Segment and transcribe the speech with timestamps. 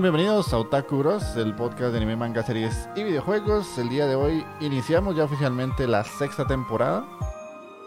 [0.00, 3.78] Bienvenidos a Otaku Bros, el podcast de anime, manga, series y videojuegos.
[3.78, 7.06] El día de hoy iniciamos ya oficialmente la sexta temporada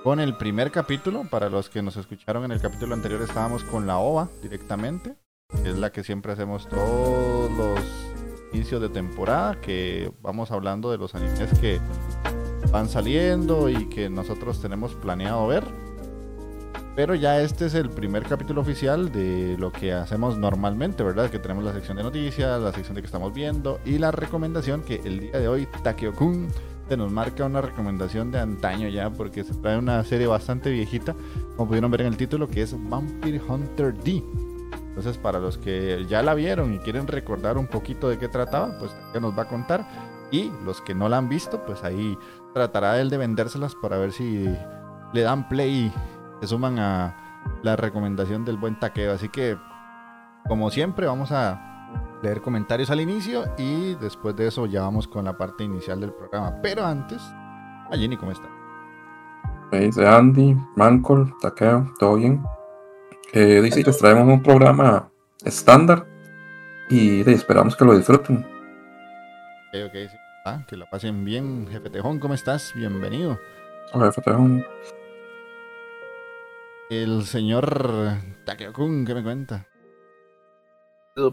[0.03, 1.25] con el primer capítulo.
[1.29, 5.17] Para los que nos escucharon en el capítulo anterior, estábamos con la OVA directamente,
[5.61, 7.79] que es la que siempre hacemos todos los
[8.53, 11.81] inicios de temporada, que vamos hablando de los animes que
[12.71, 15.65] van saliendo y que nosotros tenemos planeado ver.
[16.97, 21.29] Pero ya este es el primer capítulo oficial de lo que hacemos normalmente, ¿verdad?
[21.29, 24.81] Que tenemos la sección de noticias, la sección de que estamos viendo y la recomendación
[24.81, 26.47] que el día de hoy Takeo-kun
[26.89, 31.13] te nos marca una recomendación de antaño ya porque se trae una serie bastante viejita,
[31.55, 34.23] como pudieron ver en el título, que es Vampire Hunter D.
[34.87, 38.75] Entonces, para los que ya la vieron y quieren recordar un poquito de qué trataba,
[38.79, 39.87] pues ya nos va a contar.
[40.31, 42.17] Y los que no la han visto, pues ahí
[42.55, 44.49] tratará él de vendérselas para ver si
[45.13, 45.93] le dan play
[46.41, 47.15] se suman a
[47.63, 49.13] la recomendación del buen taqueo.
[49.13, 49.57] Así que,
[50.47, 51.63] como siempre, vamos a
[52.21, 56.13] leer comentarios al inicio y después de eso ya vamos con la parte inicial del
[56.13, 56.55] programa.
[56.61, 58.49] Pero antes, a Jenny, ¿cómo está?
[59.71, 62.41] Dice Andy, Mancol, Taqueo, todo bien.
[63.33, 65.09] Eh, dice que traemos un programa
[65.43, 66.07] estándar
[66.89, 68.37] y esperamos que lo disfruten.
[69.69, 70.17] Ok, ok, sí.
[70.45, 72.71] Ah, que la pasen bien, jefe Tejón, ¿cómo estás?
[72.73, 73.37] Bienvenido.
[73.91, 74.65] Hola, jefe Tejón.
[76.89, 78.13] El señor
[78.45, 79.67] Takeo-kun, ¿qué me cuenta?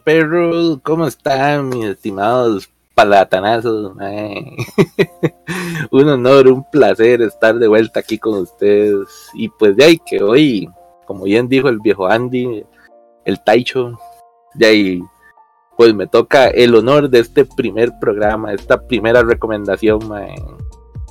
[0.05, 3.93] Perro, ¿cómo están mis estimados palatanazos?
[5.93, 9.31] un honor, un placer estar de vuelta aquí con ustedes.
[9.35, 10.69] Y pues de ahí que hoy,
[11.07, 12.65] como bien dijo el viejo Andy,
[13.25, 13.97] el Taicho,
[14.55, 15.03] de ahí
[15.77, 20.01] pues me toca el honor de este primer programa, esta primera recomendación,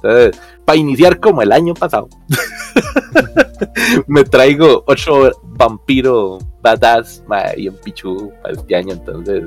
[0.03, 2.09] Entonces, para iniciar como el año pasado.
[4.07, 7.23] me traigo ocho vampiro badass
[7.55, 8.93] y un pichu para este año.
[8.93, 9.45] Entonces,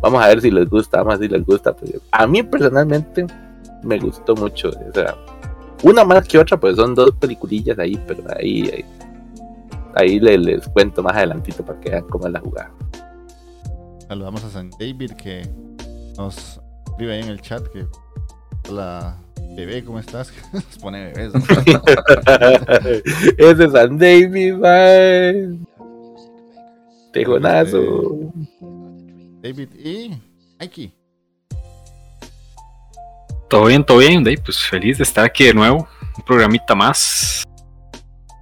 [0.00, 1.74] vamos a ver si les gusta, vamos a si les gusta.
[1.74, 3.26] Pues, a mí personalmente
[3.84, 4.70] me gustó mucho.
[4.70, 5.14] O sea,
[5.84, 8.84] una más que otra, pues son dos peliculillas ahí, pero ahí,
[9.94, 12.72] ahí, les, cuento más adelantito para que vean cómo es la jugada.
[14.08, 15.48] Saludamos a San David que
[16.16, 17.86] nos escribe ahí en el chat que
[18.72, 19.16] la
[19.56, 20.32] Bebé, ¿cómo estás?
[20.52, 21.32] Nos pone bebés.
[23.38, 25.66] Ese es San David, man.
[27.12, 28.32] Tejonazo.
[29.42, 30.10] David y
[30.58, 30.92] Mikey.
[33.48, 34.40] Todo bien, todo bien, Dave.
[34.44, 35.88] Pues feliz de estar aquí de nuevo.
[36.16, 37.44] Un programita más.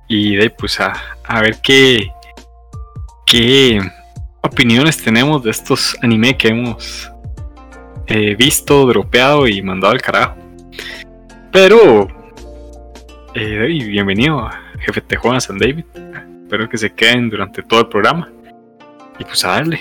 [0.08, 0.92] Y Dave, pues a,
[1.24, 2.10] a ver qué,
[3.24, 3.80] qué
[4.42, 7.10] opiniones tenemos de estos anime que hemos
[8.06, 10.45] eh, visto, dropeado y mandado al carajo.
[11.58, 12.06] Pero,
[13.34, 14.46] eh, bienvenido,
[14.78, 15.86] jefe Tejuana San David.
[16.42, 18.30] Espero que se queden durante todo el programa.
[19.18, 19.80] Y pues a darle.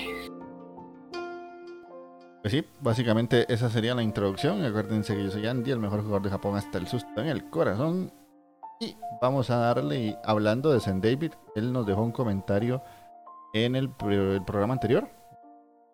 [2.41, 4.63] Pues sí, básicamente esa sería la introducción.
[4.63, 7.49] Acuérdense que yo soy Andy, el mejor jugador de Japón hasta el susto en el
[7.49, 8.09] corazón.
[8.79, 12.83] Y vamos a darle, hablando de San David, él nos dejó un comentario
[13.53, 15.09] en el, programa anterior.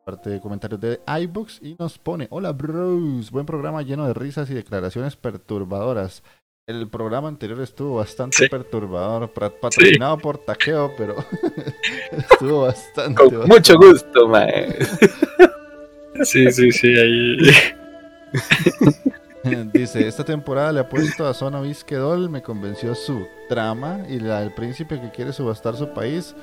[0.04, 4.50] Parte de comentarios de iBooks y nos pone, hola bros, buen programa lleno de risas
[4.50, 6.24] y declaraciones perturbadoras.
[6.68, 8.48] El programa anterior estuvo bastante Sí.
[8.50, 11.16] perturbador, patrocinado por Taqueo, pero
[12.12, 13.24] estuvo bastante...
[13.24, 14.76] Con mucho gusto, mae.
[16.24, 17.38] Sí, sí, sí, ahí.
[19.74, 24.42] Dice, esta temporada le ha puesto a Zona Visquedol, me convenció su trama y la
[24.42, 26.36] del príncipe que quiere subastar su país,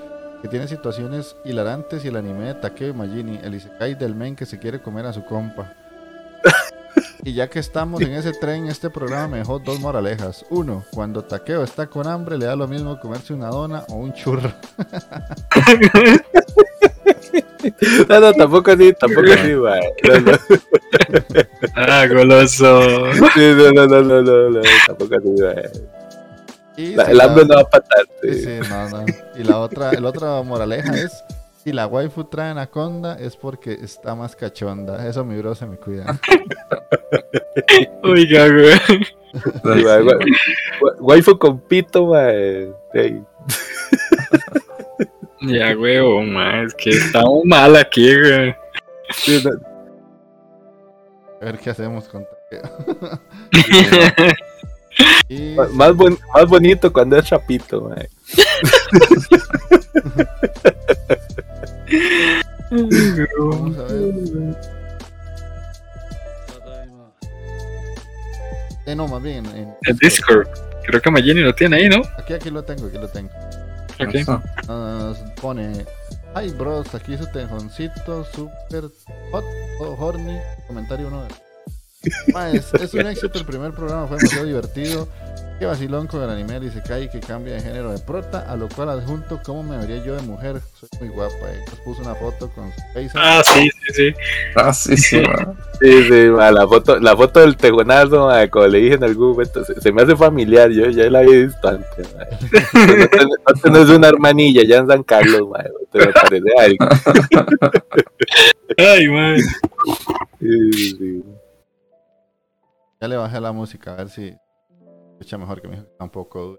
[0.42, 4.46] que tiene situaciones hilarantes y el anime de Takeo Magini, el Isekai del men que
[4.46, 5.72] se quiere comer a su compa.
[7.24, 10.46] Y ya que estamos en ese tren, este programa me dejó dos moralejas.
[10.50, 14.12] Uno, cuando Takeo está con hambre le da lo mismo comerse una dona o un
[14.14, 14.52] churro.
[18.08, 19.80] No, no, tampoco así, tampoco así, mae.
[20.04, 20.32] No, no,
[21.74, 23.12] Ah, goloso.
[23.34, 25.70] sí, no, no, no, no, no, no, tampoco así, mae.
[26.78, 28.32] Y La- si El la- hambre no va para Sí, tanto.
[28.32, 29.04] sí, no, no.
[29.36, 31.24] Y la otra, el otra moraleja es,
[31.64, 35.06] si la waifu trae anaconda es porque está más cachonda.
[35.08, 36.18] Eso mi bro se me cuida.
[38.04, 38.78] Oiga, güey.
[39.34, 40.18] Sí, gua-
[41.00, 42.72] Waifu con pito, mae.
[42.94, 43.20] Sí.
[45.42, 48.54] Ya, huevo, ma, es que estamos mal aquí, güey.
[49.10, 49.50] Sí, no,
[51.40, 52.24] A ver qué hacemos con.
[55.74, 58.08] Más, bon- más bonito cuando es chapito, mae.
[63.38, 64.14] vamos a ver.
[68.86, 70.48] Eh, no, más bien en, en El Discord.
[70.86, 72.00] Creo que Magini lo tiene ahí, ¿no?
[72.16, 73.30] Aquí, aquí lo tengo, aquí lo tengo.
[73.98, 74.40] Eso.
[74.66, 75.84] Nos pone,
[76.34, 78.84] ay bros, aquí su tejoncito, super
[79.32, 79.44] hot,
[79.80, 81.28] o horny, comentario uno de...
[82.32, 85.08] Ma, es, es un éxito el primer programa, fue demasiado divertido.
[85.58, 88.54] Qué vacilón con el anime y se cae que cambia de género de prota, a
[88.54, 90.60] lo cual adjunto cómo me vería yo de mujer.
[90.78, 91.64] Soy muy guapa, eh.
[91.68, 93.10] Nos puso una foto con su face.
[93.16, 94.14] Ah, sí, sí, sí.
[94.54, 95.56] Ah, sí, sí, ma.
[95.80, 99.32] Sí, sí, ma, la foto, la foto del tejonazo, ma, como le dije en algún
[99.32, 102.14] momento, se, se me hace familiar, yo ya la visto antes.
[102.14, 102.24] ma.
[103.48, 106.78] No, tenés una hermanilla ya en San Carlos, ma, te me parece a alguien.
[108.78, 109.38] Ay, man.
[110.40, 111.24] Sí, sí, sí.
[113.00, 114.34] Ya le bajé la música, a ver si
[115.12, 116.58] escucha mejor que me dijo un poco.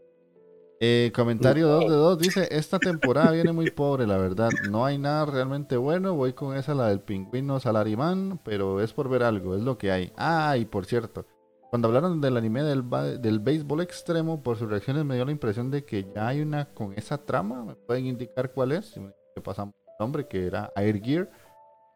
[0.81, 4.49] Eh, comentario 2 de 2 dice, esta temporada viene muy pobre, la verdad.
[4.63, 6.13] No hay nada realmente bueno.
[6.15, 9.91] Voy con esa, la del pingüino Salarimán, pero es por ver algo, es lo que
[9.91, 10.13] hay.
[10.15, 11.25] Ah, y por cierto,
[11.69, 12.89] cuando hablaron del anime del,
[13.21, 16.65] del béisbol extremo, por sus reacciones me dio la impresión de que ya hay una
[16.73, 17.65] con esa trama.
[17.65, 18.85] ¿Me pueden indicar cuál es?
[18.85, 19.11] Si me
[19.43, 21.29] pasamos el nombre, que era Air Gear,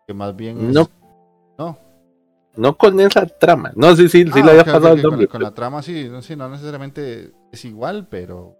[0.06, 0.90] que más bien es- No.
[1.58, 1.78] No,
[2.56, 3.72] No con esa trama.
[3.76, 5.26] No, sí, sí, sí Ah, le había pasado el con, nombre.
[5.26, 8.56] la, con la trama sí, no, sí, no necesariamente es igual, pero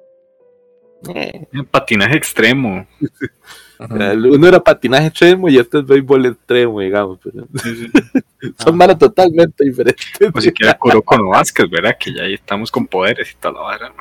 [1.14, 2.88] Eh, Patinaje extremo.
[3.80, 7.20] Uno era patinaje extremo y este es béisbol extremo, digamos.
[7.24, 7.92] pero Sí, sí.
[8.58, 8.78] son Ah.
[8.78, 10.08] malas totalmente diferentes.
[10.34, 11.96] O siquiera Kuroko no Vázquez, ¿verdad?
[12.00, 13.94] Que ya ahí estamos con poderes y toda la vara.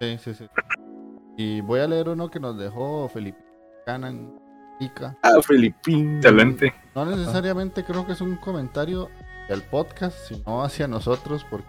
[0.00, 0.46] sí, sí, sí.
[1.36, 3.38] Y voy a leer uno que nos dejó Felipe
[3.84, 4.32] Canan
[4.80, 5.16] Ica.
[5.22, 6.16] Ah, Filipín.
[6.16, 6.74] Excelente.
[6.94, 9.10] No necesariamente creo que es un comentario
[9.48, 11.66] del podcast, sino hacia nosotros, porque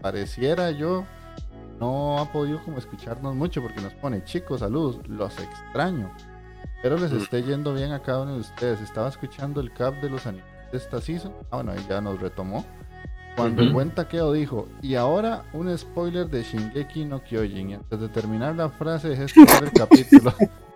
[0.00, 1.04] pareciera yo
[1.78, 6.10] no ha podido como escucharnos mucho, porque nos pone, chicos, saludos, los extraño.
[6.76, 7.16] Espero les Mm.
[7.18, 8.80] esté yendo bien a cada uno de ustedes.
[8.80, 11.32] Estaba escuchando el cap de los animes de esta season.
[11.50, 12.64] Ah, bueno, ahí ya nos retomó.
[13.36, 13.74] Cuando el Ujú.
[13.74, 17.70] buen Takeo dijo, y ahora un spoiler de Shingeki no Kyojin.
[17.70, 20.34] Y antes de terminar la frase, dejé escuchar el capítulo.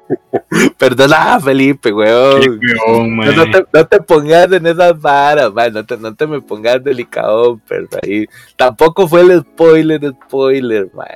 [0.79, 2.41] Perdona, Felipe, weón.
[2.41, 3.37] weón, No, man.
[3.37, 5.73] no te, no te pongas en esas varas, man.
[5.73, 8.27] No te, no te me pongas delicado, pero ahí.
[8.57, 11.07] Tampoco fue el spoiler, spoiler, man.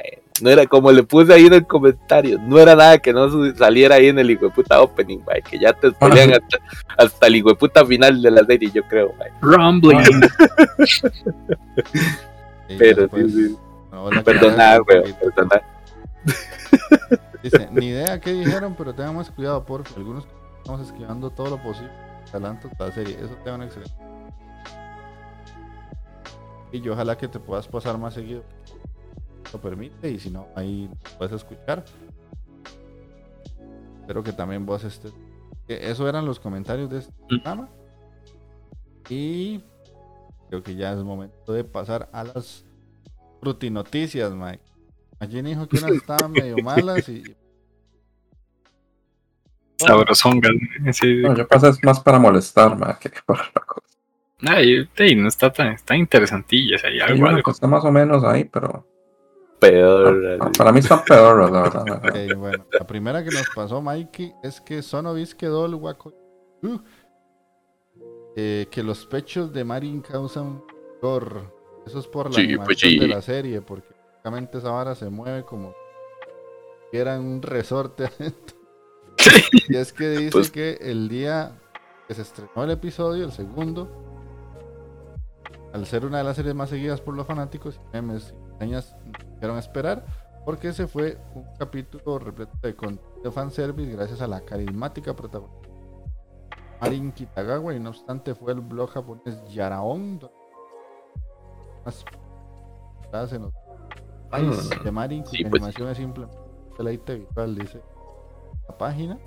[0.41, 2.39] No era como le puse ahí en el comentario.
[2.41, 5.43] No era nada que no saliera ahí en el hijueputa opening, man.
[5.49, 6.59] Que ya te spoilean hasta,
[6.97, 9.29] hasta el hijueputa final de la serie, yo creo, man.
[9.41, 10.01] Rumbling.
[10.01, 11.11] Ya
[12.79, 13.57] Pero sí, sí.
[13.91, 15.15] no, la Perdona, weón.
[15.21, 15.63] Perdona.
[17.43, 20.27] Dice, ni idea qué dijeron, pero tengan más cuidado, por algunos
[20.59, 21.91] estamos esquivando todo lo posible.
[22.31, 23.95] Adelanto la serie, eso te un excelente.
[26.73, 28.43] Y yo ojalá que te puedas pasar más seguido.
[29.53, 31.85] Lo permite, y si no, ahí puedes escuchar.
[34.01, 35.13] Espero que también vos estés.
[35.67, 37.27] que Eso eran los comentarios de este Mm.
[37.29, 37.69] programa.
[39.09, 39.63] Y
[40.49, 42.65] creo que ya es momento de pasar a las
[43.41, 44.63] frutinoticias, Mike.
[45.21, 47.23] Allí dijo que unas estaban medio malas y
[49.77, 50.53] Sabrosongas.
[50.93, 51.23] Sí.
[51.23, 53.87] No, yo pasé es más para molestar, ma, que para la cosa.
[54.41, 56.95] Ay, ey, no está tan, está interesantillas ahí.
[57.01, 57.51] Hay Algo, algo.
[57.51, 58.87] está más o menos ahí, pero
[59.61, 60.39] Peor.
[60.41, 60.59] ah, así.
[60.59, 61.85] para mí está peor, la verdad.
[61.87, 61.97] ma.
[62.09, 66.13] Ok, bueno, la primera que nos pasó Mikey es que Sonovis quedó el guaco
[66.63, 66.79] Uh.
[68.37, 70.63] Eh, que los pechos de Marin causan
[71.01, 71.55] dolor.
[71.87, 72.99] Eso es por la Sí, animación pues sí.
[72.99, 75.75] de la serie, porque básicamente esa vara se mueve como
[76.91, 78.57] si era un resorte adentro.
[79.69, 81.53] Y es que dice Pues- que el día
[82.07, 83.89] que se estrenó el episodio, el segundo,
[85.73, 88.97] al ser una de las series más seguidas por los fanáticos, memes y reseñas
[89.37, 90.05] hicieron esperar,
[90.45, 95.69] porque ese fue un capítulo repleto de contenido fanservice gracias a la carismática protagonista
[96.81, 100.35] Marin Kitagawa, y no obstante fue el blog japonés Yaraon, donde
[103.13, 103.53] más en los
[104.31, 105.63] detalles de Marin, cuya sí, pues.
[105.63, 106.29] animación es un
[106.77, 107.81] deleite visual, dice
[108.69, 109.19] la página.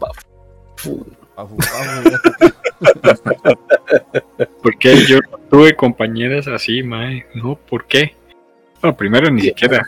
[0.78, 1.06] Fu.
[1.36, 2.38] Pafu, pafu,
[4.64, 7.26] ¿Por qué yo no tuve compañeras así, mae?
[7.36, 8.16] No, ¿por qué?
[8.82, 9.88] Bueno, primero ni siquiera.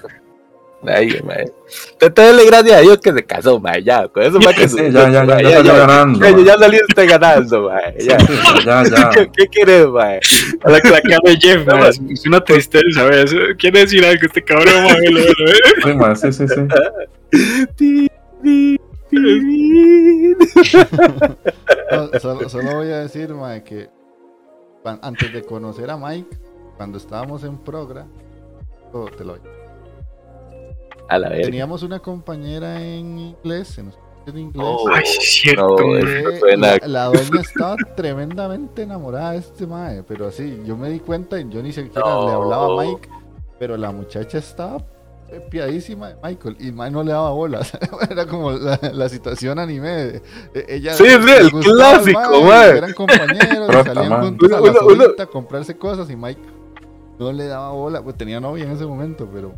[0.85, 1.51] Ay, mae.
[1.97, 3.83] Te dale gracias a Dios que se casó, mae.
[3.83, 6.19] Ya, con eso mae, que Sí, ya, ya, ya, ya, ganando.
[6.19, 6.43] ya, mae.
[6.45, 7.95] ya saliste ganando, mae.
[7.99, 8.17] Ya.
[8.65, 9.09] Ya, ya.
[9.09, 10.19] ¿Qué, qué quieres, mae?
[10.63, 13.33] A la, la cara de Jeff, mae, es, una tristeza, ¿sabes?
[13.57, 14.97] Quiere decir algo este cabrón, mae.
[15.83, 16.61] Sí, mae, sí, sí, sí.
[17.31, 18.09] Ti, ti,
[18.41, 18.79] ti.
[21.91, 23.89] No, solo, solo voy a decir, mae, que
[25.01, 26.37] antes de conocer a Mike,
[26.77, 28.05] cuando estábamos en Progra,
[28.91, 29.37] oh, te lo
[31.09, 31.43] A la verga.
[31.45, 33.91] teníamos una compañera en inglés, en
[34.25, 34.65] de inglés.
[34.65, 35.75] Oh, Ay, cierto.
[35.77, 41.01] no, la, la doña estaba tremendamente enamorada de este mae, pero así, yo me di
[41.01, 42.27] cuenta y yo ni siquiera No.
[42.27, 43.09] le hablaba a Mike,
[43.59, 44.77] pero la muchacha estaba
[45.49, 47.77] piadísima de Michael y Mike no le daba bolas.
[48.09, 49.89] Era como la, la situación anime.
[49.89, 50.21] de-
[50.53, 52.77] de- ella Sí, sí, el clásico, mae, mae.
[52.77, 54.21] Eran compañeros, salían mae.
[54.21, 56.41] juntos a Uno- la uno- solita a comprarse cosas y Mike
[57.19, 58.01] no le daba bola.
[58.01, 59.53] Pues tenía novia en ese momento, pero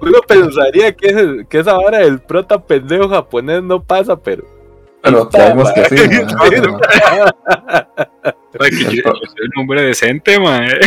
[0.00, 4.44] Uno pensaría que, ese- que esa vara del prota pendejo japonés no pasa, pero.
[5.02, 6.26] Pero creemos que sí, mae.
[6.50, 6.78] Sí, no,
[8.58, 10.80] Ay, que yo, yo soy un hombre decente, mae.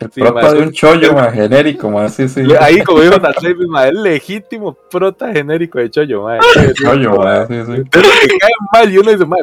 [0.00, 2.42] El Sí, prota de un chollo, mae, genérico, mae, sí, sí.
[2.60, 6.40] Ahí, como dijo Natsuki, mae, el legítimo prota genérico de Choyo, mae.
[6.74, 7.72] Chollo, mae, sí, sí.
[7.72, 9.40] De los que caen mal y uno dice, mae.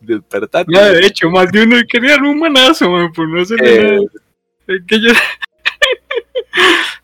[0.00, 0.72] Despertate.
[0.72, 4.02] Ya, de hecho, más de uno quería un manazo, mae, por no hacerle Eh, nada.
[4.68, 5.10] Es que yo.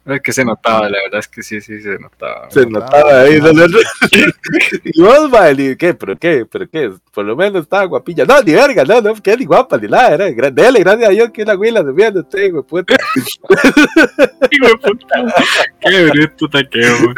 [0.07, 2.51] Es que se notaba, la verdad es que sí, sí, se notaba.
[2.51, 3.41] Se notaba ahí.
[3.41, 3.53] ¿no?
[3.53, 3.65] ¿no?
[4.85, 5.95] Y vos, y ¿qué?
[5.95, 6.47] ¿Pero qué?
[6.51, 6.93] ¿Pero qué?
[7.13, 8.25] Por lo menos estaba guapilla.
[8.27, 10.15] No, ni verga, no, no, que ni guapa, ni nada.
[10.15, 12.95] Era, gra- dele, gracias a Dios que la güila se viene usted, güey, puta.
[14.51, 15.35] Hijo de puta.
[15.81, 16.95] Qué bruto taqueo,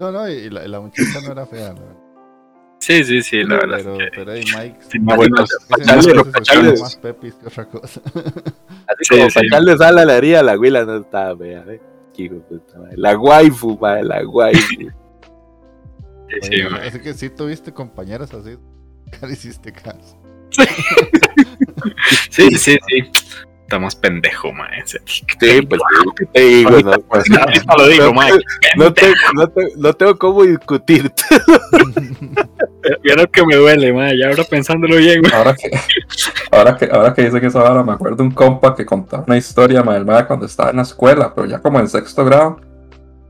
[0.00, 2.01] no, no, y la, y la muchacha no era fea, ¿no?
[2.82, 3.78] Sí, sí, sí, la verdad.
[3.84, 4.78] pero, es que pero ahí Mike
[5.68, 6.80] Pacharle, se escuchaba pacharle.
[6.80, 8.00] más pepis que otra cosa.
[8.88, 9.78] Así Sí, como sí.
[9.78, 11.80] sal a la herida, la güila no estaba fea, ¿eh?
[12.12, 12.96] Qué hijo de puta, mae.
[12.96, 14.66] La waifu, mae, la waifu.
[14.68, 14.88] Sí,
[16.42, 16.88] sí, Oye.
[16.88, 18.58] Así que sí tuviste compañeras así.
[19.20, 20.18] ¿Qué hiciste caso?
[22.30, 23.10] sí, sí, sí.
[23.72, 24.82] Está más pendejo, mae.
[24.84, 28.30] Sí, pues sí, te digo, no, Pues, Ahorita lo digo, mae.
[28.76, 31.22] no, te- no, te- no tengo cómo discutirte.
[33.02, 34.18] Mira lo que me duele, mae.
[34.18, 35.32] Ya ahora pensándolo bien, mae.
[35.34, 35.70] ahora que,
[36.50, 39.24] ahora que, ahora que dice que esa vara, me acuerdo de un compa que contaba
[39.26, 42.26] una historia, mae, el mae, cuando estaba en la escuela, pero ya como en sexto
[42.26, 42.60] grado,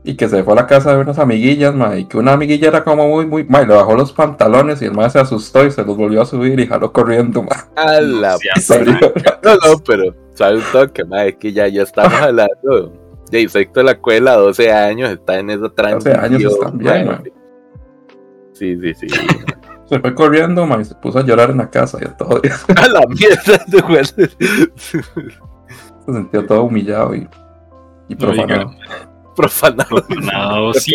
[0.05, 2.67] y que se fue a la casa de unas amiguillas, mae, y que una amiguilla
[2.67, 5.71] era como muy, muy, mae, le bajó los pantalones y el mae se asustó y
[5.71, 8.93] se los volvió a subir y jaló corriendo, mae, A la Sí, y salió.
[9.43, 12.93] No, no, pero sabe un toque, mae, es que ya, ya estamos hablando
[13.31, 16.19] de sexto de la escuela, 12 años, está en esa transición.
[16.19, 17.33] años están bien, mae.
[18.51, 19.07] Sí, sí, sí.
[19.85, 22.49] Se fue corriendo, mae, y se puso a llorar en la casa y todo, y
[22.49, 24.03] se A la mierda, de güey.
[26.05, 27.27] sintió todo humillado y,
[28.07, 28.33] y No
[29.33, 29.35] diga.
[29.35, 30.05] profanado.
[30.09, 30.93] No, sí.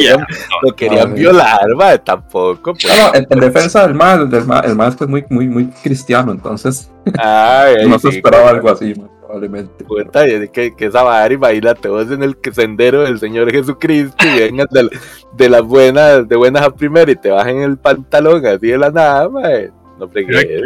[0.63, 1.21] Lo querían Madre.
[1.21, 2.75] violar, mae, tampoco.
[2.75, 2.87] Pues.
[2.87, 5.25] No, no, en, en defensa del mae, del mae, el mae es que es muy,
[5.31, 9.85] muy, muy cristiano, entonces Ay, no se esperaba algo así, probablemente.
[9.85, 14.27] Puta, y es que, que esa vara, imagínate vos en el sendero del Señor Jesucristo
[14.27, 14.89] y vengas de,
[15.37, 18.91] de las buenas, de buenas a primera y te bajen el pantalón así de la
[18.91, 19.71] nada, mae.
[19.99, 20.47] No fregues,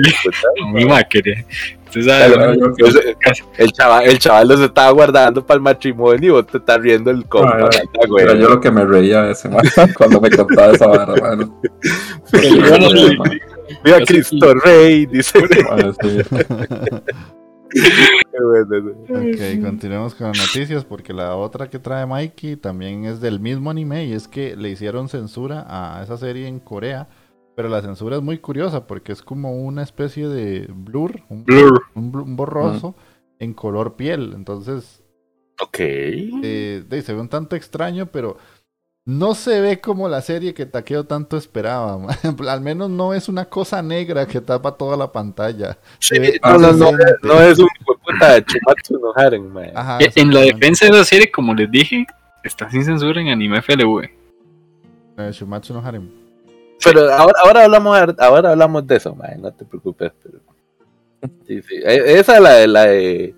[1.92, 2.52] Claro,
[3.58, 7.10] el chaval, el chaval los estaba guardando para el matrimonio y vos te estás riendo
[7.10, 7.68] el compa.
[8.18, 9.62] Era yo lo que me reía ese mae
[9.96, 11.60] cuando me contaba esa vara, mano.
[13.84, 15.40] Mira Yo Cristo Rey, dice.
[16.02, 16.22] sí.
[17.74, 23.40] Bueno, Ok, continuemos con las noticias porque la otra que trae Mikey también es del
[23.40, 27.08] mismo anime y es que le hicieron censura a esa serie en Corea,
[27.54, 31.82] pero la censura es muy curiosa porque es como una especie de blur, un, Blur.
[31.94, 32.94] un blu- un borroso
[33.38, 35.02] en color piel, entonces
[35.60, 35.76] Ok.
[35.80, 38.36] eh, se ve un tanto extraño, pero
[39.04, 41.98] no se ve como la serie que Takeo tanto esperaba.
[42.48, 45.76] Al menos no es una cosa negra que tapa toda la pantalla.
[45.98, 46.90] Se ve No, no, no,
[47.22, 49.72] no es un hijo de puta Chumatsu no Haren, mae.
[49.74, 52.06] Ajá, Eh, En la defensa de la serie, como les dije,
[52.44, 54.04] está sin censura en Anime FLV.
[55.18, 56.08] Eh, Shumatsu no Harem.
[56.84, 60.12] Pero ahora, ahora hablamos ahora hablamos de eso, mae, no te preocupes.
[60.22, 60.38] Pero...
[61.46, 61.76] Sí, sí.
[61.76, 63.34] E- Esa es la de la de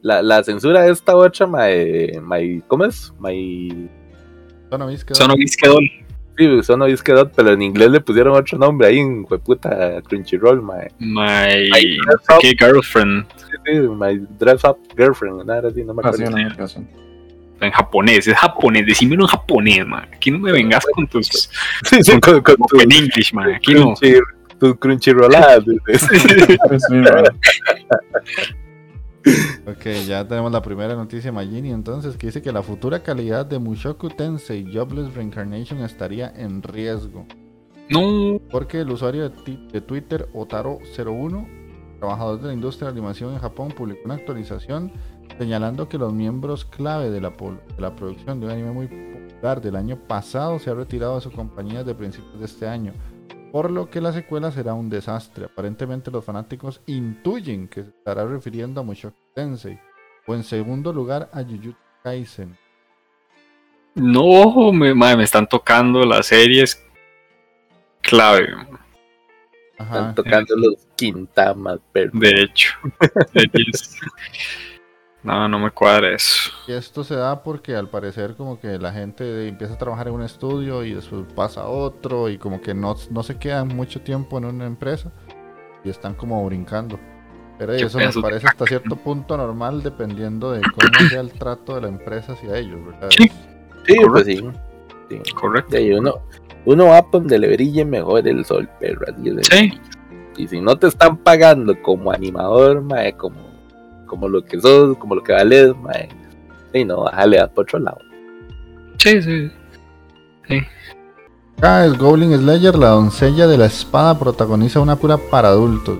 [0.00, 3.12] la, la censura de esta otra, mae, mae, ¿cómo es?
[3.20, 3.88] My
[4.70, 5.84] Sono Miske, Sono Bisquedol.
[6.38, 10.62] sí, Sono Disque Dot, pero en inglés le pusieron otro nombre ahí en puta Crunchyroll.
[10.62, 10.86] My
[11.72, 11.98] Ay,
[12.42, 13.26] gay girlfriend.
[13.36, 16.26] Sí, sí, my dress up girlfriend, nada así, no me acuerdo.
[16.28, 16.88] una canción.
[17.60, 20.08] En japonés, es japonés, decímelo en japonés, man.
[20.12, 21.50] Aquí no me vengas con tus.
[21.84, 23.54] Sí, sí, con, con tu en English, man.
[23.54, 23.94] Aquí no.
[23.94, 24.20] crunchy,
[24.58, 25.64] tus crunchyrolladas.
[29.24, 29.62] Pues.
[29.66, 33.58] Ok, ya tenemos la primera noticia Magini entonces que dice que la futura calidad de
[33.58, 37.26] Mushoku Tensei Jobless Reincarnation estaría en riesgo.
[37.90, 38.40] No.
[38.50, 41.46] Porque el usuario de, de Twitter Otaro01,
[41.98, 44.92] trabajador de la industria de animación en Japón, publicó una actualización
[45.38, 48.86] señalando que los miembros clave de la, pol- de la producción de un anime muy
[48.88, 52.92] popular del año pasado se ha retirado de su compañía de principios de este año.
[53.52, 55.46] Por lo que la secuela será un desastre.
[55.46, 59.78] Aparentemente los fanáticos intuyen que se estará refiriendo a Mushoku Tensei.
[60.26, 62.58] O en segundo lugar a Jujutsu Kaisen.
[63.94, 66.84] No, me, madre, me están tocando las series
[68.02, 68.48] clave,
[69.78, 69.94] Ajá.
[69.94, 72.10] Están tocando los quintamas, pero.
[72.12, 72.74] de hecho.
[73.32, 73.96] Series-
[75.22, 76.50] No, no me cuadra eso.
[76.68, 80.14] Y esto se da porque al parecer como que la gente empieza a trabajar en
[80.14, 84.00] un estudio y después pasa a otro y como que no, no se quedan mucho
[84.00, 85.10] tiempo en una empresa
[85.84, 86.98] y están como brincando.
[87.58, 91.80] Pero eso de parece hasta cierto punto normal dependiendo de cómo sea el trato de
[91.82, 93.08] la empresa hacia ellos, ¿verdad?
[93.10, 93.30] Sí.
[93.86, 94.36] Sí, pues sí.
[95.08, 95.20] sí.
[95.34, 95.76] Correcto.
[95.76, 96.14] Ahí uno,
[96.64, 99.04] uno va por donde le brille mejor el sol, perro.
[99.12, 99.80] así de- Sí.
[100.36, 103.47] Y si no te están pagando como animador, mae, como,
[104.08, 106.08] como lo que sos, como lo que vales, mae,
[106.72, 107.98] y no, bájale a por otro lado.
[108.98, 109.50] Sí, sí.
[111.58, 115.98] Acá es Goblin Slayer, la doncella de la espada, protagoniza una cura para adultos.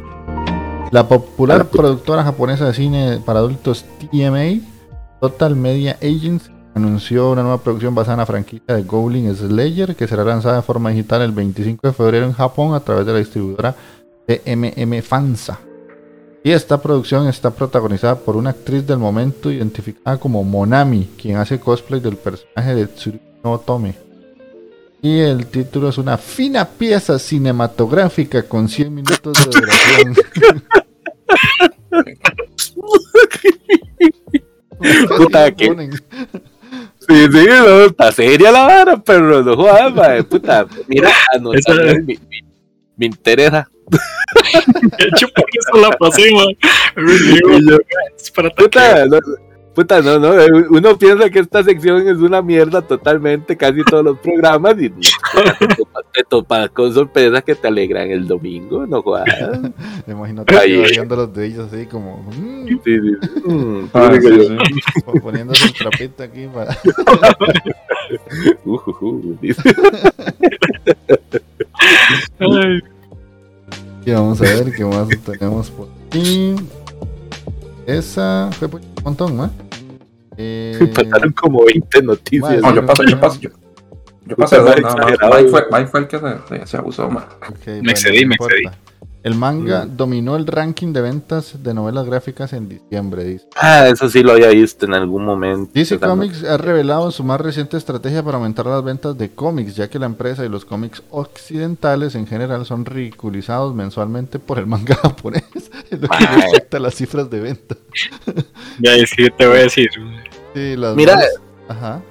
[0.91, 4.61] La popular Para- productora japonesa de cine para adultos TMA,
[5.21, 10.07] Total Media Agency, anunció una nueva producción basada en la franquicia de Goblin Slayer que
[10.07, 13.19] será lanzada de forma digital el 25 de febrero en Japón a través de la
[13.19, 13.75] distribuidora
[14.27, 15.59] TMM Fansa.
[16.49, 21.61] Y esta producción está protagonizada por una actriz del momento identificada como Monami, quien hace
[21.61, 23.95] cosplay del personaje de Tsurugi no Otome.
[25.03, 30.15] Y el título es una fina pieza cinematográfica con 100 minutos de duración.
[35.19, 35.67] Puta, ¿qué?
[35.67, 35.93] Ponen.
[35.93, 41.11] Sí, sí, no, está seria la vara, pero no jodas, puta, mira,
[41.55, 42.19] Esa- me, me-
[42.97, 43.69] me interesa.
[43.91, 46.49] De hecho, por eso la pasé, man.
[48.17, 49.19] Es para Puta, no,
[49.75, 54.05] puta, no, no, eh, uno piensa que esta sección es una mierda totalmente, casi todos
[54.05, 59.03] los programas, y te topas- te topas con sorpresas que te alegran el domingo, no
[59.03, 59.25] jodas.
[60.09, 60.83] Imagínate Ay.
[60.91, 63.41] viendo los dedillos así como mm, Sí, sí, sí.
[63.49, 66.77] Mm, Ah, sí, poniéndose el trapito aquí para.
[68.65, 69.39] uh, uh, uh.
[72.41, 72.81] Ay,
[74.09, 76.55] Y vamos a ver qué más tenemos por aquí.
[77.87, 79.51] Esa fue por un montón, ¿no?
[80.39, 82.63] Eh, Pasaron como 20 noticias.
[82.63, 83.51] No, yo pasé, yo pasé, yo.
[84.25, 84.77] Yo más más.
[84.79, 85.67] exagerado, Mike fue.
[85.71, 87.25] Mike fue el que se, se, abusó, man.
[87.51, 88.65] ok, Me excedí, me excedí.
[89.25, 93.47] El manga dominó el ranking de ventas de novelas gráficas en diciembre, dice.
[93.57, 95.71] Ah, eso sí lo había visto en algún momento.
[95.75, 99.91] DC Comics ha revelado su más reciente estrategia para aumentar las ventas de cómics, ya
[99.91, 104.95] que la empresa y los cómics occidentales en general son ridiculizados mensualmente por el manga
[105.03, 105.43] japonés,
[105.91, 106.43] lo que Ay.
[106.49, 107.77] afecta las cifras de venta.
[108.79, 109.91] ya es que te voy a decir.
[110.55, 111.27] Sí, las Mira, más-
[111.69, 112.03] Ajá.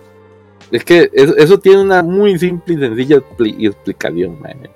[0.71, 4.67] Es que eso, eso tiene una muy simple y sencilla expli- explicación, man.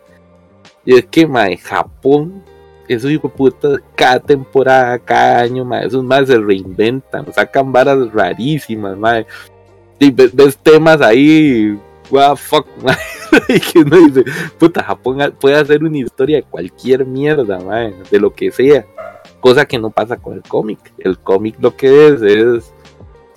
[0.86, 2.44] Y es que, man, Japón,
[2.88, 8.12] esos hijos de puta, cada temporada, cada año, man, esos más se reinventan, sacan varas
[8.12, 9.26] rarísimas, man.
[10.00, 11.78] Y ves, temas ahí,
[12.10, 12.98] what the fuck, man.
[13.48, 14.24] y que uno dice,
[14.58, 18.86] puta, Japón puede hacer una historia de cualquier mierda, man, de lo que sea.
[19.40, 20.80] Cosa que no pasa con el cómic.
[20.98, 22.74] El cómic lo que es es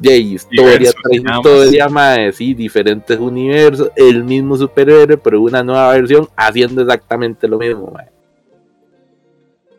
[0.01, 1.47] historia nada más.
[1.47, 7.59] historia, mae, sí, diferentes universos, el mismo superhéroe, pero una nueva versión haciendo exactamente lo
[7.59, 7.93] mismo.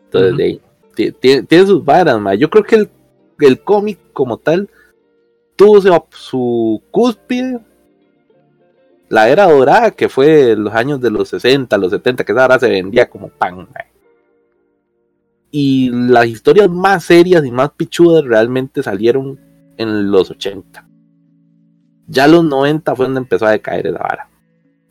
[0.04, 0.60] Entonces,
[0.94, 2.38] de tiene sus varas, mae.
[2.38, 2.90] Yo creo que el,
[3.40, 4.68] el cómic como tal
[5.56, 7.60] tuvo su, su cúspide
[9.08, 12.58] la era dorada que fue los años de los 60, los 70, que esa ahora
[12.58, 13.68] se vendía como pan.
[13.72, 13.86] mae.
[15.50, 19.38] Y las historias más serias y más pichudas realmente salieron
[19.76, 20.86] en los 80.
[22.08, 24.28] Ya los 90 fue donde empezó a decaer esa vara.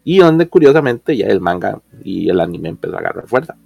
[0.04, 3.58] Y donde curiosamente ya el manga y el anime empezó a agarrar fuerza.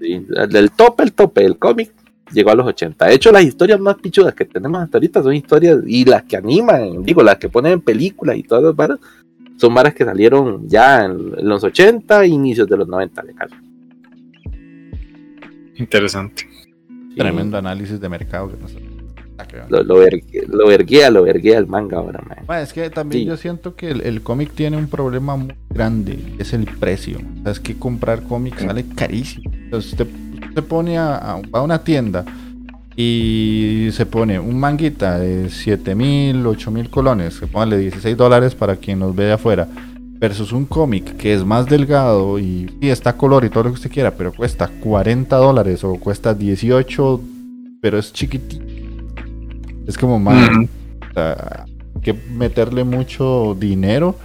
[0.00, 1.92] Sí, del tope, el tope del cómic
[2.32, 3.06] llegó a los 80.
[3.06, 6.36] De hecho, las historias más pichudas que tenemos hasta ahorita son historias, y las que
[6.36, 8.98] animan, digo, las que ponen en películas y todas las varas,
[9.56, 13.54] son varas que salieron ya en, los 80 e inicios de los 90, de caso.
[15.76, 16.48] Interesante.
[17.18, 18.72] Tremendo análisis de mercado que nos.
[19.68, 19.94] Lo, lo,
[20.48, 22.38] lo verguea, lo verguea el manga ahora, man.
[22.48, 23.28] Ma, es que también Sí.
[23.28, 27.18] yo siento que el, el cómic tiene un problema muy grande, es el precio.
[27.40, 29.50] O sea, es que comprar cómics sale carísimo.
[29.52, 30.08] Entonces, usted,
[30.48, 32.24] usted pone a una tienda
[32.96, 38.56] y se pone un manguita de 7 mil, 8 mil colones, que póngale 16 dólares
[38.56, 39.68] para quien nos ve de afuera,
[40.18, 43.74] versus un cómic que es más delgado y sí, está color y todo lo que
[43.76, 47.20] usted quiera, pero cuesta 40 dólares o cuesta 18,
[47.80, 48.64] pero es chiquitito.
[49.86, 50.68] Es como más Ujú.
[51.10, 51.64] o sea,
[52.02, 54.16] que meterle mucho dinero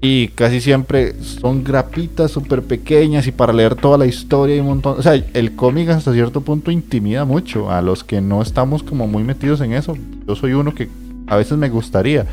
[0.00, 4.66] y casi siempre son grapitas súper pequeñas y para leer toda la historia y un
[4.66, 4.98] montón.
[4.98, 9.06] O sea, el cómic hasta cierto punto intimida mucho a los que no estamos como
[9.06, 9.96] muy metidos en eso.
[10.26, 10.90] Yo soy uno que
[11.26, 12.26] a veces me gustaría.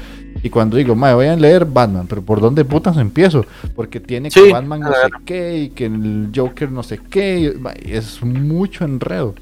[0.44, 3.46] Y cuando digo, madre, voy a leer Batman, pero ¿por dónde putas empiezo?
[3.76, 7.54] Porque tiene que Sí, Batman no sé qué y que el Joker no sé qué.
[7.86, 9.36] y, es mucho enredo.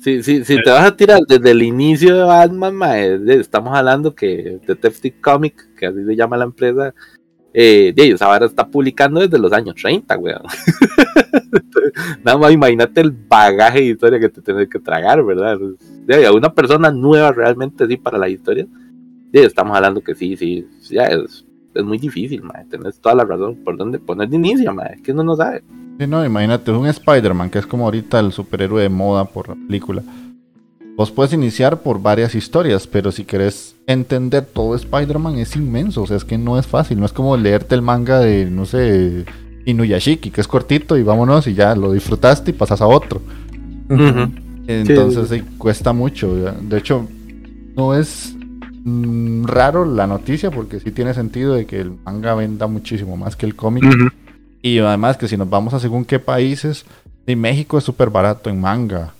[0.00, 4.60] Si, si, si te vas a tirar desde el inicio de Batman, estamos hablando que
[4.66, 6.94] Detective Comic, que así se llama la empresa,
[7.52, 10.42] eh, de ellos ahora está publicando desde los años 30, weón.
[12.24, 15.58] Nada más imagínate el bagaje de historia que te tienes que tragar, ¿verdad?
[16.06, 18.66] De a una persona nueva realmente sí para la historia.
[19.32, 22.64] De, estamos hablando que sí, sí, ya es, es muy difícil, mae.
[22.66, 23.56] Tenés toda la razón.
[23.64, 24.94] ¿Por dónde poner de inicio, mae?
[24.94, 25.62] Es que uno no sabe.
[25.98, 29.54] Sí, no, imagínate, un Spider-Man, que es como ahorita el superhéroe de moda por la
[29.54, 30.02] película.
[30.96, 36.06] Vos puedes iniciar por varias historias, pero si querés entender todo Spider-Man es inmenso, o
[36.06, 39.24] sea, es que no es fácil, no es como leerte el manga de, no sé,
[39.64, 43.20] Inuyashiki, que es cortito y vámonos y ya lo disfrutaste y pasas a otro.
[44.66, 46.34] Entonces sí, cuesta mucho.
[46.34, 47.06] De hecho,
[47.76, 48.34] no es
[49.46, 53.46] raro la noticia porque sí tiene sentido de que el manga venda muchísimo más que
[53.46, 53.84] el cómic.
[54.62, 56.84] Y además que si nos vamos a según qué países,
[57.26, 59.12] de México es súper barato en manga.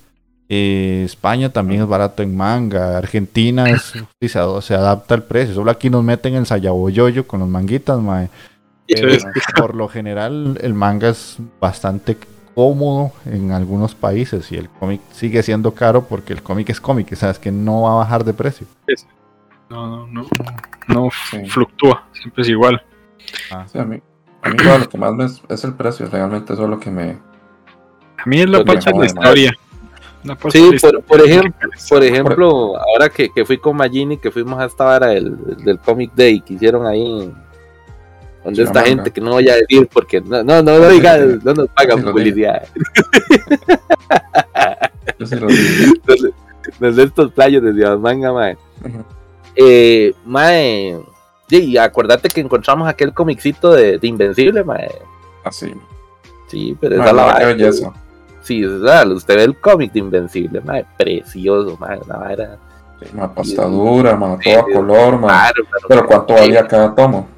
[0.49, 2.97] Eh, España también es barato en manga.
[2.97, 5.55] Argentina es, sí, se, ad- se adapta al precio.
[5.55, 8.31] Solo aquí nos meten el sayaboyoyo con los manguitas, mae.
[8.89, 9.19] Eh,
[9.59, 12.17] por lo general el manga es bastante
[12.55, 17.15] cómodo en algunos países y el cómic sigue siendo caro porque el cómic es cómic,
[17.15, 18.67] sabes que no va a bajar de precio.
[19.71, 20.27] No, no, no,
[20.89, 21.45] no Sí.
[21.49, 22.83] fluctúa, siempre es igual.
[23.71, 24.01] Sí, a mí,
[24.43, 26.81] a mí igual, lo que más me es, es el precio, realmente eso es lo
[26.81, 27.19] que me...
[28.19, 29.53] A mí es la Pues parte de la historia.
[30.25, 34.17] La parte Sí, de la por, ejemplo, por ejemplo, ahora que, que fui con Magini,
[34.19, 37.33] que fuimos a esta vara del, del Comic Day que hicieron ahí,
[38.45, 41.55] donde esta gente que no voy a decir porque no, no, no, no, diga, no
[41.55, 42.67] nos pagan Sí, publicidad.
[45.19, 45.95] Yo sí lo digo.
[45.95, 46.31] Entonces,
[46.81, 48.57] desde estos playos de Dios Manga, mae.
[49.61, 50.97] Eh, mae,
[51.49, 54.89] sí, y acordate que encontramos aquel comicito de, de Invencible, mae.
[55.45, 55.75] Así.
[56.47, 57.93] Sí, pero esa la belleza.
[58.43, 62.57] Sí, o sea, usted ve el cómic de Invencible, mae, precioso, mae, una vara.
[63.01, 65.27] Sí, ma, pastadura, ma, Sí, todo a color, ma.
[65.29, 67.29] Claro, pero- Pero ¿cuánto valía cada tomo?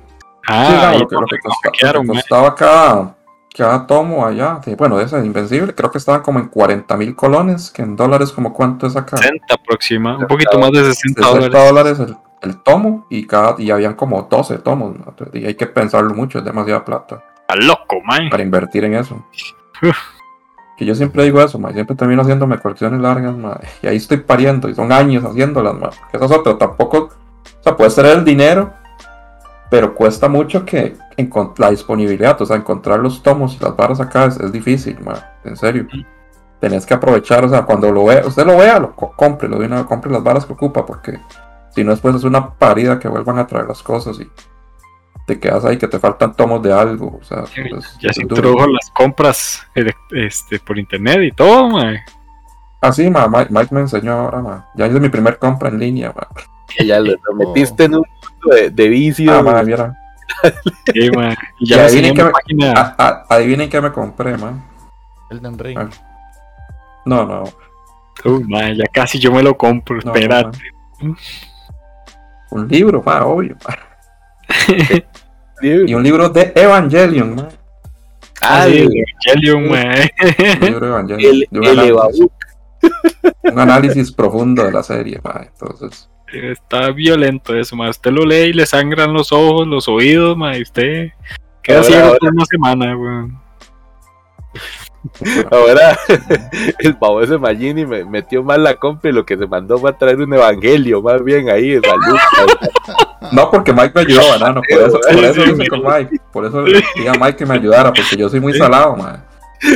[0.47, 3.17] Ah, Sí, claro, lo que, lo que costa- lo que costaba cada,
[3.57, 4.61] cada tomo allá.
[4.79, 8.33] bueno, de ese Invencible, creo que estaban como en 40 mil colones, que en dólares
[8.33, 9.17] como cuánto es acá.
[9.17, 11.99] 60 aproxima, un poquito más de 60 60 dólares.
[11.99, 12.17] dólares el,
[12.49, 14.97] el tomo y cada y habían como 12 tomos.
[14.97, 15.15] ¿no?
[15.33, 18.31] Y hay que pensarlo mucho, es demasiada plata Está loco, man.
[18.31, 19.25] para invertir en eso.
[19.83, 19.97] Uf.
[20.77, 24.17] Que yo siempre digo eso, ma, siempre termino haciéndome colecciones largas, ma, y ahí estoy
[24.17, 27.11] pariendo, y son años haciéndolas, ma, que eso es otro, tampoco,
[27.61, 28.73] o sea, puede ser el dinero,
[29.71, 30.97] pero cuesta mucho que
[31.59, 35.15] la disponibilidad, o sea, encontrar los tomos y las barras acá es, es difícil, ma,
[35.45, 35.87] en serio.
[36.61, 39.59] Tenés que aprovechar, o sea, cuando lo vea, usted lo vea, lo co- compre, lo
[39.59, 41.19] de una, compre las barras que ocupa, porque
[41.75, 44.29] si no después es una parida que vuelvan a traer las cosas y
[45.27, 47.45] te quedas ahí que te faltan tomos de algo, o sea,
[48.01, 48.37] Ya se duro.
[48.37, 49.63] introdujo las compras
[50.11, 51.97] este, por internet y todo, man.
[52.83, 54.67] Ah, sí, ma, Mike, Mike me enseñó ahora, ma.
[54.75, 56.27] Ya hice mi primer compra en línea, ma.
[56.77, 58.05] que ya lo, metiste en un
[58.51, 59.33] de, de vicio.
[59.33, 59.97] Ah, ma, viera.
[60.93, 61.37] Sí, man.
[61.59, 62.73] Y Y ya me adivinen que me- página.
[62.77, 64.65] Ah, ah, adivinen qué me compré, man.
[65.31, 65.79] Elden Ring.
[65.79, 65.89] Ah.
[67.07, 67.45] No, no.
[68.25, 70.59] Uy, man, ya casi yo me lo compro, no, espérate.
[71.03, 71.17] ma.
[72.51, 73.57] Un libro, ma, obvio.
[75.63, 77.49] Y un libro de Evangelion, mae.
[78.41, 78.95] Ah, sí, el, el
[79.47, 80.11] Evangelion, mae.
[80.55, 81.21] Un libro de Evangelion.
[81.35, 82.27] el, de un, el análisis,
[83.43, 85.51] un análisis profundo de la serie, mae.
[85.53, 87.91] Entonces, Está violento eso, mae.
[87.91, 90.59] Usted lo lee y le sangran los ojos, los oídos, mae.
[90.59, 91.09] y Usted
[91.63, 93.39] queda ciego por una semana, weón.
[95.51, 95.99] Ahora,
[96.81, 99.97] el baboso Magini me metió mal la compra y lo que se mandó fue a
[99.97, 102.19] traer un evangelio, más bien ahí, de salud.
[103.33, 104.61] No, porque Mike me ayudó, banano.
[104.69, 106.17] Por eso, por eso Sí, con Mike.
[106.33, 109.25] Por eso le dije a Mike que me ayudara, porque yo soy muy salado, man.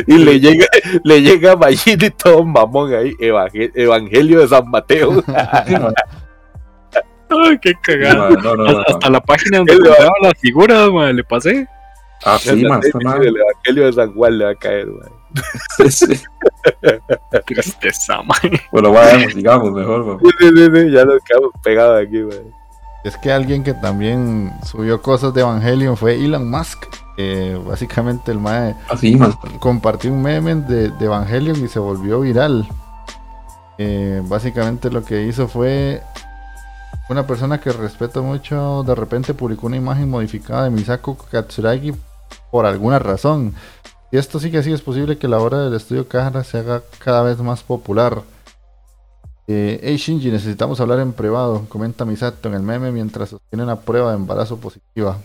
[0.07, 0.67] y le llega,
[1.05, 5.23] le llega a Magini todo mamón ahí, evangel- evangelio de San Mateo.
[7.47, 8.31] Ay, qué cagada.
[8.31, 8.85] No, no, no, Hasta, no.
[8.97, 11.69] hasta la página donde compraba las figuras, le pasé.
[12.25, 12.81] Ah, sí, man.
[12.83, 15.11] esta el evangelio de San Juan le va a caer, man.
[15.77, 16.21] Sí, sí.
[17.47, 18.61] Tristeza, mae.
[18.73, 20.19] Bueno, vayamos, sigamos mejor, man.
[20.23, 22.55] Sí, sí, sí, sí, ya nos quedamos pegados aquí, man.
[23.05, 26.87] Es que alguien que también subió cosas de Evangelion fue Elon Musk.
[27.67, 29.35] básicamente el mae Así, man.
[29.59, 32.67] compartió un meme de, de Evangelion y se volvió viral.
[33.77, 36.01] Eh, básicamente lo que hizo fue
[37.09, 41.93] una persona que respeto mucho, de repente publicó una imagen modificada de Misako Katsuragi
[42.51, 43.55] por alguna razón.
[44.11, 46.83] Y esto sí que sí es posible que la obra del estudio Kahara se haga
[46.99, 48.23] cada vez más popular.
[49.47, 53.81] Eh, hey Shinji, necesitamos hablar en privado, comenta Misato en el meme mientras sostiene una
[53.81, 55.19] prueba de embarazo positiva.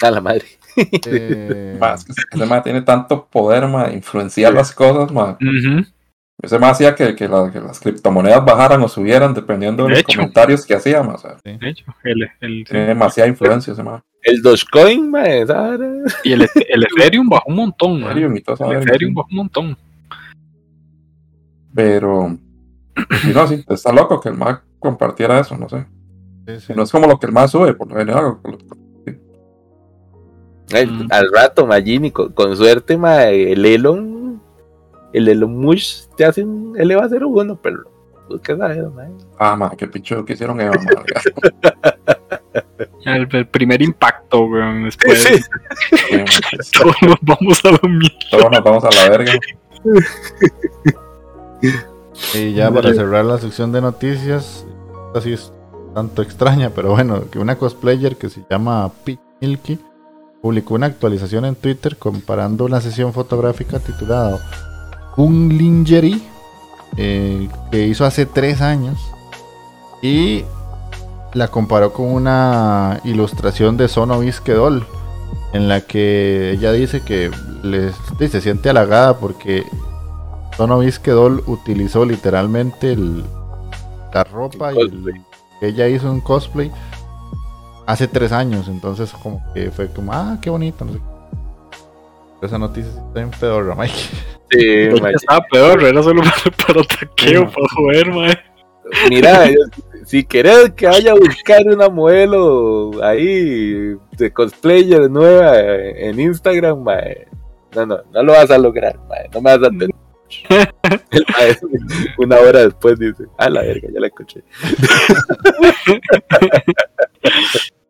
[0.00, 0.46] A la madre.
[0.76, 5.36] Eh, Ma, es que ese man tiene tanto poder, de influenciar las cosas, man.
[5.40, 5.84] Ujú.
[6.42, 9.94] Ese man hacía que, que, la- que las criptomonedas bajaran o subieran dependiendo de, De
[9.94, 10.18] los hecho.
[10.18, 14.02] comentarios que hacía, sea, De hecho, el, el, tiene demasiada influencia ese man.
[14.22, 15.78] El Dogecoin, vara.
[16.24, 18.10] y el, el Ethereum bajó un montón, mae.
[18.10, 19.78] Ethereum y toda esa El Ethereum bajó un montón.
[21.74, 22.36] Pero,
[23.24, 25.86] y no, sí, está loco que el man compartiera eso, no sé.
[26.46, 26.72] sí, sí.
[26.76, 28.36] No es como lo que el man sube, por lo general.
[30.70, 31.08] El- Mm.
[31.10, 34.11] Al rato, Magini, con, con suerte, ma, el Elon,
[35.12, 37.82] el Musk te hace un, él le va a hacer uno, pero
[38.28, 39.08] busca saber, ma.
[39.38, 41.04] Ah, man, qué picho que hicieron Eva, man.
[43.04, 44.84] El, el primer impacto, weón.
[44.84, 45.36] Después Sí.
[45.38, 48.12] Sí, man, pues, todos nos vamos a dormir.
[48.30, 49.32] Todos nos vamos a la verga.
[52.34, 54.66] Y ya para cerrar la sección de noticias,
[55.14, 55.52] así es
[55.94, 59.78] tanto extraña, pero bueno, que una cosplayer que se llama Peach Milky
[60.40, 64.38] publicó una actualización en Twitter comparando una sesión fotográfica titulada
[65.16, 66.20] Un Lingerie
[66.96, 68.98] eh, que hizo hace tres años
[70.00, 70.44] y
[71.34, 74.84] la comparó con una ilustración de Sono Bisque Doll
[75.52, 77.30] en la que ella dice que
[77.62, 77.94] les,
[78.30, 79.64] se siente halagada porque
[80.56, 83.24] Sono Bisque Doll utilizó literalmente el-
[84.12, 85.22] la ropa y el-
[85.60, 86.70] que ella hizo un cosplay
[87.86, 88.68] hace tres años.
[88.68, 90.84] Entonces, como que fue como, ah, qué bonito.
[90.84, 91.00] No sé.
[92.42, 93.94] Esa noticia está en pedorra, Mike.
[94.52, 96.22] Sí, estaba peor, era solo
[96.66, 98.38] para, para taqueo, Sí, para joder, mae.
[99.08, 99.48] Mira,
[100.04, 106.98] si querés que vaya a buscar una modelo ahí de cosplayer nueva en Instagram, ma,
[107.74, 109.90] no, no, no lo vas a lograr, ma, no me vas a tener.
[111.10, 111.78] El ma,
[112.18, 114.42] una hora después dice, a la verga, ya la escuché.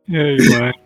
[0.09, 0.82] Ay, mae.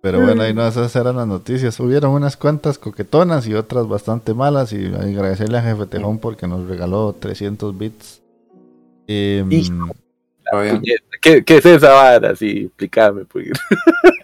[0.00, 1.78] Pero bueno, ahí no esas eran las noticias.
[1.80, 4.72] Hubieron unas cuantas coquetonas y otras bastante malas.
[4.72, 8.22] Y agradecerle a Jefe Tejón porque nos regaló 300 bits.
[9.08, 9.48] Em,
[11.20, 12.36] ¿Qué, ¿Qué es esa vara?
[12.36, 13.48] Sí, explícame, pues.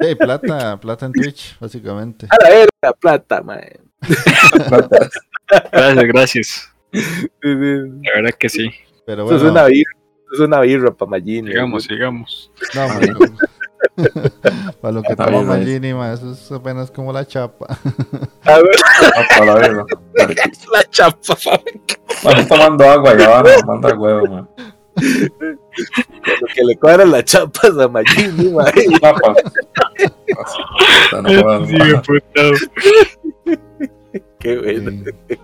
[0.01, 2.29] hey, plata, plata en Twitch, básicamente.
[2.31, 3.61] A la verga, plata, man.
[5.73, 6.75] Gracias, gracias.
[6.93, 7.01] Sí,
[7.43, 7.51] sí.
[8.03, 8.71] La verdad que sí.
[9.07, 9.91] Pero Eso es bueno, una birra,
[10.33, 11.49] eso es una birra para Magini.
[11.49, 12.51] Sigamos, sigamos.
[12.75, 13.13] no, hombre,
[14.81, 15.59] para lo que Está toma bien, ahí.
[15.59, 17.67] Magini, ma, eso es apenas como la chapa.
[18.45, 18.77] A ver,
[19.17, 19.55] Hasta la.
[19.55, 19.85] Vale.
[20.73, 21.37] la chapa,
[22.25, 24.49] Man, estoy tomando agua y ahora manda el huevo, man.
[24.97, 28.73] Lo que le cuadra las chapas a Magini, man.
[28.73, 29.13] Puta,
[31.23, 32.03] no man.
[32.03, 32.43] puta.
[34.39, 34.91] Qué bueno.
[35.29, 35.39] Sí.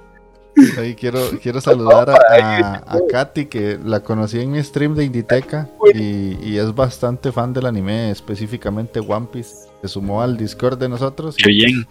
[0.78, 5.04] Ahí quiero, quiero saludar a, a, a Katy, que la conocí en mi stream de
[5.04, 9.68] Inditeca y, y es bastante fan del anime, específicamente One Piece.
[9.82, 11.86] Se sumó al Discord de nosotros Qué bien.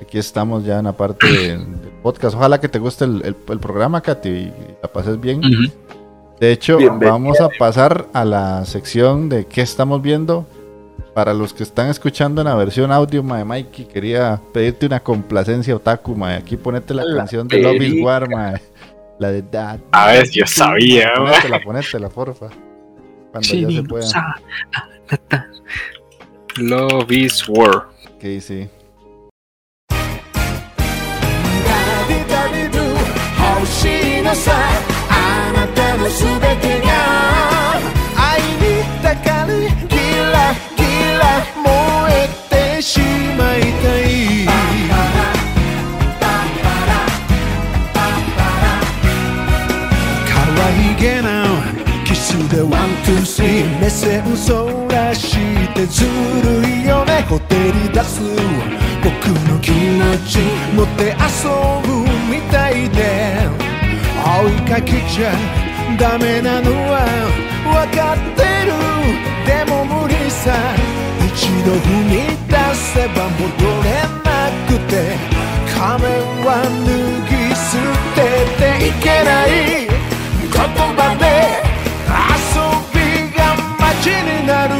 [0.00, 2.34] aquí estamos ya en la parte de- del podcast.
[2.36, 5.40] Ojalá que te guste el, el- el programa, Katy, y la pases bien.
[6.40, 7.10] De hecho, Bienvenida.
[7.12, 10.46] vamos a pasar a la sección de qué estamos viendo.
[11.16, 15.74] Para los que están escuchando en la versión audio, mae, Mikey, quería pedirte una complacencia
[15.74, 16.36] otaku, mae.
[16.36, 18.04] Aquí ponete la La canción de Love is.
[18.04, 18.60] War, mae.
[19.18, 19.80] La de Dad.
[19.92, 21.28] A ver, yo sabía, mae.
[21.28, 22.50] Ponétela, ponétela, porfa.
[23.32, 24.36] Cuando ya se pueda.
[26.58, 27.88] Love is War.
[28.20, 28.68] Que sí.
[60.76, 61.16] 持って遊
[61.88, 63.00] ぶみたいで。
[64.42, 65.32] 追いかけちゃ
[65.98, 67.06] ダメなのは
[67.64, 68.76] 分かってる。
[69.46, 70.52] でも無理さ。
[71.26, 72.12] 一度踏み
[72.46, 73.48] 出せば戻
[73.84, 73.88] れ
[74.22, 75.16] なくて。
[75.72, 76.12] 仮面
[76.44, 76.48] は
[76.84, 76.92] 脱
[77.30, 77.66] ぎ捨
[78.14, 78.18] て
[78.60, 79.48] ていけない。
[79.88, 81.24] 言葉で
[82.12, 82.60] 遊
[82.92, 82.96] び
[83.34, 83.40] が
[83.80, 84.74] 街になる。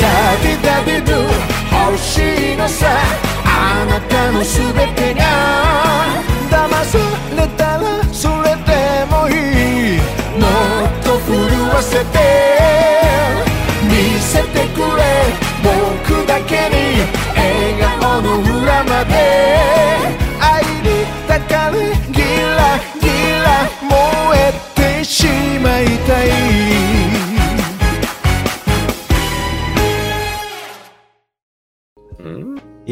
[0.00, 0.02] ダ
[0.42, 1.12] ディダディド
[1.90, 3.23] 欲しいのさ。
[3.94, 5.22] 中の全てが
[6.50, 6.98] 騙さ
[7.36, 9.32] れたらそれでもい
[9.94, 10.00] い。
[10.40, 10.44] も
[10.84, 11.32] っと震
[11.68, 12.18] わせて。
[13.84, 15.02] 見せてくれ。
[15.62, 19.73] 僕だけに笑顔の裏まで。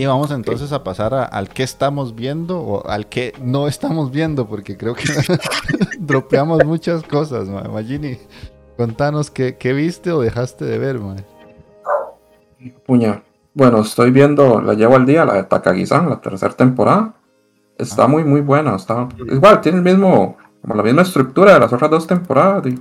[0.03, 4.11] Y vamos entonces a pasar a- al que estamos viendo o al que no estamos
[4.11, 5.05] viendo, porque creo que
[6.01, 7.63] dropeamos muchas cosas, ma.
[7.73, 8.19] Magini,
[8.77, 11.15] contanos qué, qué viste o dejaste de ver, ma.
[12.85, 13.23] Puña.
[13.55, 17.15] Bueno, estoy viendo, la llevo al día, la de Takagi-san, la tercera temporada.
[17.79, 18.75] Está muy, muy buena.
[18.75, 22.67] Está, igual, tiene el mismo, como la misma estructura de las otras dos temporadas.
[22.67, 22.77] y,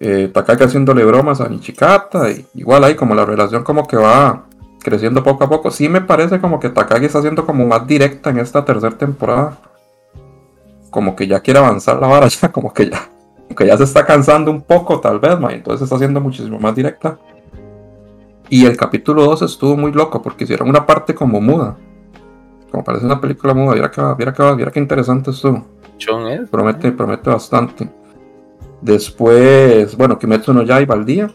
[0.00, 2.30] eh, Takagi haciéndole bromas a Nichikata.
[2.30, 4.44] Y, igual ahí como la relación como que va
[4.86, 5.72] creciendo poco a poco.
[5.72, 9.58] Sí me parece como que Takagi está siendo como más directa en esta tercera temporada.
[10.90, 13.08] Como que ya quiere avanzar la vara, ya como que ya,
[13.56, 16.72] que ya se está cansando un poco tal vez, ma, entonces está siendo muchísimo más
[16.76, 17.18] directa.
[18.48, 21.76] Y el capítulo 2 estuvo muy loco porque hicieron una parte como muda.
[22.70, 23.74] Como parece una película muda.
[23.74, 25.66] Mira que, mira que, mira qué interesante estuvo.
[26.48, 27.90] Promete, promete bastante.
[28.80, 31.28] Después, bueno, Kimetsu no Yaiba al día.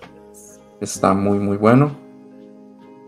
[0.79, 2.00] Está muy, muy bueno.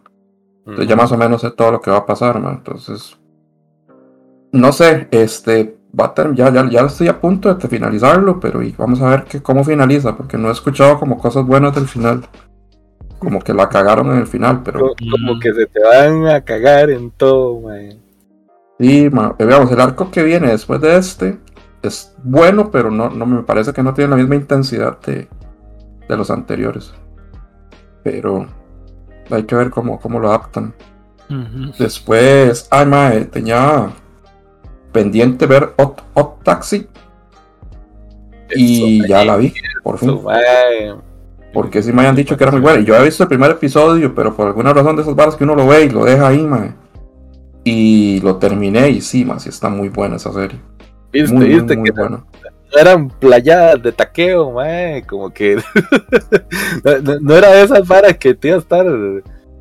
[0.60, 2.56] Entonces ya más o menos sé todo lo que va a pasar, man.
[2.58, 3.18] Entonces.
[4.52, 5.75] No sé, este.
[5.98, 9.10] Va a ter- ya, ya, ya estoy a punto de finalizarlo, pero y vamos a
[9.10, 12.26] ver que, cómo finaliza, porque no he escuchado como cosas buenas del final.
[13.20, 16.42] Como que la cagaron en el final, pero Co- Como que se te van a
[16.42, 17.98] cagar en todo, man.
[18.80, 21.40] sí, ma, eh, veamos, el arco que viene después de este
[21.82, 25.28] es bueno, pero no, no me parece que no tiene la misma intensidad de,
[26.10, 26.94] de los anteriores.
[28.04, 28.48] Pero
[29.32, 30.74] hay que ver cómo, cómo lo adaptan.
[31.80, 33.90] Después, ay, mae, tenía
[34.96, 36.88] pendiente ver Hot, Hot Taxi
[38.56, 39.54] y Eso, ya la vi,
[39.84, 40.24] por fin.
[40.24, 41.02] man.
[41.54, 42.80] Porque sí me habían dicho que era muy buena.
[42.80, 45.44] Y yo había visto el primer episodio, pero por alguna razón de esas barras que
[45.44, 46.74] uno lo ve y lo deja ahí, mae.
[47.64, 50.60] Y lo terminé y sí, mae, sí está muy buena esa serie.
[51.12, 52.24] Viste, Muy, muy, viste muy que buena.
[52.80, 55.02] eran playadas de taqueo, man.
[55.08, 55.56] Como que
[56.84, 58.86] no, no- no era de esas varas que te iba a estar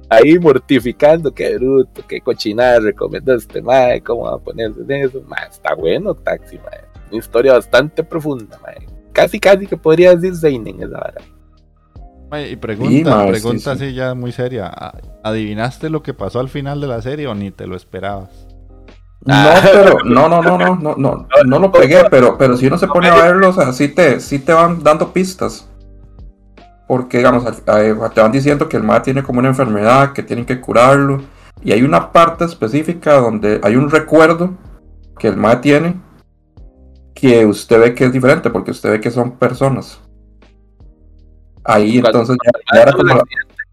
[0.09, 1.33] ahí mortificando.
[1.33, 4.01] Qué bruto, qué cochinada recomendaste, man.
[4.01, 5.23] ¿Cómo va a ponerse en eso?
[5.29, 6.81] Man, está bueno, Taxi, man.
[7.11, 8.75] Una historia bastante profunda, man.
[9.13, 11.21] Casi, casi que podría decir Seinen esa vara.
[12.31, 13.85] Ma, Y pregunta, sí, pregunta sí.
[13.85, 14.67] así ya muy seria.
[14.67, 18.31] ¿A- ¿Adivinaste lo que pasó al final de la serie o ni te lo esperabas?
[19.27, 19.61] No, Ah.
[19.63, 22.87] pero no, no, no, no, no, no, no lo pegué, pero, pero si uno se
[22.89, 25.67] pone a verlo, o sea, sí te, sí te van dando pistas.
[26.87, 27.53] Porque, digamos, a-
[28.11, 31.23] te van diciendo que el MAE tiene como una enfermedad, que tienen que curarlo.
[31.63, 34.51] Y hay una parte específica donde hay un recuerdo
[35.19, 36.01] que el MAE tiene
[37.15, 40.01] que usted ve que es diferente, porque usted ve que son personas.
[41.65, 42.37] Ahí Cuando- entonces
[42.75, 43.23] ya, era como la-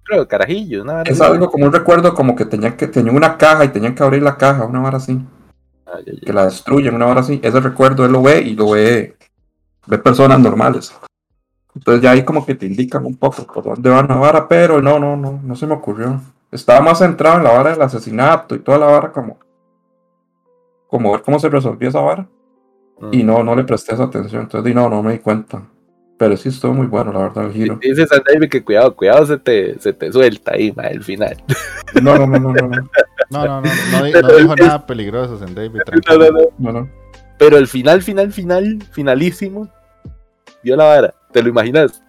[0.03, 3.63] Creo, carajillo, una es algo como un recuerdo como que tenían que tenían una caja
[3.65, 5.19] y tenían que abrir la caja, una vara así.
[5.85, 6.19] Ay, ay.
[6.21, 7.39] que la destruyen, una hora así.
[7.43, 9.15] Ese recuerdo él lo ve y lo ve,
[9.87, 10.93] ve personas normales.
[11.75, 14.81] Entonces ya ahí como que te indican un poco por dónde va la vara, pero
[14.81, 16.19] no, no, no, no se me ocurrió.
[16.51, 19.39] Estaba más centrado en la vara del asesinato y toda la vara como,
[20.87, 22.27] como ver cómo se resolvió esa vara.
[23.11, 24.43] y no, no le presté esa atención.
[24.43, 25.63] Entonces, di, no, no me di cuenta.
[26.17, 27.79] Pero sí estuvo muy bueno, la verdad, el giro.
[27.81, 31.35] Dice San David que cuidado, cuidado, se te, se te suelta ahí, ma, el final.
[32.01, 32.67] No, no, no, no, no.
[32.69, 32.89] no.
[33.31, 35.77] No, no, no, no, di- no dijo nada peligroso en David.
[35.79, 36.31] No, tranquilo.
[36.31, 36.71] no, no.
[36.73, 36.89] no, no.
[37.39, 39.67] Pero el final, final, final, finalísimo.
[40.63, 41.13] Vio la vara.
[41.31, 42.03] ¿Te lo imaginas?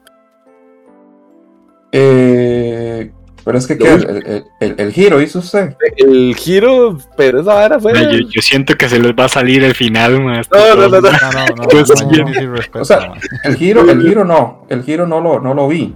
[1.92, 3.12] Eh,
[3.44, 3.74] pero es que.
[3.74, 3.82] El,
[4.26, 5.76] el, el- el giro hizo usted.
[5.96, 7.92] El giro, pero esa vara fue.
[7.92, 10.88] Yo, yo siento que se les va a salir el final, ma, esto No, no,
[10.90, 11.00] todo.
[11.02, 11.18] no, no.
[11.46, 13.12] No, no, Pues, O sea.
[13.44, 14.64] El giro, el giro no.
[14.68, 15.94] El giro no lo, no lo vi.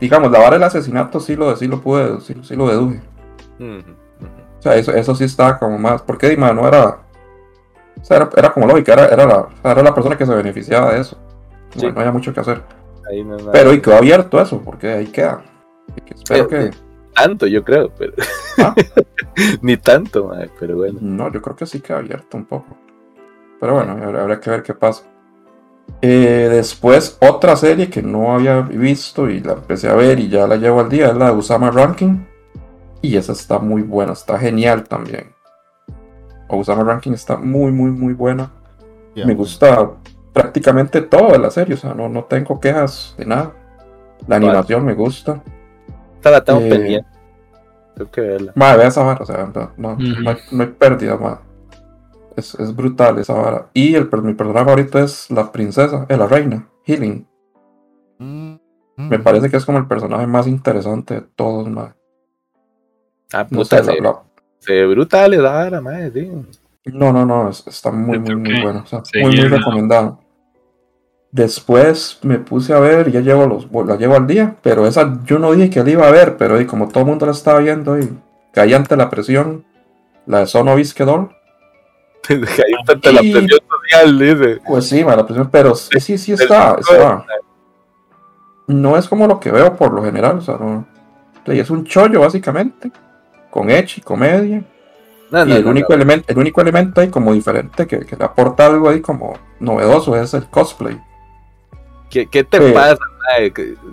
[0.00, 3.00] Digamos, la vara del asesinato sí lo, sí lo pude, sí, sí lo deduje.
[3.58, 6.02] O sea, eso, eso sí estaba como más.
[6.02, 6.98] Porque Dima no era.
[8.00, 10.92] O sea, era, era como lógica, era, era, la, era la persona que se beneficiaba
[10.92, 11.18] de eso.
[11.74, 11.86] No, Sí.
[11.86, 12.62] no había mucho que hacer.
[13.10, 13.52] Ahí no es nada.
[13.52, 15.42] Pero y quedó abierto eso, porque ahí queda.
[16.04, 16.70] Que espero que.
[17.14, 18.12] tanto, yo creo, pero.
[18.58, 18.74] Ah.
[19.60, 20.98] Ni tanto, pero bueno.
[21.02, 22.74] No, yo creo que sí queda abierto un poco.
[23.60, 25.04] Pero bueno, habrá, que ver qué pasa.
[26.00, 30.46] Eh, después, otra serie que no había visto y la empecé a ver y ya
[30.46, 32.24] la llevo al día es la de Usama Ranking.
[33.02, 35.34] Y esa está muy buena, está genial también.
[36.48, 38.50] Usama Ranking está muy, muy, muy buena.
[39.14, 39.92] Me gusta
[40.36, 43.54] prácticamente todo de la serie, o sea, no, no tengo quejas de nada.
[44.28, 44.46] La Vale.
[44.48, 45.42] animación me gusta.
[46.16, 47.08] Esta la tengo Eh, pendiente.
[47.96, 48.52] Tengo que verla.
[48.54, 51.40] Madre, vea esa vara, o sea, no, no, no hay, no hay pérdida, madre.
[52.36, 53.70] Es, es brutal esa vara.
[53.72, 57.26] Y el, mi personaje favorito es la princesa, eh, la reina, Healing.
[58.18, 58.54] Mm,
[58.96, 61.94] Me parece que es como el personaje más interesante de todos, madre.
[63.32, 64.22] Ah, No puta, sé, la- se, la-
[64.58, 66.30] se ve brutal esa vara, madre, sí.
[66.92, 68.80] no, no, no, es- está muy, muy, muy bueno.
[68.84, 70.20] o sea, sí, muy, muy recomendado.
[71.36, 75.38] Después me puse a ver, ya llevo los, la llevo al día, pero esa yo
[75.38, 77.58] no dije que la iba a ver, pero y como todo el mundo la estaba
[77.58, 78.08] viendo y
[78.54, 79.62] caí ante la presión,
[80.24, 81.28] la de Sono Doll.
[82.30, 82.40] Ahí
[82.88, 84.60] está la Y- presión social, dice.
[84.66, 87.26] Pues sí, la presión, pero sí, sí, sí está, está.
[88.66, 90.86] No es como lo que veo por lo general, o sea, no.
[91.44, 92.90] Es un chollo, básicamente,
[93.50, 94.64] con y comedia.
[95.30, 95.96] No, y el no, único no.
[95.96, 100.16] elemento, el único elemento ahí como diferente que, que le aporta algo ahí como novedoso
[100.16, 100.98] es el cosplay.
[102.10, 102.96] ¿Qué, qué te Eh, pasa,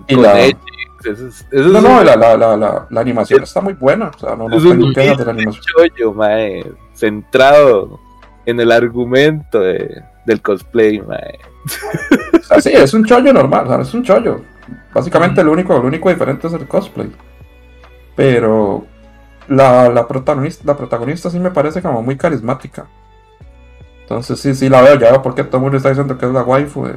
[0.08, 0.56] Con la- Edge,
[1.04, 4.10] Eso es, eso No, es no, un la, la, la, la, animación está muy buena,
[4.14, 5.62] o sea, no, no Es un de la animación.
[5.62, 8.00] chollo, mae, centrado
[8.46, 11.38] en el argumento de- del cosplay, mae.
[12.40, 14.40] O sea, sí, es un chollo normal, o sea, es un chollo.
[14.94, 17.10] Básicamente lo único, lo único diferente es el cosplay.
[18.16, 18.86] Pero
[19.48, 22.86] la, la, protagonista, la protagonista sí me parece como muy carismática.
[24.02, 26.26] Entonces sí, sí la veo, ya veo por qué todo el mundo está diciendo que
[26.26, 26.94] es la waifu de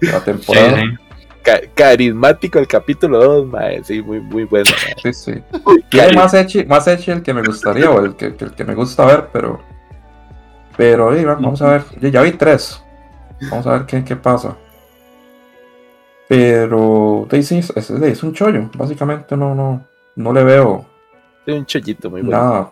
[0.00, 0.80] la temporada.
[0.80, 0.86] sí.
[1.42, 4.70] Ca- carismático el capítulo 2, mae, sí, muy, muy bueno,
[5.02, 5.12] mae.
[5.12, 5.42] Sí, sí.
[5.90, 8.74] Tiene más echi, más el que me gustaría o el que, que el que me
[8.74, 9.60] gusta ver, pero.
[10.76, 11.84] Pero eh, va- vamos a ver.
[12.00, 12.82] Ya, ya vi tres.
[13.50, 14.56] Vamos a ver qué, qué pasa.
[16.28, 17.26] Pero.
[17.30, 18.70] sí, sí, es, es- es un chollo.
[18.76, 19.86] Básicamente no, no,
[20.16, 20.86] no le veo
[21.44, 22.38] Sí, un chollito muy bueno.
[22.38, 22.70] nada.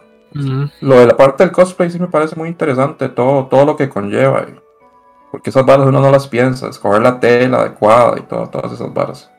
[0.80, 3.10] Lo de la parte del cosplay sí me parece muy interesante.
[3.10, 4.46] Todo, todo lo que conlleva.
[4.48, 4.61] y-
[5.32, 6.68] porque esas varas uno no las piensa.
[6.70, 9.32] Escoger la tela adecuada y todo, todas esas varas.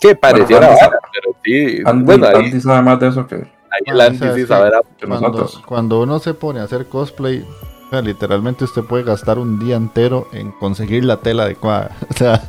[0.00, 1.82] Que pareciera Andy vara, pero sí.
[1.84, 4.34] Andy, bueno, ahí, Andy sabe más de eso que, ahí el Bueno, o Andy sea,
[4.34, 4.46] sí sí.
[4.46, 4.80] sabrá.
[4.98, 5.64] que Cuando, nosotros.
[5.66, 7.46] cuando uno se pone a hacer cosplay,
[7.86, 11.96] o sea, literalmente usted puede gastar un día entero en conseguir la tela adecuada.
[12.10, 12.48] O sea,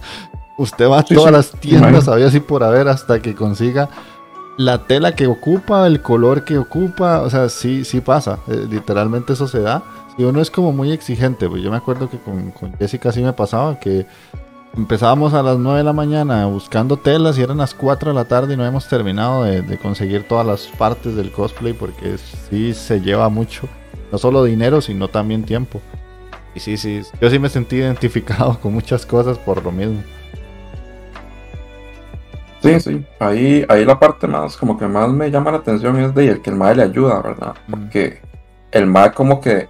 [0.58, 3.90] usted va a Sí, todas sí, las tiendas, había así por haber, hasta que consiga
[4.58, 7.22] la tela que ocupa, el color que ocupa.
[7.22, 8.40] O sea, sí, sí pasa.
[8.48, 9.84] eh, literalmente eso se da.
[10.18, 11.48] Y uno es como muy exigente.
[11.48, 14.06] Pues yo me acuerdo que con, con Jessica sí me pasaba que
[14.76, 18.26] empezábamos a las 9 de la mañana buscando telas y eran las 4 de la
[18.26, 22.74] tarde y no hemos terminado de, de conseguir todas las partes del cosplay porque sí
[22.74, 23.68] se lleva mucho,
[24.12, 25.82] no solo dinero, sino también tiempo.
[26.54, 30.02] Y sí, sí, yo sí me sentí identificado con muchas cosas por lo mismo.
[32.62, 33.06] Sí, sí.
[33.20, 36.42] Ahí, ahí la parte más, como que más me llama la atención es de el
[36.42, 37.54] que el MAE le ayuda, ¿verdad?
[37.70, 38.20] Porque
[38.72, 39.70] el MAE como que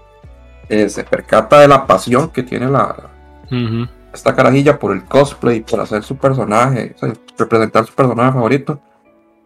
[0.70, 2.95] eh, se percata de la pasión que tiene la,
[4.13, 8.82] esta carajilla por el cosplay, por hacer su personaje, o sea, representar su personaje favorito.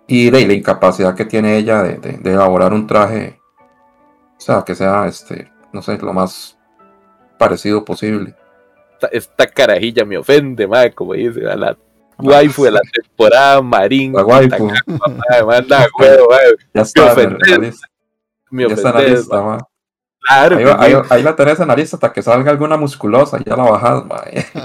[0.08, 3.40] Y de la incapacidad que tiene ella de, de- de elaborar un traje,
[4.38, 6.58] o sea, que sea, este, no sé, lo más
[7.38, 8.36] parecido posible.
[8.94, 11.78] Esta, esta carajilla me ofende, mae, como dice, a la
[12.18, 14.12] waifu de la temporada, Marín.
[14.14, 14.70] La waifu.
[15.46, 16.28] Manda huevo,
[16.74, 16.82] Ya
[18.76, 18.92] está,
[19.38, 19.58] me
[20.28, 20.64] Claro, Ahí,
[20.94, 24.06] va- ahí- la tenés en la lista hasta que salga alguna musculosa, ya la bajas,
[24.06, 24.46] mae.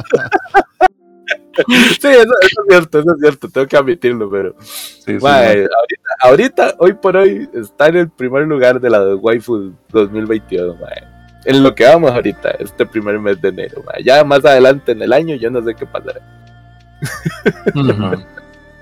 [1.58, 4.54] Sí, eso, eso es cierto, eso es cierto, tengo que admitirlo, pero.
[4.60, 5.48] Sí, sí, mae, mae.
[5.58, 11.02] ahorita, ahorita, hoy por hoy, está en el primer lugar de la waifu 2022, mae.
[11.46, 13.82] en lo que vamos ahorita, este primer mes de enero.
[13.86, 13.92] ma.
[14.04, 16.20] Ya más adelante en el año, yo no sé qué pasará.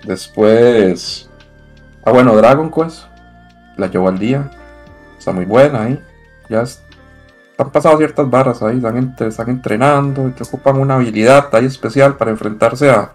[0.05, 1.31] Después.
[2.05, 3.05] Ah, bueno, Dragon Quest.
[3.77, 4.51] La llevo al día.
[5.19, 6.01] Está muy buena ahí.
[6.49, 6.83] Ya es-
[7.59, 8.77] han pasado ciertas barras ahí.
[8.77, 13.13] Están, entre- están entrenando y que ocupan una habilidad ahí especial para enfrentarse a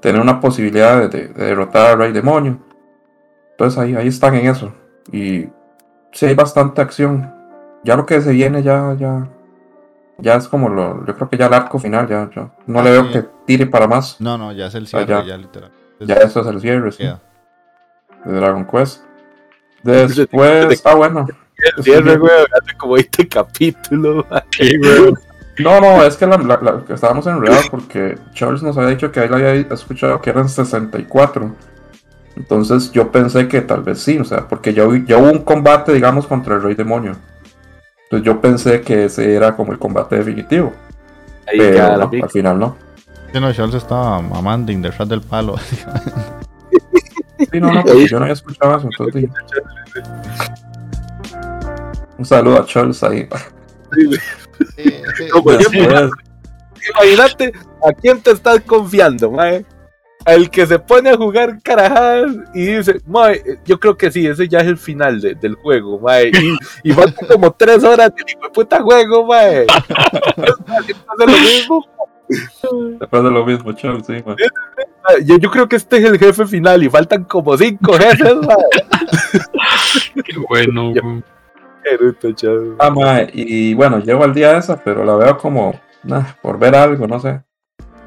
[0.00, 2.58] tener una posibilidad de, de- de derrotar al Rey Demonio.
[3.52, 4.72] Entonces ahí, ahí están en eso.
[5.12, 5.46] Y
[6.12, 7.32] sí hay bastante acción.
[7.84, 9.28] Ya lo que se viene ya, ya.
[10.18, 11.04] Ya es como lo.
[11.06, 12.50] Yo creo que ya el arco final, ya, ya.
[12.66, 13.12] No Ah, le veo sí.
[13.12, 14.20] que tire para más.
[14.20, 15.22] No, no, ya es el cierre, ya.
[15.24, 15.70] ya, literal.
[16.00, 17.04] Ya eso es el cierre, sí,
[18.24, 19.02] de Dragon Quest.
[19.82, 21.26] Después, ah, bueno.
[21.76, 24.24] El cierre, güey, hace como 20 capítulos.
[24.30, 24.42] ma.
[24.50, 25.12] Sí, güey.
[25.58, 29.20] No, no, es que la, la- la- estábamos enredados porque Charles nos había dicho que
[29.22, 31.54] él había escuchado que eran 64.
[32.36, 35.42] Entonces yo pensé que tal vez sí, o sea, porque ya, hubo- ya hubo un
[35.44, 37.16] combate, digamos, contra el Rey Demonio.
[38.04, 40.72] Entonces yo pensé que ese era como el combate definitivo.
[41.46, 42.76] Ahí Pero no, al final no.
[43.32, 45.56] Sí, no, Charles estaba mamando detrás del palo.
[47.50, 48.88] Sí, no, no, porque yo no había escuchado eso.
[48.90, 49.32] Entonces dije-
[52.22, 53.26] Un saludo a Charles ahí.
[55.32, 56.10] Como siempre, Después-
[56.94, 57.52] Imagínate
[57.84, 59.64] a quién te estás confiando, mae.
[60.24, 64.46] Al que se pone a jugar carajadas y dice, mae, yo creo que sí, ese
[64.46, 66.28] ya es el final de- del juego, mae.
[66.28, 66.56] Y,
[66.90, 68.22] y faltan como tres horas de
[68.54, 69.66] puta juego, mae.
[70.36, 71.84] Hace lo mismo.
[73.00, 74.36] Después de lo mismo, Charles, sí, man.
[75.08, 75.24] mae.
[75.24, 80.22] Yo, yo creo que este es el jefe final y faltan como cinco jefes, mae.
[80.24, 80.92] Qué bueno.
[80.92, 81.22] güey.
[82.78, 87.06] Ah, y bueno, llevo al día esa, pero la veo como, nah, por ver algo,
[87.06, 87.42] no sé.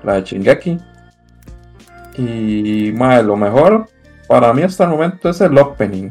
[0.04, 0.78] La de Shingeki.
[2.18, 3.88] Y, mae, lo mejor
[4.28, 6.10] para mí hasta el momento es el opening.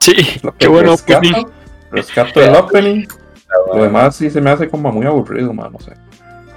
[0.00, 0.92] Sí, Lo que qué bueno.
[0.92, 1.44] rescato, pues,
[1.90, 3.06] rescato el opening.
[3.74, 5.92] Lo demás sí se me hace como muy aburrido, mae, no sé.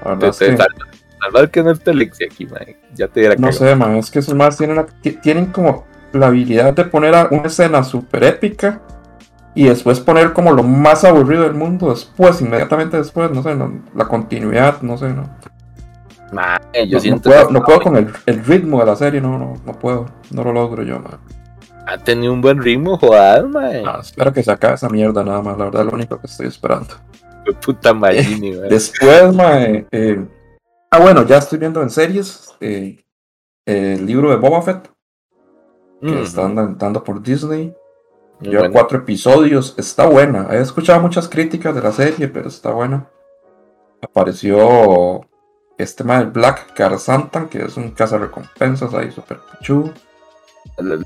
[0.04, 0.58] La verdad es que,
[1.20, 2.78] Salvar que no esté Lexi aquí, mae.
[2.94, 4.86] Ya te diera no sé, mae, es que esos más tienen, la-
[5.22, 8.82] tienen como la habilidad de poner a una escena súper épica
[9.64, 13.82] y después poner como lo más aburrido del mundo después, inmediatamente después, no sé, no-
[13.96, 15.24] la continuidad, no sé, no.
[16.32, 18.96] Mae, yo no, no siento puedo, que no puedo con el, el ritmo de la
[18.96, 21.18] serie, no, no, no puedo, no lo logro yo, man.
[21.88, 23.84] ha tenido un buen ritmo, joder, mae.
[23.86, 26.28] Ah, espero que se acabe esa mierda nada más, la verdad es lo único que
[26.28, 26.96] estoy esperando.
[27.46, 28.70] Qué puta Magini, mae.
[28.70, 29.34] Después,
[29.92, 30.26] eh,
[30.92, 33.04] ah bueno, ya estoy viendo en series eh,
[33.66, 34.90] el libro de Boba Fett,
[36.02, 37.74] que Mm, están dan- dando por Disney.
[38.40, 38.74] Muy Lleva bueno.
[38.74, 40.48] cuatro episodios, está buena.
[40.52, 43.08] He escuchado muchas críticas de la serie, pero está buena.
[44.02, 45.22] Apareció
[45.78, 49.92] este mae Black Santan, que es un cazarrecompensas ahí, super pichu.
[50.78, 50.98] Lo,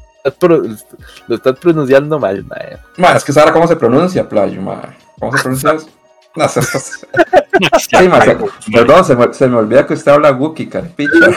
[1.27, 2.77] lo estás pronunciando mal, mae.
[2.97, 4.81] Ma, es que sabe cómo se pronuncia, playo, ma.
[5.19, 5.89] ¿Cómo se pronuncia eso?
[6.35, 7.07] No, se- se- se-
[7.99, 8.37] sí, ma, se-
[8.71, 11.29] perdón, se me, se me olvida que usted habla Wookiee, caripicha.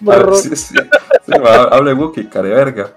[0.00, 0.34] Marro.
[0.40, 0.74] Sí, sí,
[1.26, 2.92] sí, ma, hable Wookiee, careverga.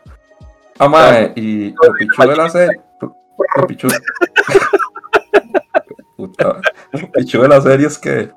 [0.79, 2.81] Ah, ma, y lo pichu de la serie.
[3.01, 3.87] Lo pichu.
[6.17, 6.61] Puta,
[6.93, 8.31] lo pichu de la serie es que,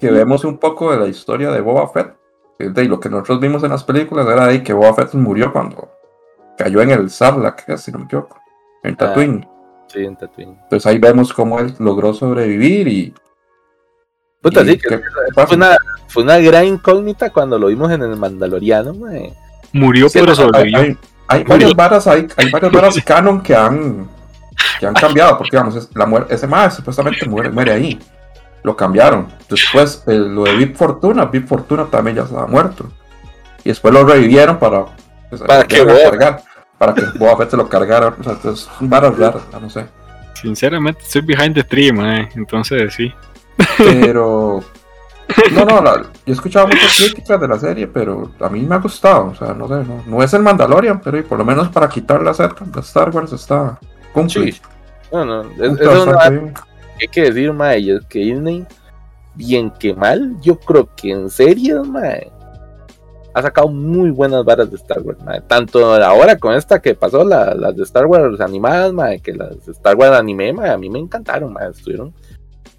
[0.00, 2.14] que vemos un poco de la historia de Boba Fett.
[2.58, 5.90] De lo que nosotros vimos en las películas era ahí que Boba Fett murió cuando
[6.58, 8.38] cayó en el Sarlacc, si no me equivoco,
[8.82, 8.96] en Ah.
[8.98, 9.48] Tatooine.
[9.88, 10.58] Sí, en Tatooine.
[10.62, 13.14] Entonces ahí vemos cómo él logró sobrevivir y.
[14.42, 15.00] Puta, y sí, que
[15.34, 15.76] fue una,
[16.08, 19.32] fue una gran incógnita cuando lo vimos en el Mandaloriano, mae.
[19.72, 20.78] Murió, Sí, pero sobrevivió.
[20.78, 20.98] Hay, hay
[21.44, 24.08] varias varas, hay, hay varias varas canon que han,
[24.78, 27.98] que han cambiado, porque digamos, es- la muer- ese más supuestamente muere, muere ahí.
[28.62, 29.28] Lo cambiaron.
[29.48, 32.90] Después, eh, lo de Big Fortuna, Big Fortuna también ya estaba muerto.
[33.64, 34.84] Y después lo revivieron para,
[35.30, 36.42] pues, Para que cargar.
[36.76, 38.14] Para que Boba Fett se lo cargara.
[38.18, 39.86] O sea, entonces, son varas raras, no sé.
[40.34, 42.28] Sinceramente, estoy behind the tree, mae.
[42.34, 43.12] Entonces, sí.
[43.78, 44.62] Pero.
[45.52, 48.74] No, no, la- yo he escuchado muchas críticas de la serie, pero a mí me
[48.74, 49.26] ha gustado.
[49.30, 52.22] O sea, no sé, no, no es el Mandalorian, pero por lo menos para quitar
[52.22, 53.78] la cerca de Star Wars está
[54.12, 54.52] cumple.
[54.52, 54.60] Sí.
[55.12, 56.54] No, no, es, es una bien.
[57.00, 58.64] hay que decir, mae, es que Disney,
[59.34, 62.30] bien que mal, yo creo que en serio, mae,
[63.32, 65.40] ha sacado muy buenas varas de Star Wars, mae.
[65.42, 69.64] Tanto ahora con esta que pasó, la- las de Star Wars animadas, mae, que las
[69.66, 72.12] de Star Wars anime, mae, a mí me encantaron, mae, estuvieron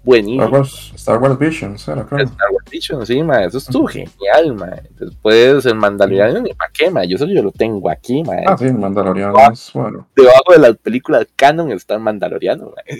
[0.02, 0.50] Star buenísimas.
[0.50, 2.24] Wars, Star Wars Visions, era creo.
[2.24, 4.82] Star Wars Vision, sí, mae, eso estuvo genial, mae.
[4.98, 8.44] Después el Mandaloriano, ni pa' qué, mae, yo eso yo lo tengo aquí, mae.
[8.46, 10.08] Ah, sí, el Mandaloriano es bueno.
[10.16, 12.98] Debajo de las películas canon está el Mandaloriano, mae.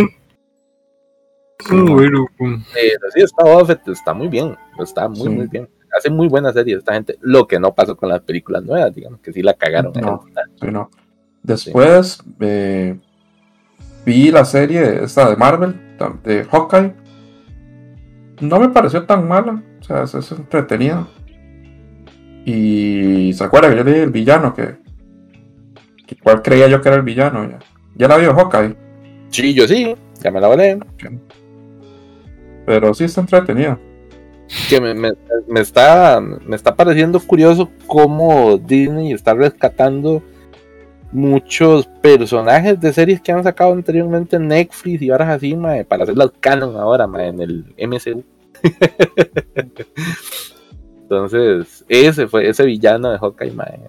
[0.00, 0.08] Ujú.
[1.70, 5.28] Mm, bueno, mm, Pero sí, está Boba Fett, está muy bien, está muy, Sí.
[5.28, 5.68] muy bien.
[5.96, 7.16] Hace muy buena serie esta gente.
[7.20, 9.92] Lo que no pasó con las películas nuevas, digamos, que sí la cagaron.
[9.92, 10.24] No.
[10.60, 10.90] Sí, no.
[11.42, 12.98] Después, eh,
[14.04, 15.74] vi la serie esta de Marvel,
[16.24, 16.92] de Hawkeye.
[18.40, 21.06] No me pareció tan mala, o sea, es, es entretenida.
[22.44, 24.76] Y se acuerda que yo le dije el villano, que,
[26.06, 27.48] que cuál creía yo que era el villano.
[27.48, 27.58] Ya,
[27.94, 28.74] ya la vio Hawkeye,
[29.30, 30.78] Sí, yo sí, ya me la volé.
[32.66, 33.78] pero sí está entretenida.
[34.68, 35.12] que me, me-
[35.48, 40.22] me está me está pareciendo curioso cómo Disney está rescatando
[41.12, 46.04] muchos personajes de series que han sacado anteriormente en Netflix y ahora así mae, para
[46.04, 48.24] hacerlas canon ahora mae, en el MCU
[51.02, 53.80] entonces ese fue ese villano de Hawkeye mae,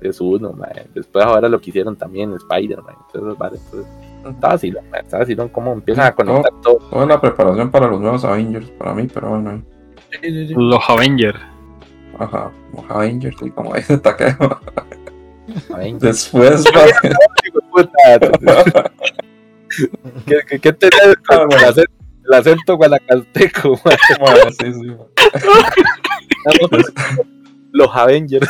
[0.00, 0.86] es uno mae.
[0.94, 3.86] después ahora lo que hicieron también Spider-Man entonces, vale, entonces,
[4.28, 8.00] está vacilón, mae, está vacilón cómo empiezan a conectar todo Toda la preparación para los
[8.00, 9.62] nuevos Avengers, para mí, pero bueno.
[10.22, 11.38] Los Avengers.
[12.18, 14.60] Ajá, los Avengers, y como dice Takeo.
[15.98, 16.64] Después.
[20.26, 21.92] ¿Qué, qué, qué tenés con el acento,
[22.24, 23.80] el acento guanacasteco?
[24.58, 24.72] sí.
[27.72, 28.48] Los Avengers.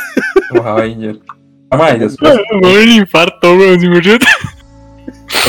[0.51, 1.19] los Avengers.
[1.69, 3.99] Ah, mae, y después Me voy un infarto, weón, si me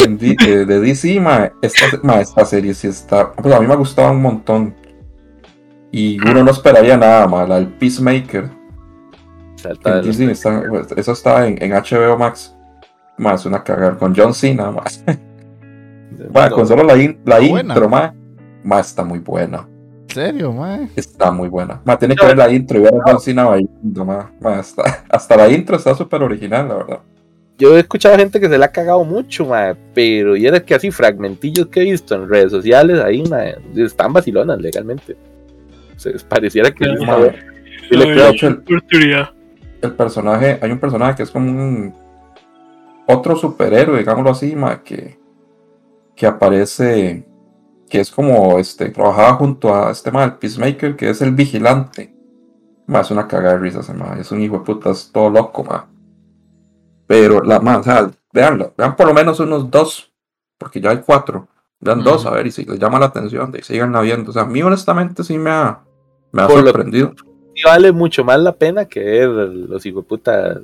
[0.08, 1.22] de, de DC,
[1.62, 3.32] esta, esta serie sí está.
[3.32, 4.74] Pues a mí me ha gustado un montón.
[5.92, 8.57] Y uno no esperaría nada, mae, la del Peacemaker.
[9.68, 12.54] Salta En de los- Disney está- pues, eso está en, en HBO Max.
[13.16, 15.02] Más una cagada con John Cena, más.
[16.32, 18.12] Mae, con solo la, in- la Está intro, más.
[18.64, 19.66] Más está muy buena.
[20.08, 20.88] ¿En serio, mae?
[20.96, 21.80] Está muy buena.
[21.84, 24.26] Más tiene que ver la intro y ver a John Cena bailando, más.
[24.42, 26.98] Hasta, hasta la intro está súper original, la verdad.
[27.58, 30.74] Yo he escuchado gente que se le ha cagado mucho, mae, pero y era que
[30.74, 35.16] así fragmentillos que he visto en redes sociales ahí, mae, están vacilonas legalmente.
[35.96, 38.30] Se les pareciera que Sí, le creo.
[38.60, 39.30] Oportunidad.
[39.82, 41.94] El personaje, hay un personaje que es como un
[43.06, 45.18] otro superhéroe, digámoslo así, ma, que,
[46.14, 47.26] que aparece,
[47.88, 52.14] que es como este, trabajaba junto a este ma, el Peacemaker, que es el vigilante.
[52.86, 55.64] Ma, es una cagada de risas, ma, es un hijo de puta, es todo loco,
[55.64, 55.86] ma.
[57.06, 60.12] Pero la ma, o sea, veanlo, vean por lo menos unos dos,
[60.58, 61.48] porque ya hay cuatro.
[61.80, 64.30] Vean dos, a ver, y si les llama la atención, de síganla viendo.
[64.30, 65.80] O sea, a mí honestamente sí me ha,
[66.32, 67.14] me ha Por lo- sorprendido.
[67.58, 70.58] Sí vale mucho más la pena que los hijueputas.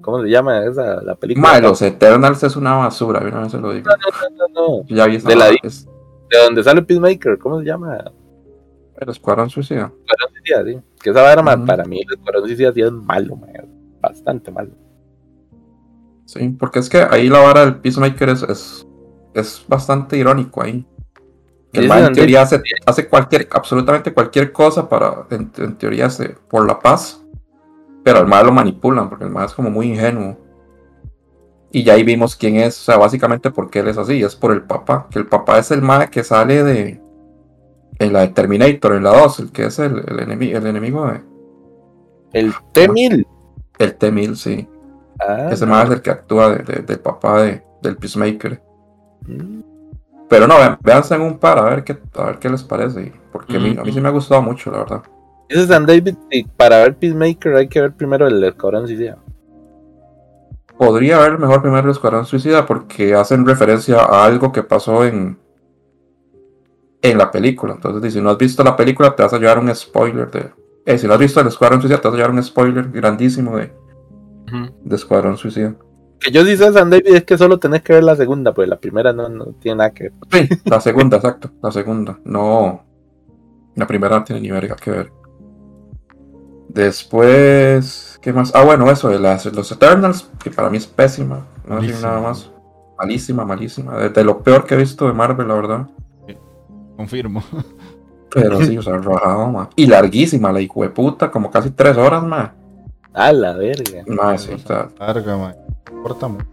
[0.00, 1.60] ¿Cómo se llama esa la película?
[1.60, 3.90] Los Eternals es una basura, vez se lo digo.
[3.90, 4.84] No, no, no.
[4.88, 5.86] Ya vi esa De la- vara, es
[6.30, 7.98] De donde sale Peacemaker, ¿cómo se llama?
[8.96, 9.92] el Escuadrón Suicida.
[10.06, 10.78] Escuadrón Suicida, sí.
[11.02, 13.46] Que esa vara, para mí, el Escuadrón Suicida sí es malo, ma,
[14.00, 14.70] bastante malo.
[16.26, 18.86] Sí, porque es que ahí la vara del Peacemaker es, es,
[19.34, 20.86] es bastante irónico ahí.
[21.72, 26.30] El man en teoría hace, hace cualquier, absolutamente cualquier cosa para, en, en teoría, hace
[26.48, 27.22] por la paz.
[28.02, 30.36] Pero al mal lo manipulan, porque el mal es como muy ingenuo.
[31.70, 34.34] Y ya ahí vimos quién es, o sea, básicamente por qué él es así, es
[34.34, 35.06] por el papá.
[35.10, 37.00] Que el papá es el mal que sale de.
[38.00, 41.06] En la de Terminator, en la 2, el que es el, el, enemi- el enemigo
[41.06, 41.20] de.
[42.32, 43.26] El T-1000.
[43.78, 44.68] El T-1000, sí.
[45.20, 48.60] Ah, Ese más es el que actúa de- de- del papá de, del Peacemaker.
[49.26, 49.60] mm.
[50.30, 53.12] Pero no, vean, véanse en un par a ver qué, a ver qué les parece.
[53.32, 55.02] Porque a, mí, a mí sí me ha gustado mucho, la verdad.
[55.48, 59.18] Dice San David, y para ver Peacemaker hay que ver primero el Escuadrón Suicida.
[60.78, 65.36] Podría haber mejor primero el Escuadrón Suicida porque hacen referencia a algo que pasó en,
[67.02, 67.74] en la película.
[67.74, 70.52] Entonces, si no has visto la película, te vas a llevar un spoiler de.
[70.86, 73.56] Eh, si no has visto el Escuadrón Suicida, te vas a llevar un spoiler grandísimo
[73.56, 73.72] de,
[74.84, 75.74] de Escuadrón Suicida.
[76.20, 78.68] Que yo sí sé, San David, es que solo tenés que ver la segunda, pues
[78.68, 80.12] la primera no, no tiene nada que ver.
[80.30, 81.50] Sí, la segunda, exacto.
[81.62, 82.18] La segunda.
[82.24, 82.84] No.
[83.74, 85.12] La primera no tiene ni verga que ver.
[86.68, 88.18] Después.
[88.20, 88.54] ¿Qué más?
[88.54, 91.46] Ah, bueno, eso de las, los Eternals, que para mí es pésima.
[91.66, 92.08] No decir Malísima.
[92.08, 92.50] nada más.
[92.98, 93.96] Malísima, malísima.
[93.96, 95.86] De, de lo peor que he visto de Marvel, la verdad.
[96.96, 97.42] Confirmo.
[98.30, 99.70] Pero sí, o sea, rajado, ma.
[99.74, 102.54] Y larguísima, la hijo de puta, como casi tres horas, ma.
[103.12, 104.04] A la verga.
[104.06, 105.54] Ma, sí, sea, Larga, mae.
[105.90, 106.46] No importa mucho.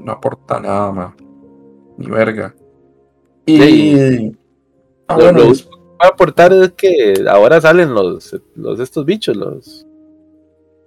[0.00, 1.16] no aporta nada, ma.
[1.98, 2.54] Ni verga.
[3.46, 3.58] Y.
[3.60, 4.36] Sí.
[5.08, 9.04] Ah, Lo- bueno, lo que va a aportar es que ahora salen los, los estos
[9.04, 9.86] bichos, los,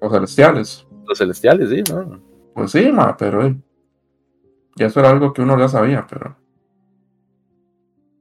[0.01, 0.87] los celestiales.
[1.07, 2.19] los celestiales, sí, ¿no?
[2.53, 3.55] Pues sí, ma, pero eh,
[4.75, 6.35] ya eso era algo que uno ya sabía, pero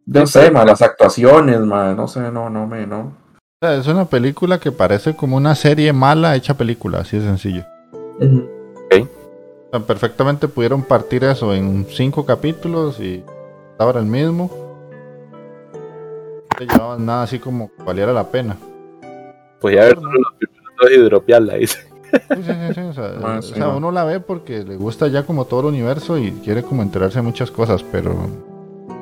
[0.07, 3.13] no sé, ma, las actuaciones, ma, no sé, no, no me, no.
[3.61, 7.65] Es una película que parece como una serie mala hecha película, así de sencillo.
[9.01, 13.25] O sea, perfectamente pudieron partir eso en cinco capítulos y
[13.73, 14.51] estaba el mismo.
[15.73, 18.57] No te llevaban nada así como que valiera la pena.
[19.61, 21.67] Pues ya ver solo los primeros dos hidropial ahí.
[21.67, 21.79] Sí,
[22.29, 25.25] sí, sí, sí, O sea, Ah, o sea, uno la ve porque le gusta ya
[25.25, 28.15] como todo el universo y quiere como enterarse de muchas cosas, pero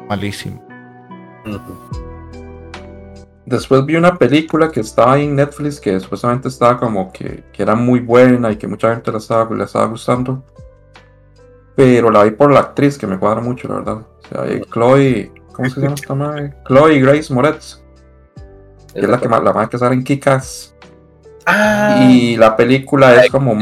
[0.08, 0.62] malísimo.
[3.50, 7.64] Después vi una película que estaba ahí en Netflix que supuestamente estaba como que, que
[7.64, 10.44] era muy buena y que mucha gente la estaba, le estaba gustando.
[11.74, 13.96] Pero la vi por la actriz que me cuadra mucho, la verdad.
[13.96, 15.32] O sea, Chloe.
[15.52, 16.54] ¿Cómo se llama esta madre?
[16.68, 17.82] Chloe Grace Moretz.
[18.94, 20.76] Que es la que la madre que sale en Kikas.
[21.44, 23.58] Ah, Y la película es como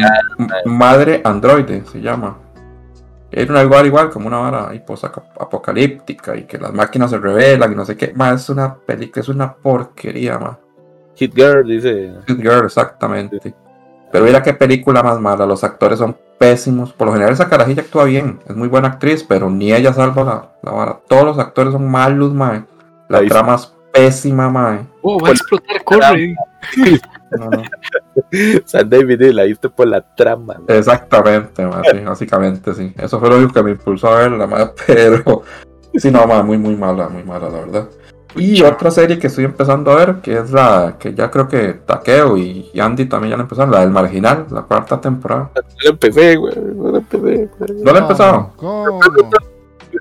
[0.66, 2.36] Madre Androide, se llama.
[3.30, 4.72] Era un algo igual, como una vara
[5.38, 8.12] apocalíptica y que las máquinas se revelan y no sé qué.
[8.14, 10.56] Más es una película, es una porquería, más.
[11.14, 12.14] Hit Girl dice.
[12.26, 13.54] Good Girl, exactamente.
[14.10, 16.92] Pero mira qué película más mala, los actores son pésimos.
[16.92, 20.24] Por lo general esa carajilla actúa bien, es muy buena actriz, pero ni ella salva
[20.24, 21.00] la, la vara.
[21.06, 22.64] Todos los actores son malos, mae.
[23.08, 24.86] La trama es pésima, mae.
[25.02, 26.34] Oh, va a explotar, corre.
[27.38, 27.62] No, no.
[28.64, 30.56] San David la viste por la trama.
[30.66, 30.74] ¿no?
[30.74, 31.62] Exactamente,
[31.92, 32.92] sí, básicamente sí.
[32.96, 35.42] Eso fue lo único que me impulsó a verla, mae, pero
[35.94, 37.88] sí, no, mae, muy, muy mala, muy mala, la verdad.
[38.36, 41.72] Y otra serie que estoy empezando a ver, que es la que ya creo que
[41.86, 45.50] Takeo y Andy también ya la empezaron, la del Marginal, la cuarta temporada.
[45.54, 46.54] No la empecé, güey.
[46.76, 47.48] No la empecé.
[47.58, 47.82] güey.
[47.82, 48.52] ¿No la he empezado?
[48.56, 49.00] ¿Cómo?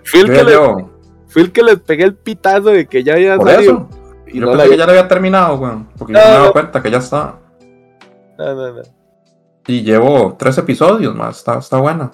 [0.04, 0.92] Fui el, Yo que ya le- llevo-
[1.28, 3.74] fui el que les pegué el pitazo de que ya había Por salido.
[3.74, 3.90] eso.
[4.32, 5.88] Y Yo no pensé la que ya la había terminado, weón.
[5.98, 7.40] Porque No, yo no me he dado cuenta que ya está.
[8.38, 8.82] No, no, no.
[9.68, 11.38] Y llevo tres episodios más.
[11.40, 12.12] Está, está buena.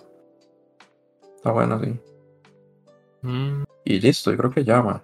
[1.35, 1.99] Está buena, sí.
[3.21, 5.01] Mm, Y listo, yo creo que ya, man.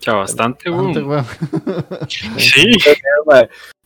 [0.00, 1.08] ya bastante, Antes, weón.
[1.08, 2.08] weón.
[2.38, 2.72] Sí,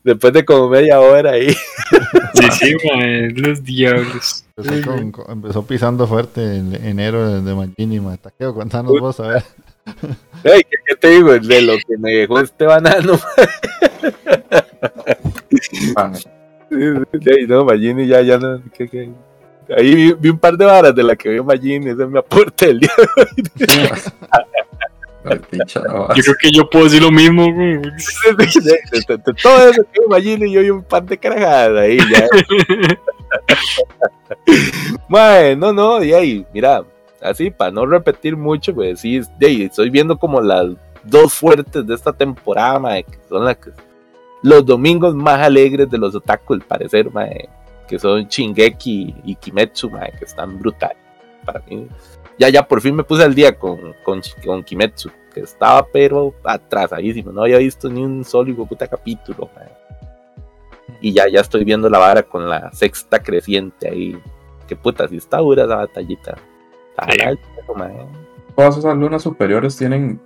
[0.04, 1.50] Después de como media hora ahí.
[1.52, 4.44] sí, sí, mae, los diablos.
[4.56, 8.16] Empezó, con- con- empezó pisando fuerte en enero de, de Magini, ma.
[8.16, 9.44] Taqueo, contanos vos, a ver.
[10.44, 11.32] Ey, ¿qué, qué te digo?
[11.38, 13.18] De lo que me dejó este banano.
[16.70, 18.60] Ey, no, Magini ya, ya no.
[18.76, 19.10] ¿qué, qué?
[19.76, 21.90] Ahí vi, vi un par de varas de la que vio Magini.
[21.90, 22.90] Ese es mi aporte del día.
[25.50, 29.68] picha, no, Yo creo que yo puedo decir lo mismo, de, de- de- de todo
[29.70, 32.26] eso que vio Magini, yo vi un par de carajadas ahí ya.
[35.08, 36.82] Mae, no, no, y ahí, mira,
[37.22, 40.68] así para no repetir mucho, pues sí, ahí, estoy viendo como las
[41.04, 43.70] dos fuertes de esta temporada, que son las que,
[44.42, 47.10] los domingos más alegres de los otaku, al parecer,
[47.88, 50.96] que son Shingeki y Kimetsu, que están brutales.
[51.44, 51.88] Para mí,
[52.38, 56.34] ya, ya por fin me puse al día con, con, con Kimetsu, que estaba pero
[56.44, 59.50] atrasadísimo, no había visto ni un solo hijo puta capítulo.
[61.00, 64.18] Y ya, ya estoy viendo la vara con la sexta creciente ahí.
[64.66, 66.36] Que puta, si está dura esa batallita.
[68.56, 70.20] Todas esas lunas superiores tienen.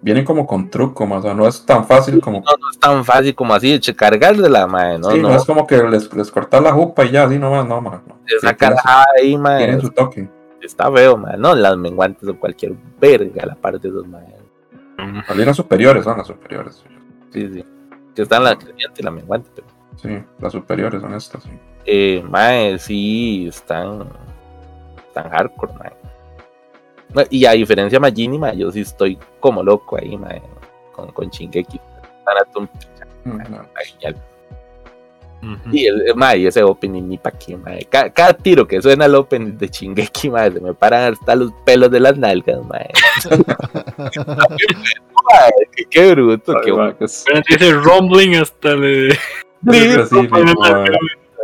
[0.00, 1.20] Vienen como con truco, más.
[1.20, 2.38] O sea, no es tan fácil como.
[2.40, 4.98] No, no es tan fácil como así, che, cargársela, mae.
[4.98, 5.30] No, sí, no.
[5.30, 5.36] no.
[5.36, 8.02] es como que les, les cortas la jupa y ya, así nomás, no, man.
[8.06, 8.18] no.
[8.26, 9.64] Sí, su- carajada ahí, mae.
[9.64, 10.28] tiene su toque.
[10.60, 11.38] Está feo, mae.
[11.38, 14.26] No, las menguantes son cualquier verga la parte de esos, mae.
[14.98, 16.84] Mm, Las lunas superiores son las superiores.
[17.32, 17.64] Sí, sí.
[18.14, 19.66] Que están la creciente y la menguante, pero.
[19.96, 21.50] Sí, las superiores son estas, sí.
[21.86, 24.08] Eh, mae, sí, están.
[25.14, 25.92] Están hardcore, mae.
[27.14, 30.42] No, Y a diferencia de Magini, mae, yo sí estoy como loco ahí, mae.
[30.92, 31.80] Con, con Shingeki.
[33.24, 34.16] Genial.
[35.70, 37.56] Y el, el- mae, ese opening ni pa' qué,
[38.14, 41.90] Cada, tiro que suena el opening de Shingeki, mae, se me paran hasta los pelos
[41.90, 42.90] de las nalgas, mae.
[44.34, 49.10] Mae, qué, qué bruto, qué Ay, man, que es- dice rumbling hasta le.
[50.58, 50.86] man.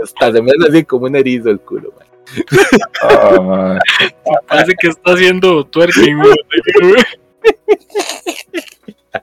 [0.02, 2.08] Hasta se me hace así como un erizo el culo, mae.
[3.42, 3.78] Man.
[4.46, 6.16] Parece que está haciendo twerking.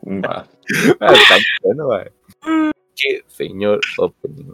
[0.04, 0.48] Man.
[1.00, 2.12] Ah, está bueno, mae.
[2.96, 4.54] Qué señor opening,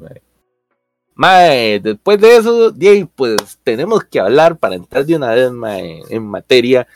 [1.16, 1.80] mae.
[1.80, 6.24] Después de eso, de pues tenemos que hablar para entrar de una vez, mae, en
[6.24, 6.88] materia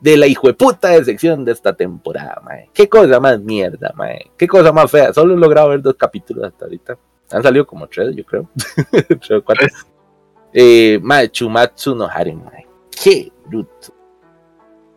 [0.00, 2.70] de la hijueputa de sección de esta temporada, mae.
[2.74, 4.30] Qué cosa más mierda, mae.
[4.36, 5.12] Qué cosa más fea.
[5.12, 6.98] Solo he logrado ver dos capítulos hasta ahorita.
[7.30, 8.48] Han salido como tres, yo creo.
[8.92, 9.66] tres cuatro.
[10.54, 12.64] Eh, mae, Chumatsu no Haren, mae.
[13.02, 13.92] Qué bruto.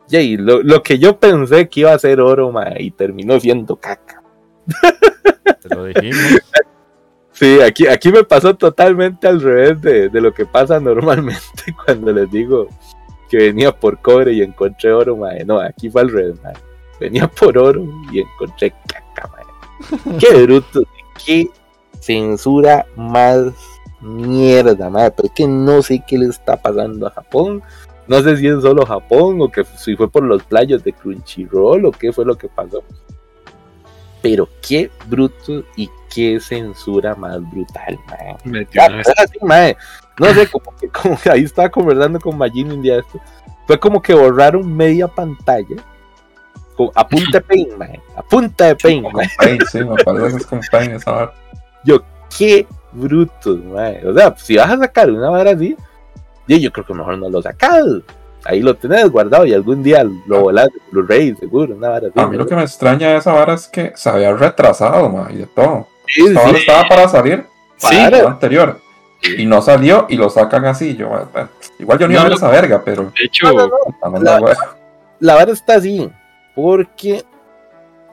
[0.09, 3.75] Jay, lo, lo que yo pensé que iba a ser oro, mae, y terminó siendo
[3.75, 4.21] caca.
[5.61, 6.15] Te lo dijimos.
[7.39, 11.39] Sí, aquí, aquí me pasó totalmente al revés de, de lo que pasa normalmente
[11.85, 12.67] cuando les digo
[13.29, 15.45] que venía por cobre y encontré oro, mae.
[15.45, 16.55] No, aquí fue al revés, mae.
[16.99, 20.17] Venía por oro y encontré caca, mae.
[20.17, 20.81] Qué bruto,
[21.23, 21.47] qué
[21.99, 23.53] censura más
[24.01, 25.11] mierda, mae.
[25.11, 27.61] Pero es que no sé qué le está pasando a Japón.
[28.07, 31.85] No sé si es solo Japón o que si fue por los playos de Crunchyroll
[31.85, 32.83] o qué fue lo que pasó.
[34.21, 37.99] Pero qué bruto y qué censura más brutal,
[39.17, 39.75] así, mae.
[40.19, 43.19] No sé, como que, como que ahí estaba conversando con Magin un día esto.
[43.67, 45.75] Fue como que borraron media pantalla
[46.95, 48.01] a punta de paint, mae.
[48.15, 49.27] A punta de paint, Con mae.
[49.37, 51.33] Paint, sí, me parece que es con Paint esa vara.
[52.37, 52.67] Qué
[52.97, 54.05] brutos, mae.
[54.07, 55.75] O sea, si vas a sacar una vara así,
[56.47, 57.85] yo, yo creo que mejor no lo sacas.
[58.45, 62.19] Ahí lo tenés guardado y algún día lo volás de Blu-ray, seguro, una vara así.
[62.19, 65.27] A mí lo que me extraña de esa vara es que se había retrasado, ma,
[65.31, 65.87] y de todo.
[66.07, 67.45] Sí, sí, estaba para salir
[67.77, 67.95] Sí.
[67.95, 68.79] el anterior.
[69.37, 70.95] Y no salió y lo sacan así.
[70.95, 71.09] Yo,
[71.79, 72.37] igual yo ni iba a ver No.
[72.37, 73.67] esa verga, pero De hecho, No,
[74.09, 74.47] no, no.
[75.19, 76.09] La- vara está así,
[76.55, 77.25] porque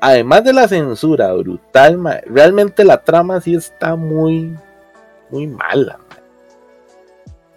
[0.00, 4.56] además de la censura brutal, ma, realmente la trama sí está muy,
[5.34, 5.98] muy mala.
[5.98, 6.16] ma.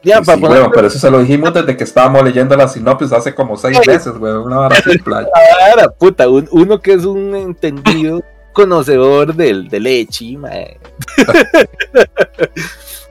[0.03, 2.55] Ya, Sí, para sí, poner weón, pero eso se lo dijimos desde que estábamos leyendo
[2.55, 4.45] la sinopsis hace como seis meses, weón.
[4.47, 5.27] Una vara playa.
[5.59, 8.23] la vara, puta, un- uno que es un entendido
[8.53, 10.49] conocedor del, del echi, ma.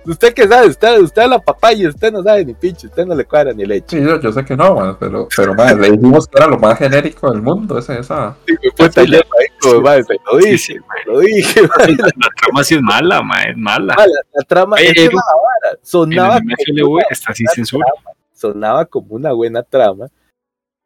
[0.07, 3.25] usted que sabe, usted, usted la papaya, usted no sabe ni pinche, usted no le
[3.25, 3.97] cuadra ni el echi.
[3.97, 6.59] Sí, yo, yo sé que no, man, pero, pero man, le dijimos que era lo
[6.59, 8.37] más genérico del mundo, ese, esa.
[8.77, 10.77] Puta, yo, ahí, como, ma, se lo sí, dije, sí,
[11.07, 13.95] lo dije, la trama sí es mala, ma, es mala.
[13.95, 17.87] Mala, la trama, es esa vara, sonaba como MFLV una está sin buena censura.
[17.87, 20.09] trama, sonaba como una buena trama,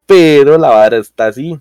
[0.07, 1.59] pero la vara está así.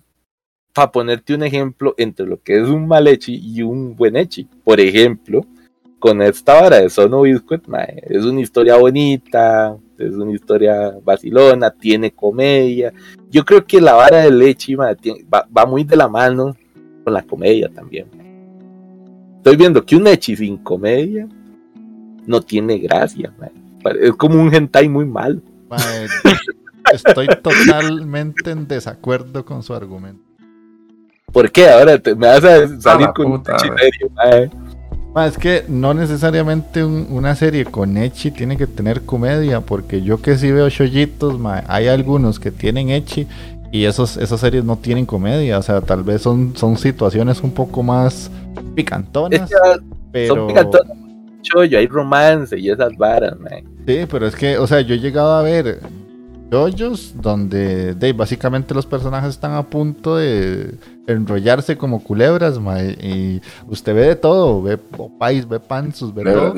[0.72, 4.48] Para ponerte un ejemplo entre lo que es un mal echi y un buen echi.
[4.64, 5.44] Por ejemplo,
[6.00, 11.72] con esta vara de Sono Biscuit, mae, es una historia bonita, es una historia vacilona,
[11.72, 12.94] tiene comedia.
[13.30, 14.24] Yo creo que la vara
[14.78, 16.56] mae, tiene- va, va muy de la mano
[17.04, 18.08] con la comedia también.
[18.18, 18.28] mae.
[19.38, 21.28] Estoy viendo que un echi sin comedia
[22.26, 23.34] no tiene gracia.
[23.38, 23.52] mae.
[24.02, 25.42] Es como un hentai muy mal.
[25.70, 26.08] Mae,
[26.94, 30.24] estoy totalmente en desacuerdo con su argumento.
[31.32, 31.68] ¿Por qué?
[31.70, 33.78] Ahora te- me vas a salir la con un puta, echi mae.
[33.80, 34.50] serio, mae.
[35.14, 40.02] Ma, es que no necesariamente un- una serie con Echi tiene que tener comedia, porque
[40.04, 43.28] yo que sí veo shoyitos, ma, hay algunos que tienen Echi
[43.72, 47.52] y esos, esas series no tienen comedia, o sea, tal vez son, son situaciones un
[47.52, 50.48] poco más Es picantonas, son pero...
[50.48, 50.98] picantonas,
[51.42, 53.64] chollo, hay romance y esas varas, mae.
[53.88, 55.80] Sí, pero es que, o sea, yo he llegado a ver
[56.50, 60.76] yoyos donde de, básicamente los personajes están a punto de
[61.08, 66.56] enrollarse como culebras, ma, y usted ve de todo, ve popais, ve panzos, ve todo.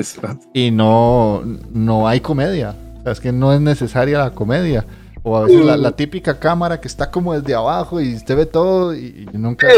[0.52, 2.74] y no, no hay comedia.
[3.00, 4.84] O sea, es que no es necesaria la comedia.
[5.24, 8.46] O a veces la, la típica cámara que está como desde abajo y usted ve
[8.46, 9.68] todo y, y nunca...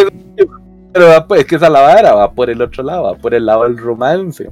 [0.92, 3.34] Pero va, pues, es que esa la vara va por el otro lado, va por
[3.34, 4.48] el lado del romance.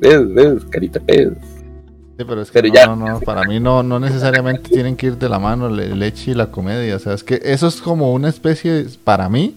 [0.00, 0.34] ¿Ves?
[0.34, 0.64] ¿Ves?
[0.70, 1.32] Carita pez.
[2.16, 4.94] Sí, pero es que Pero no, ya- no, no, para mí no, no necesariamente tienen
[4.96, 6.94] que ir de la mano el, echi y la comedia.
[6.96, 9.56] O sea, es que eso es como una especie, para mí,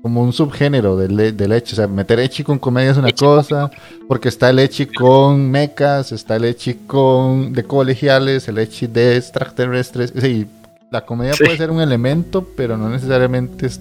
[0.00, 1.72] como un subgénero del, le- del echi.
[1.72, 3.68] O sea, meter echi con comedia es una cosa,
[4.06, 9.16] porque está el echi con mechas, está el echi con de colegiales, el echi de
[9.16, 10.12] extraterrestres.
[10.20, 10.46] Sí,
[10.92, 11.42] la comedia Sí.
[11.44, 13.80] puede ser un elemento, pero no necesariamente es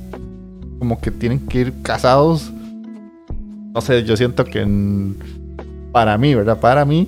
[0.80, 2.52] como que tienen que ir casados.
[3.76, 5.16] No sé, yo siento que en-
[5.92, 6.60] para mí, ¿verdad?
[6.60, 7.08] Para mí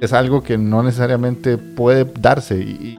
[0.00, 2.56] es algo que no necesariamente puede darse.
[2.58, 2.98] Y, y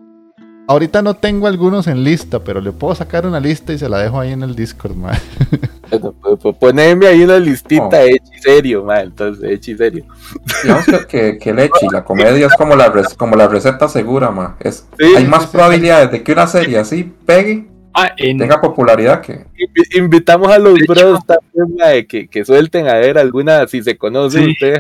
[0.68, 3.98] ahorita no tengo algunos en lista, pero le puedo sacar una lista y se la
[4.00, 5.18] dejo ahí en el Discord, man.
[5.92, 7.90] Bueno, pues, pues, Poneme ahí una listita Oh.
[7.90, 9.04] de echi serio, mae.
[9.04, 10.06] Entonces, echi serio.
[10.64, 13.90] Digamos que, que, que el echi, la comedia es como la, res- como la receta
[13.90, 14.56] segura, ma.
[14.62, 18.38] Es, Sí, hay más sí, sí, probabilidades de que una serie así pegue, Ah, en,
[18.38, 19.34] tenga popularidad que.
[19.58, 23.98] Invi- Invitamos a los bros también, mae, que, que suelten a ver alguna, si se
[23.98, 24.52] conoce Sí.
[24.52, 24.80] ustedes,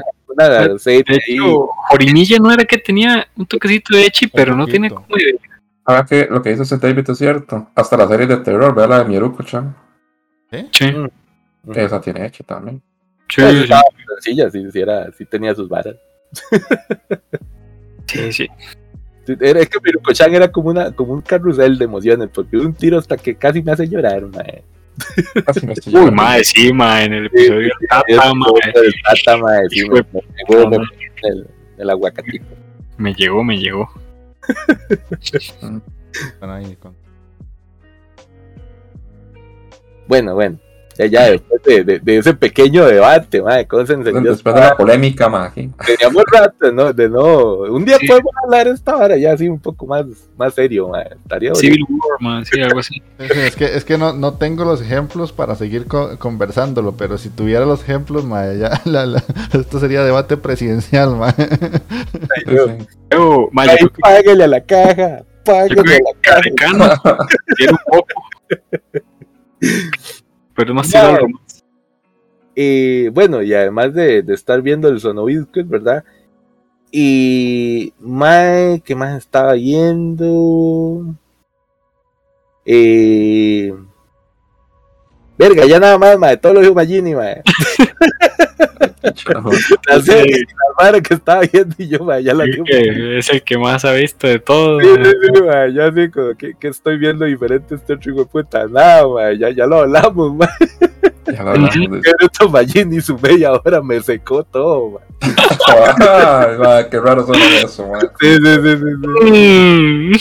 [0.80, 1.20] serie de ahí.
[1.36, 5.08] hecho, Jorimilla no era que tenía un toquecito de Echi, pero no tiene poquito.
[5.10, 5.40] comedia.
[5.86, 7.70] Ahora que lo que dice ese David es cierto.
[7.76, 9.76] Hasta la serie de terror, vea la de Mieruko-chan.
[10.72, 11.10] Sí, Ujú.
[11.74, 12.82] Esa tiene echi también.
[13.30, 13.82] sí, sí, estaba
[14.22, 15.96] sencilla, sí, sí era, sí tenía sus varas.
[18.08, 18.48] sí, sí.
[19.26, 22.74] Sí, Era, es que Miruko-chan era como, una, como un carrusel de emociones, porque un
[22.74, 24.64] tiro hasta que casi me hace llorar, mae.
[25.46, 26.12] Casi me estoy Uy, llorando.
[26.24, 29.92] mae, sí, mae, en el episodio de Tata, Eso, mae, el tata, mae, sí, Hijo
[29.94, 30.02] me,
[32.98, 33.90] me llegó, me llegó.
[35.60, 35.84] Con-
[40.08, 40.60] Bueno, bueno,
[41.02, 44.62] ya, ya después de, de, de ese pequeño debate, mae, cómo se encendió Después de
[44.62, 45.70] la polémica, ma, aquí.
[45.86, 46.94] Teníamos rato, ¿no?
[46.94, 47.38] De no.
[47.70, 48.08] Un día Sí.
[48.08, 50.06] podemos hablar de esta hora ya así un poco más,
[50.38, 51.10] más serio, mae.
[51.24, 51.60] Estaría bonito.
[51.62, 52.96] Civil War, mae, sí, algo así.
[53.20, 56.94] Sí, sí, es que, es que no, no tengo los ejemplos para seguir co- conversándolo,
[56.98, 59.24] pero si tuviera los ejemplos, ma, ya, la- la-
[59.54, 61.32] esto sería debate presidencial, ma.
[61.32, 61.46] Sí,
[62.48, 62.56] sí.
[62.56, 62.68] Yo,
[63.12, 65.20] yo Ay, páguele a la caja.
[65.20, 66.56] yo Páguele creo a que la
[67.02, 67.28] caja.
[67.58, 68.08] Tiene un poco.
[70.56, 70.92] Pero más.
[72.54, 76.04] Y bueno, y además de, de estar viendo el Sonobiscuit, ¿verdad?
[76.92, 81.16] Y Mae, ¿qué más estaba viendo?
[82.66, 83.74] Eh,
[85.38, 87.42] verga, ya nada más, Mae, todo lo dijo Magini, Mae.
[89.88, 90.12] La Sí.
[90.12, 92.64] serie, la madre que estaba viendo y yo, ya la digo.
[92.66, 94.80] Que es el que más ha visto de todo.
[94.80, 95.42] Sí, sí, sí,
[95.76, 98.68] ya así como que, que estoy viendo diferente este otro hijo de puta.
[98.68, 100.50] Nada, mae, ya, ya lo hablamos, mae.
[101.34, 102.00] Ya lo hablamos.
[102.04, 105.34] Pero esto Magini su media hora me secó todo, mae.
[106.08, 108.00] Ay, ma, qué raro suena eso, ma.
[108.00, 109.32] Sí, sí, sí, sí, sí.
[109.32, 110.12] Mm.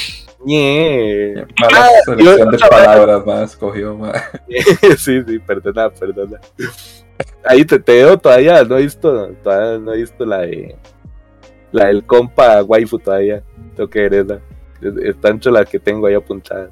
[0.42, 1.34] Ñe.
[1.60, 3.98] Mala Ah, selección y de palabras, ma, escogió,
[4.96, 6.38] sí, sí, perdona, perdona.
[7.44, 10.76] Ahí te, te veo todavía, no he visto, todavía no he visto la de
[11.72, 13.42] la del compa waifu todavía.
[13.76, 14.34] Tengo que ver esa.
[14.82, 16.70] Es, es tanto la que tengo ahí apuntada.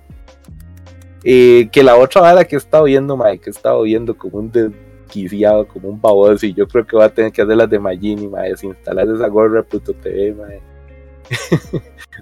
[1.24, 4.38] Eh, que la otra vara que he estado viendo, Mike, que he estado viendo como
[4.38, 7.68] un desquiciado, como un baboso, y yo creo que voy a tener que hacer las
[7.68, 10.34] de Magini, mae, desinstalar esa gorra Pluto TV.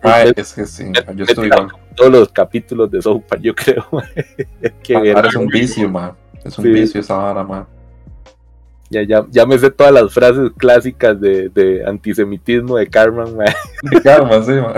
[0.02, 1.68] Ma, es que sí, yo estoy igual.
[1.94, 6.16] Todos los capítulos de South Park, yo creo, Ahora es un vicio, ma.
[6.44, 6.70] Es un Sí.
[6.70, 7.66] vicio esa vara, ma.
[8.88, 13.52] Ya, ya, ya me sé todas las frases clásicas de, de antisemitismo de Carmen, mae.
[14.02, 14.74] Calma, sí, ma.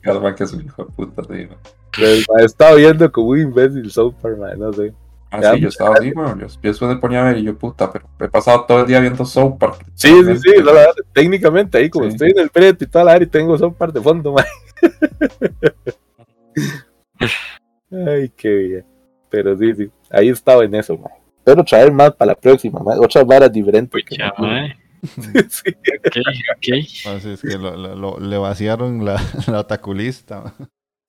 [0.00, 1.56] Calma, que es un hijo de puta, sí, ma.
[1.96, 4.94] Pero, mae, He estado viendo como un imbécil South Park, mae, no sé.
[5.32, 6.36] Ah, Ya, sí, yo estaba así, ma.
[6.38, 8.86] Yo, yo después me ponía a ver y yo, puta, pero he pasado todo el
[8.86, 9.84] día viendo South Park.
[9.94, 12.12] Sí, sí, sí, no, la verdad, técnicamente ahí como Sí.
[12.12, 14.44] estoy en el prédio y toda la área y tengo South Park de fondo, mae.
[17.90, 18.84] Ay, qué bien.
[19.30, 21.12] Pero sí, sí, ahí he estado en eso, mae.
[21.44, 22.80] Espero traer más para la próxima.
[23.00, 24.00] Otras varas diferentes.
[24.38, 24.76] no- mae.
[25.48, 25.70] sí.
[26.06, 26.16] Ok,
[26.56, 27.16] ok.
[27.16, 30.54] Así es que lo, lo- lo- le vaciaron la, la otaculista.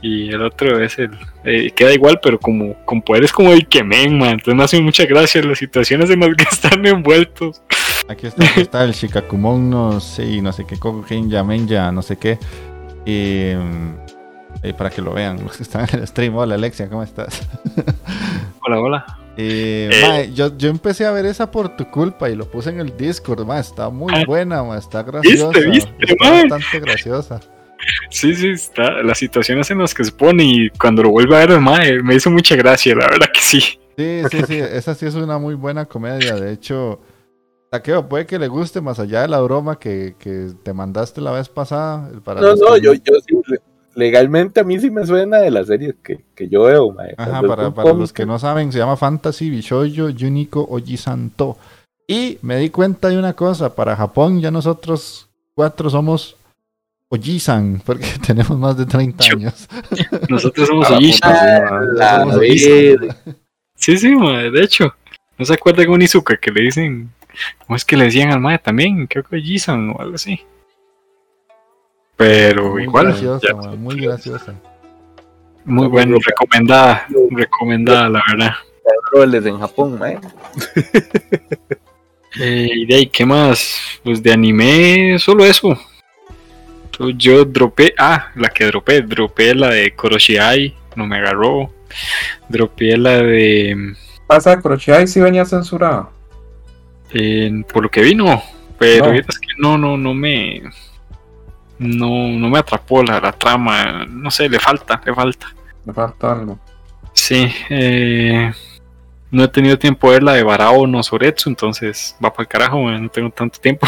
[0.00, 1.10] y el otro es el,
[1.44, 4.30] eh, queda igual, pero como con poderes como el Kemen, man.
[4.30, 7.62] Entonces me hace mucha gracia las situaciones en las que están envueltos.
[8.08, 12.02] Aquí está, aquí está el Shikakumon, no sé, y no sé qué, Kogen Menja, no
[12.02, 12.38] sé qué.
[13.06, 13.96] Y, mm,
[14.64, 16.34] ahí para que lo vean, los que están en el stream.
[16.36, 17.46] Hola Alexia, ¿cómo estás?
[18.66, 19.06] Hola, hola.
[19.36, 20.00] Eh, Eh.
[20.08, 22.96] mae, yo, yo empecé a ver esa por tu culpa y lo puse en el
[22.96, 24.22] Discord, mae, está muy Ah.
[24.26, 25.58] buena, mae, está graciosa.
[25.70, 26.48] viste, está mae?
[26.48, 27.40] bastante graciosa.
[28.10, 29.02] Sí, sí, está.
[29.02, 32.14] Las situaciones en las que se pone y cuando lo vuelve a ver mae, me
[32.14, 33.60] hizo mucha gracia, la verdad que sí.
[33.96, 36.34] Sí, sí, sí, esa sí es una muy buena comedia.
[36.36, 37.00] De hecho,
[37.70, 41.32] Taqueo, puede que le guste más allá de la broma que, que te mandaste la
[41.32, 42.08] vez pasada.
[42.12, 43.34] el para No, no, que- yo, yo sí,
[43.94, 47.14] legalmente a mí sí me suena de las series que, que yo veo, mae.
[47.16, 51.56] Ajá, para, los que no saben, se llama Fantasy Bishoyo Yuniko Oji-santo.
[52.06, 56.36] Y me di cuenta de una cosa, para Japón ya nosotros cuatro somos
[57.08, 59.68] Oji-san, porque tenemos más de 30 Yo- años.
[60.28, 61.00] Nosotros somos puta,
[62.40, 62.96] sí.
[63.76, 64.94] Sí, sí, mae, de hecho.
[65.36, 67.10] ¿No se acuerdan de un Izuka que le dicen
[67.66, 69.06] ¿Cómo es que le decían al mae también?
[69.06, 70.40] Creo que Jason o algo así.
[72.26, 74.54] Pero Muy igual, graciosa, ya, muy graciosa.
[75.66, 78.52] muy bueno, recomendada, recomendada, la verdad.
[79.12, 80.18] roles en Japón, mae.
[82.40, 83.78] Eh, y de ahí, ¿qué más?
[84.02, 85.78] Pues de anime, solo eso.
[86.96, 91.70] So, Yo dropé, ah, la que dropé, dropé la de Koroshiai, no me agarró.
[92.48, 93.94] Dropé la de,
[94.26, 96.08] Pasa, Crochet sí venía censurada.
[97.12, 98.42] eh, por lo que vino,
[98.80, 99.12] pero No.
[99.12, 100.60] es que no, no, no me,
[101.84, 105.46] no, no me atrapó la, la trama, no sé, le falta, le falta.
[105.84, 106.58] Me falta algo.
[107.12, 108.52] Sí, eh,
[109.30, 112.48] no he tenido tiempo de ver la de Barao no Soretsu, entonces va para el
[112.48, 113.86] carajo, man, no tengo tanto tiempo.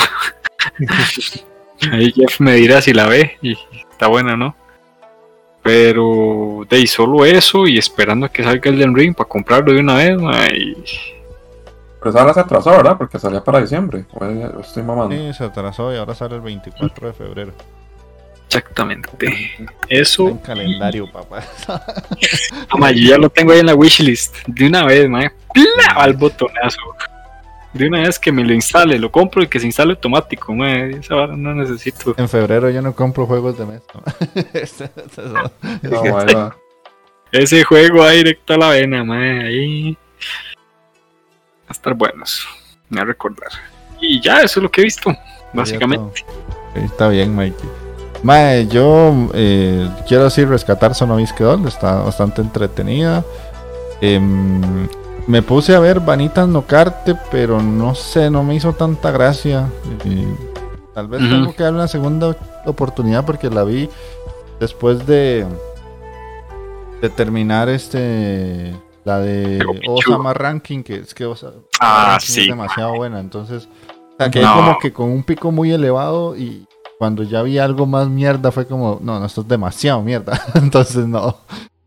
[1.92, 3.56] Ahí Jeff me dirá si la ve y
[3.90, 4.54] está buena, ¿no?
[5.62, 9.80] Pero de ahí solo eso y esperando a que salga el Ring para comprarlo de
[9.80, 10.74] una vez, man, y
[11.98, 12.96] Pero esa ahora se atrasó, ¿verdad?
[12.96, 14.04] Porque salía para diciembre.
[14.12, 15.14] O es- o estoy mamando.
[15.16, 17.52] Sí, se atrasó y ahora sale el 24 de febrero.
[18.46, 19.68] Exactamente.
[19.88, 21.42] Eso, en calendario, papá.
[22.68, 24.36] Ah, ma, yo ya lo tengo ahí en la wishlist.
[24.46, 25.32] De una vez, ¡plá!
[25.94, 26.80] al botonazo.
[27.72, 30.92] De una vez que me lo instale, lo compro y que se instale automático, man,
[30.92, 32.14] esa vara no necesito.
[32.16, 33.66] En febrero yo no compro juegos de
[35.82, 36.54] No, mae, no.
[37.32, 39.92] Ese juego va directo a la vena, man, ahí.
[39.92, 42.46] Va a estar buenos.
[42.88, 43.50] Me va a recordar.
[44.00, 45.14] Y ya, eso es lo que he visto,
[45.52, 46.24] básicamente.
[46.74, 47.85] Está bien, Mikey.
[48.22, 53.24] Mae, yo eh, quiero decir rescatar Sonovisque Doll, está bastante entretenida.
[54.00, 54.60] Em,
[55.26, 59.68] me puse a ver Vanitas no Carte, pero no sé, no me hizo tanta gracia.
[60.04, 60.24] Y
[60.94, 63.88] tal vez tengo que darle una segunda oportunidad porque la vi
[64.58, 65.46] después de,
[67.00, 69.64] de terminar este la de.
[69.88, 72.48] Osama Ranking, que es que Osama Ah, Ranking es sí.
[72.48, 73.20] demasiado buena.
[73.20, 74.54] Entonces, o sea, que No.
[74.54, 76.66] como que con un pico muy elevado y
[76.98, 80.40] cuando ya vi algo más mierda fue como, no, no, esto es demasiado mierda.
[80.54, 81.36] Entonces, no,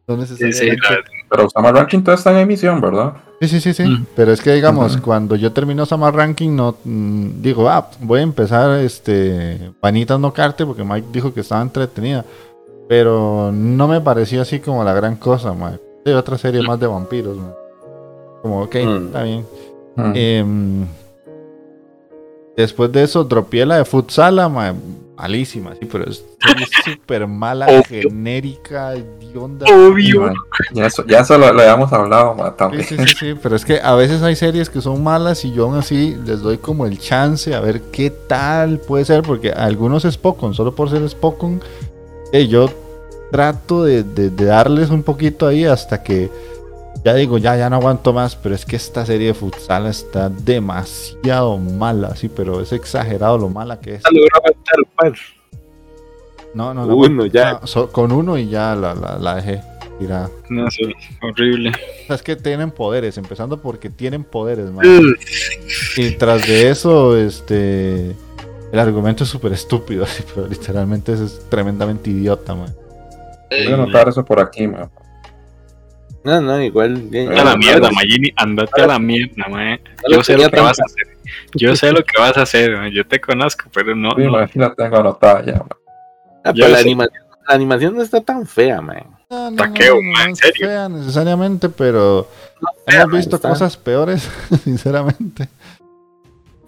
[0.07, 0.87] no Sí, sí, necesariamente.
[0.89, 0.97] la-
[1.29, 3.13] Pero Osama Ranking todavía está en emisión, ¿verdad?
[3.41, 3.83] Sí, sí, sí, sí.
[3.83, 4.05] Mm.
[4.15, 8.23] Pero es que digamos, cuando yo termino Summer Ranking, no mm, digo, ah, voy a
[8.23, 12.25] empezar este Vanitas no Carte porque Mike dijo que estaba entretenida.
[12.89, 15.79] Pero no me pareció así como la gran cosa, Mike.
[16.07, 17.53] Hay otra serie más de vampiros, mae.
[18.41, 19.05] Como, ok, Mm.
[19.07, 19.45] está bien.
[19.95, 20.83] Mm.
[22.59, 24.73] Después de eso, dropié la de Futsala, mae,
[25.17, 26.21] malísima, sí, pero es
[26.83, 27.83] súper mala, Obvio.
[27.87, 29.65] genérica, hedionda.
[29.73, 30.33] Obvio.
[30.73, 32.83] Ya eso, ya eso lo, lo habíamos hablado mae, Sí, también.
[32.83, 35.63] sí, sí, sí, pero es que a veces hay series que son malas y yo
[35.65, 40.03] aún así les doy como el chance a ver qué tal puede ser, porque algunos
[40.03, 41.61] Spokon, solo por ser Spokon,
[42.33, 42.69] eh, yo
[43.31, 46.29] trato de, de- de darles un poquito ahí hasta que
[47.03, 50.29] ya digo, ya, ya no aguanto más, pero es que esta serie de futsal está
[50.29, 54.03] demasiado mala, sí, pero es exagerado lo mala que es.
[54.95, 55.13] Par.
[56.53, 56.95] No, no, no.
[56.95, 57.53] Uno, ya.
[57.61, 59.61] no, so- con uno y ya la, la, la dejé
[59.99, 60.29] tirada.
[60.49, 61.69] No sé, horrible.
[61.69, 64.85] O sea, es que tienen poderes, empezando porque tienen poderes, man.
[64.85, 65.15] Ugh.
[65.97, 68.15] Y tras de eso, este.
[68.71, 72.73] El argumento es súper estúpido, así, pero literalmente es, es tremendamente idiota, man.
[73.49, 74.89] Voy a anotar eso por aquí, man.
[76.23, 76.95] No, no, igual.
[76.95, 79.79] bien, Andate a la mierda, Magini, andate a la mierda, mae.
[80.11, 81.07] Yo sé lo que vas a hacer.
[81.55, 82.91] Yo sé lo que vas a hacer, mae.
[82.91, 84.11] yo te conozco, pero no.
[84.17, 84.31] Sí, no.
[84.31, 85.53] mae, la tengo anotada ya.
[85.53, 85.69] mae.
[86.43, 89.03] Ah, pero la animación, la animación no está tan fea, man.
[89.29, 90.67] No, no, Taqueo, no, no, man, no ¿en es serio?
[90.67, 92.27] fea necesariamente, pero
[92.85, 94.29] fea, hemos man, visto está- cosas peores,
[94.63, 95.47] sinceramente.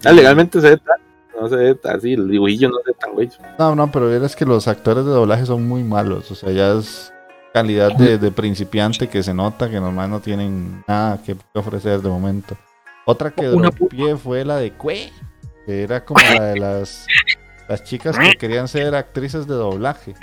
[0.04, 0.96] Ah, legalmente se ve tan.
[1.40, 3.28] No se ve así, el dibujillo no se ve tan güey.
[3.58, 6.30] No, no, pero es que los actores de doblaje son muy malos.
[6.30, 7.11] O sea, ya es
[7.52, 12.08] calidad de, de principiante que se nota que normal no tienen nada que ofrecer de
[12.08, 12.56] momento.
[13.04, 15.12] Otra que dropié fue la de Cue,
[15.66, 17.06] que era como la de las,
[17.68, 20.14] las chicas que querían ser actrices de doblaje.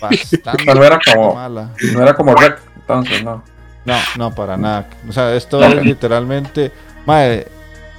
[0.00, 1.70] Bastante No era como- mala.
[1.94, 3.42] No era como Rec, entonces, no.
[3.84, 4.88] No, no, para nada.
[5.08, 6.70] O sea, esto es literalmente.
[7.06, 7.46] Mae,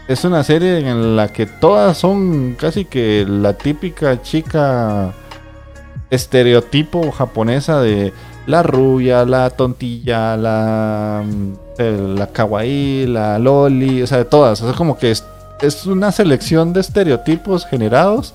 [0.07, 5.13] es una serie en la que todas son casi que la típica chica
[6.09, 8.13] estereotipo japonesa de
[8.47, 14.61] la rubia, la tontilla, la, mm, la kawaii, la loli, o sea, de todas.
[14.61, 15.23] O sea, como que es,
[15.61, 18.33] es una selección de estereotipos generados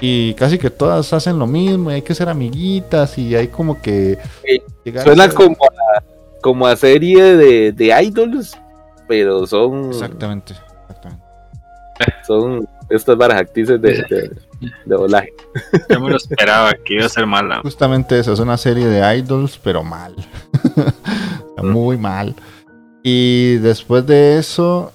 [0.00, 3.80] y casi que todas hacen lo mismo y hay que ser amiguitas y hay como
[3.80, 4.18] que...
[4.44, 6.02] Sí, llegar a Suena ser- como a,
[6.40, 8.56] como a serie de, de idols,
[9.08, 11.24] pero son, Exactamente, exactamente.
[12.26, 15.32] son estas varas actrices de, de, de doblaje.
[15.88, 17.60] Yo me lo esperaba, que iba a ser mala.
[17.62, 20.14] Justamente eso, es una serie de idols, pero mal.
[21.62, 22.34] Muy mal.
[23.02, 24.92] Y después de eso,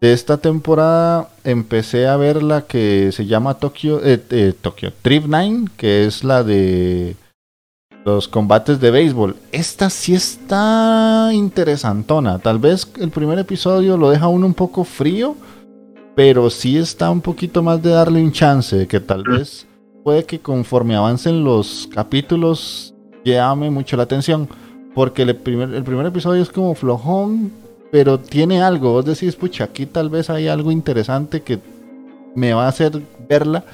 [0.00, 5.24] de esta temporada empecé a ver la que se llama Tokyo, eh, eh, Tokyo Trip
[5.26, 7.16] 9, que es la de
[8.04, 9.36] los combates de béisbol.
[9.50, 12.38] Esta sí está interesantona.
[12.38, 15.36] Tal vez el primer episodio lo deja uno un poco frío,
[16.14, 19.66] pero sí está un poquito más de darle un chance, de que tal vez
[20.02, 24.48] puede que conforme avancen los capítulos llame mucho la atención.
[24.94, 27.50] Porque el primer, el primer episodio es como flojón,
[27.90, 28.92] pero tiene algo.
[28.92, 31.58] Vos decís, pucha, aquí tal vez hay algo interesante que
[32.36, 33.64] me va a hacer verla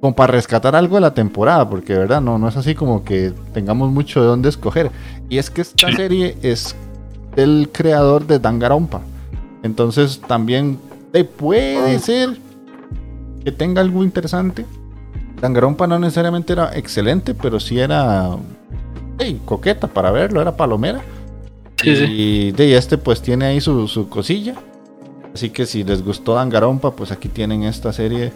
[0.00, 3.04] como para rescatar algo de la temporada, porque de verdad no, no es así como
[3.04, 4.90] que tengamos mucho de dónde escoger.
[5.28, 6.74] Y es que esta serie es
[7.34, 9.02] del creador de Dangarompa.
[9.62, 10.78] Entonces también
[11.24, 12.36] puede ser
[13.44, 14.66] que tenga algo interesante.
[15.40, 18.36] Dangarompa no necesariamente era excelente, pero sí era
[19.18, 21.02] hey, coqueta para verlo, era palomera.
[21.82, 22.04] Sí, sí.
[22.08, 24.54] y de este pues tiene ahí su, su cosilla.
[25.34, 28.32] Así que si les gustó Dangarompa, pues aquí tienen esta serie.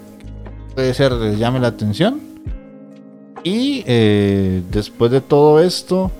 [0.74, 2.20] Puede ser, les llame la atención.
[3.42, 6.10] Y eh, después de todo esto,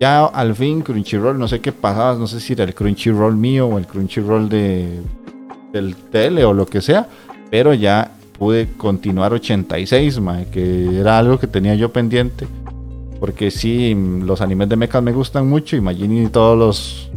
[0.00, 3.68] ya al fin Crunchyroll, no sé qué pasaba, no sé si era el Crunchyroll mío
[3.68, 5.00] o el Crunchyroll de,
[5.72, 7.06] del tele o lo que sea,
[7.50, 12.46] pero ya pude continuar 86, mae, que era algo que tenía yo pendiente.
[13.20, 15.74] Porque sí, los animes de mechas me gustan mucho.
[15.74, 17.10] Imaginen todos los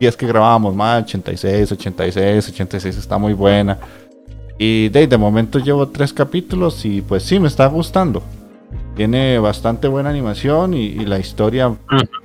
[0.00, 3.78] días que grabábamos, más 86, 86, 86 está muy buena.
[4.58, 8.22] Y de, de momento llevo tres capítulos y pues sí, me está gustando.
[8.96, 11.72] Tiene bastante buena animación y, y la historia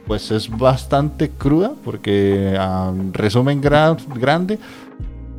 [0.07, 4.57] pues es bastante cruda porque a resumen gra- grande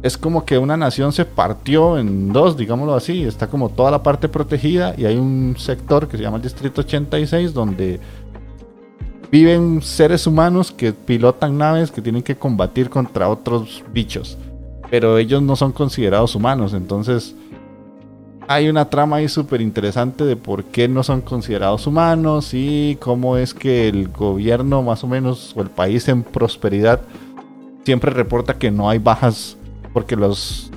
[0.05, 3.25] es como que una nación se partió en dos, digámoslo así.
[3.25, 6.83] Está como toda la parte protegida y hay un sector que se llama el Distrito
[6.83, 7.99] 86 donde
[9.31, 14.37] viven seres humanos que pilotan naves que tienen que combatir contra otros bichos.
[14.91, 17.35] Pero ellos no son considerados humanos, entonces
[18.47, 23.39] hay una trama ahí súper interesante de por qué no son considerados humanos y cómo
[23.39, 27.01] es que el gobierno más o menos o el país en prosperidad
[27.87, 29.57] siempre reporta que no hay bajas
[29.95, 30.71] porque los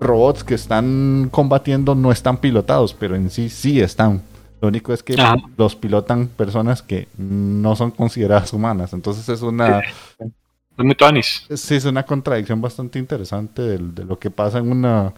[0.00, 4.22] robots que están combatiendo no están pilotados, pero en sí sí están.
[4.60, 5.36] Lo único es que Ajá.
[5.58, 8.92] los pilotan personas que no son consideradas humanas.
[8.94, 11.44] Entonces es una, Es muy tuanis.
[11.54, 15.12] sí, es una contradicción bastante interesante de, lo que pasa en una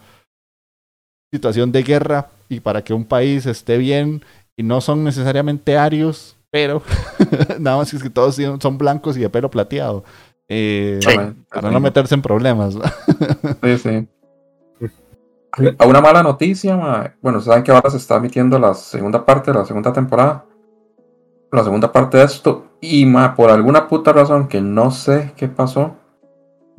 [1.30, 4.24] situación de guerra y para que un país esté bien
[4.56, 6.82] y no son necesariamente arios, pero
[7.60, 10.02] nada más es que todos son blancos y de pelo plateado.
[10.48, 11.16] Eh, Sí.
[11.50, 12.76] Para no meterse en problemas.
[13.62, 14.08] Sí, sí.
[15.78, 17.14] A una mala noticia, ma.
[17.20, 20.44] bueno, saben que ahora se está emitiendo la segunda parte de la segunda temporada.
[21.50, 22.66] La segunda parte de esto.
[22.80, 25.96] Y ma, por alguna puta razón que no sé qué pasó.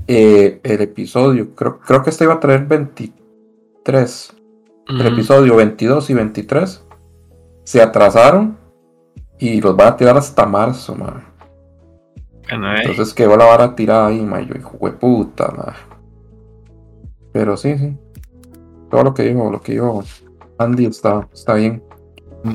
[0.08, 4.36] eh, el episodio, creo, creo que este iba a traer 23.
[4.88, 6.86] El episodio 22 y 23
[7.64, 8.58] se atrasaron.
[9.40, 11.29] Y los van a tirar hasta marzo, ma.
[12.50, 14.42] Bueno, eh, Entonces quedó la vara tirada ahí, ma.
[14.42, 15.76] y Yo, hijo de puta, ma.
[17.32, 17.98] Pero sí, sí.
[18.90, 20.04] Todo lo que dijo, lo que dijo
[20.58, 21.84] Andy está, está bien.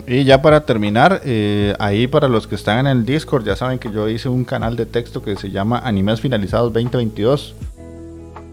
[0.07, 3.79] Y ya para terminar, eh, ahí para los que están en el Discord, ya saben
[3.79, 7.55] que yo hice un canal de texto que se llama Animes Finalizados 2022.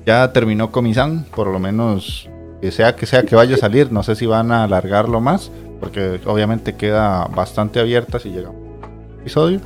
[0.06, 3.92] Ya terminó Comisan, por lo menos que sea que sea que vaya a salir.
[3.92, 9.22] No sé si van a alargarlo más, porque obviamente queda bastante abierta si llegamos al
[9.22, 9.62] episodio.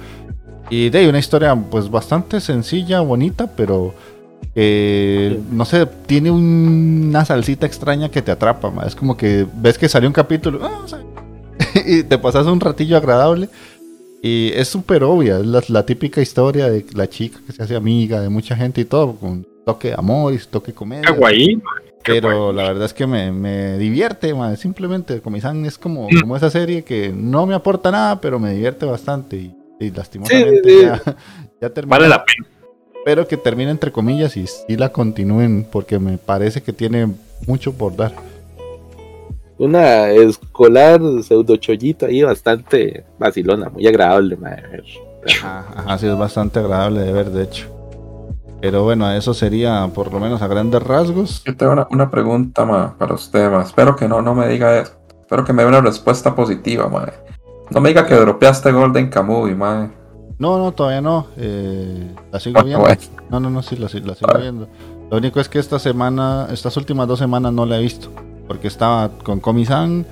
[0.70, 3.94] Y de ahí una historia pues bastante sencilla, bonita, pero
[4.56, 8.70] eh, no sé, tiene un- una salsita extraña que te atrapa.
[8.72, 8.84] ma.
[8.84, 11.00] Es como que ves que salió un capítulo, ah, sea,
[11.86, 13.50] y te pasas un ratillo agradable.
[14.22, 17.76] Y es súper obvia, es la, la típica historia de la chica que se hace
[17.76, 21.04] amiga de mucha gente y todo, con toque de amor y toque de comedia.
[21.04, 21.62] kawaii,
[22.04, 24.58] Pero la verdad es que me, me divierte, man.
[24.58, 28.86] simplemente Comisan es como, como esa serie que no me aporta nada, pero me divierte
[28.88, 29.36] bastante.
[29.38, 30.86] Y, y lastimosamente Sí, sí, sí.
[30.86, 31.02] ya,
[31.62, 31.92] ya terminó.
[31.92, 32.48] vale la pena.
[32.96, 37.14] Espero que termine entre comillas y sí la continúen porque me parece que tiene
[37.48, 38.14] mucho por dar.
[39.58, 44.84] Una escolar pseudo chollito ahí bastante vacilona, muy agradable, madre.
[45.28, 47.72] Ajá, ajá, sí es bastante agradable de ver, de hecho.
[48.62, 51.44] Pero bueno, eso sería por lo menos a grandes rasgos.
[51.46, 53.62] Yo tengo una, una pregunta ma, para usted, ma.
[53.62, 54.94] Espero que no, no me diga eso.
[55.22, 57.12] Espero que me dé una respuesta positiva, ma.
[57.72, 59.92] No me diga que dropeaste Golden Kamuy, ma.
[60.38, 61.28] No, no, todavía no.
[61.38, 62.86] eh, la sigo Bueno, viendo.
[62.86, 63.02] bueno.
[63.30, 64.42] No, no, no, sí, la, la sigo Vale.
[64.42, 64.68] viendo.
[65.10, 68.10] Lo único es que esta semana, estas últimas dos semanas no la he visto.
[68.48, 70.06] Porque estaba con Comisan.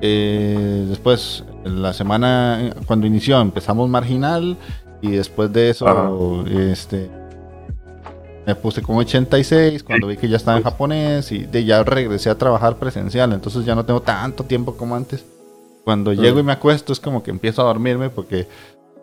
[0.00, 4.56] eh, después, la semana cuando inició, empezamos Marginal.
[5.02, 6.08] Y después de eso, Ajá.
[6.70, 7.10] este.
[8.46, 12.30] me puse con 86 cuando vi que ya estaba en japonés y de ya regresé
[12.30, 15.24] a trabajar presencial, entonces ya no tengo tanto tiempo como antes.
[15.84, 18.48] Cuando llego y me acuesto es como que empiezo a dormirme porque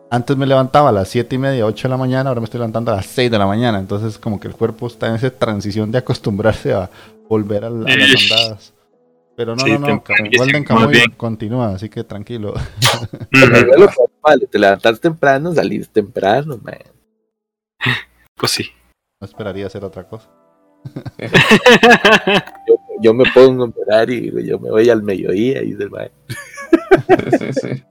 [0.09, 2.57] antes me levantaba a las 7 y media, 8 de la mañana, ahora me estoy
[2.57, 5.29] levantando a las 6 de la mañana, entonces como que el cuerpo está en esa
[5.29, 6.89] transición de acostumbrarse a
[7.29, 8.73] volver a, a las andadas.
[9.37, 10.03] Pero no, Sí, no, no,
[10.37, 12.53] Golden Kamuy continúa, así que tranquilo.
[13.31, 13.47] Pero
[13.77, 16.77] normal, te levantas temprano, salís temprano, man.
[18.35, 18.65] Pues sí.
[19.19, 20.29] No esperaría hacer otra cosa.
[22.67, 25.91] Yo, yo me pongo en horario y yo me voy al mediodía y dice el
[25.91, 26.09] man.
[27.07, 27.83] Sí, sí, sí.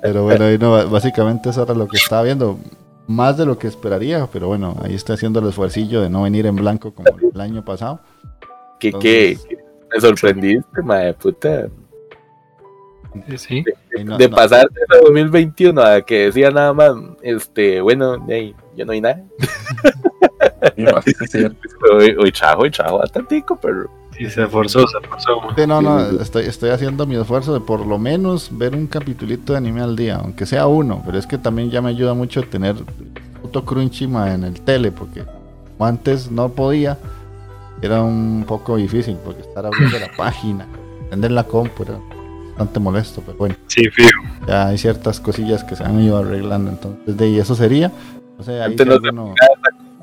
[0.00, 2.58] Pero bueno, ahí no, básicamente eso era lo que estaba viendo.
[3.08, 6.46] Más de lo que esperaría, pero bueno, ahí estoy haciendo el esfuercillo de no venir
[6.46, 8.00] en blanco como el año pasado.
[8.80, 9.56] Entonces- que
[9.94, 11.68] me sorprendiste, man, puta.
[13.36, 13.64] Sí,
[14.04, 16.92] no- de no- pasar de 2021 a que decía nada más,
[17.22, 19.22] este, bueno, hey, ya no hay nada.
[21.92, 25.40] Hoy, hoy trajo, hoy trajo bastantico, pero Sí, se esforzó, se esforzó.
[25.56, 29.52] Sí, no, no, estoy, estoy haciendo mi esfuerzo de por lo menos ver un capitulito
[29.52, 32.42] de anime al día, aunque sea uno, pero es que también ya me ayuda mucho
[32.42, 32.76] tener
[33.42, 35.22] puto crunchy ma, en el tele, porque
[35.76, 36.96] como antes no podía,
[37.82, 40.66] era un poco difícil, porque estar abriendo la página,
[41.10, 41.98] prender la compu era
[42.48, 44.22] bastante molesto, pero bueno, Sí, fijo.
[44.48, 47.92] ya hay ciertas cosillas que se han ido arreglando, entonces de ahí eso sería,
[48.38, 49.34] no sé, ahí Antes si no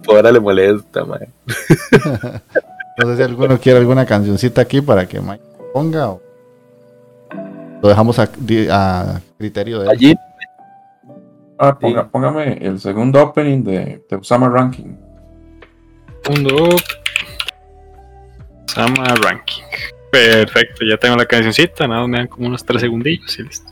[0.08, 1.20] ahora le molesta, man.
[2.98, 5.44] no sé si alguno quiere alguna cancioncita aquí para que Mike
[5.74, 6.22] ponga o
[7.82, 8.30] lo dejamos a,
[9.38, 9.90] criterio de él.
[9.92, 10.16] Allí,
[11.60, 14.96] Ah, ponga- póngame el segundo opening de, de Usama Ranking.
[16.30, 16.76] Mundo
[18.68, 19.64] Sama Ranking.
[20.12, 23.72] Perfecto, ya tengo la cancioncita, nada, me dan como unos 3 segundillos y listo.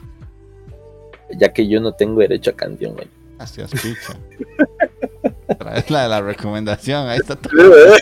[1.38, 3.06] ya que yo no tengo derecho a canción, man.
[3.38, 4.14] Gracias, picha.
[5.58, 7.52] Traes la de la recomendación, ahí está todo.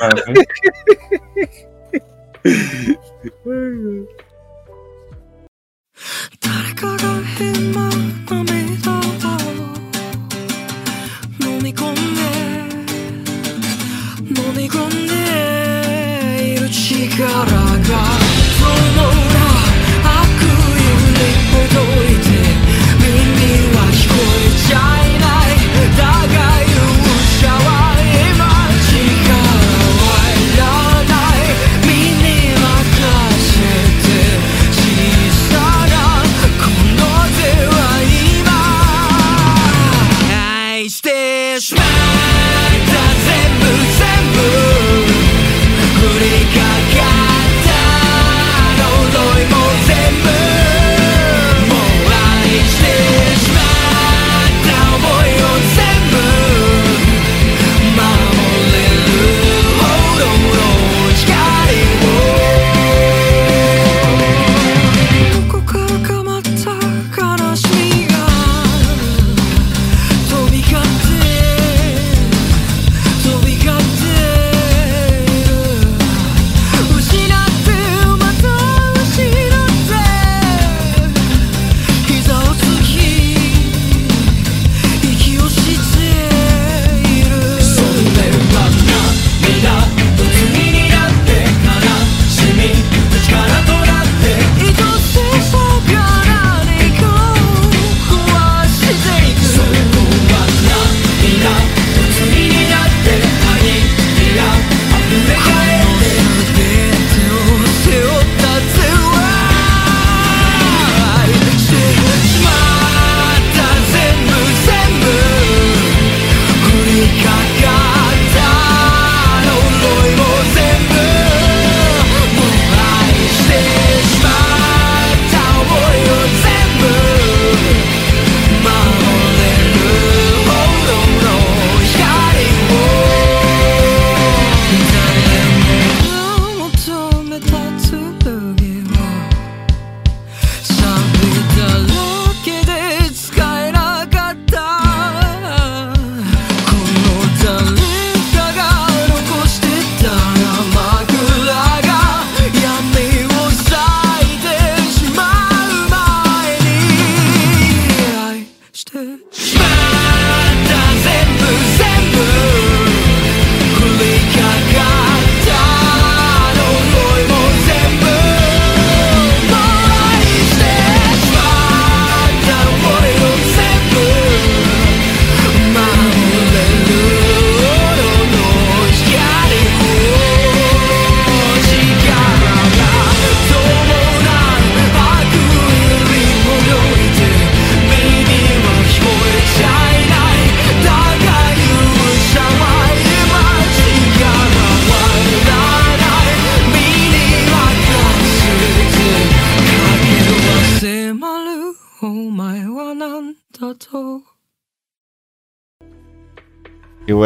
[0.02, 0.34] Ah, sí.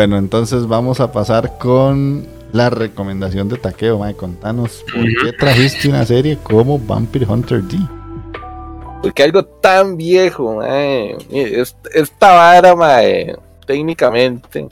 [0.04, 4.14] Bueno, entonces vamos a pasar con la recomendación de Takeo, mae.
[4.14, 7.78] Contanos, ¿por qué trajiste una serie como Vampire Hunter D?
[9.02, 11.16] Porque algo tan viejo, mae.
[11.32, 13.34] Esta vara, mae,
[13.66, 14.68] técnicamente.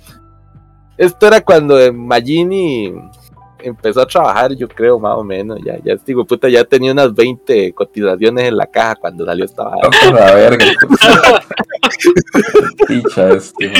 [0.97, 2.93] Esto era cuando Magini
[3.63, 5.59] empezó a trabajar, yo creo, más o menos.
[5.63, 9.63] Ya, ya digo, puta, ya tenía unas 20 cotizaciones en la caja cuando salió esta
[9.63, 9.89] vara.
[10.13, 10.65] La verga.
[12.87, 13.71] Picha este,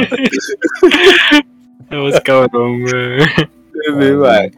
[2.24, 3.20] cabrón, güey.
[3.20, 4.52] Sí, mae.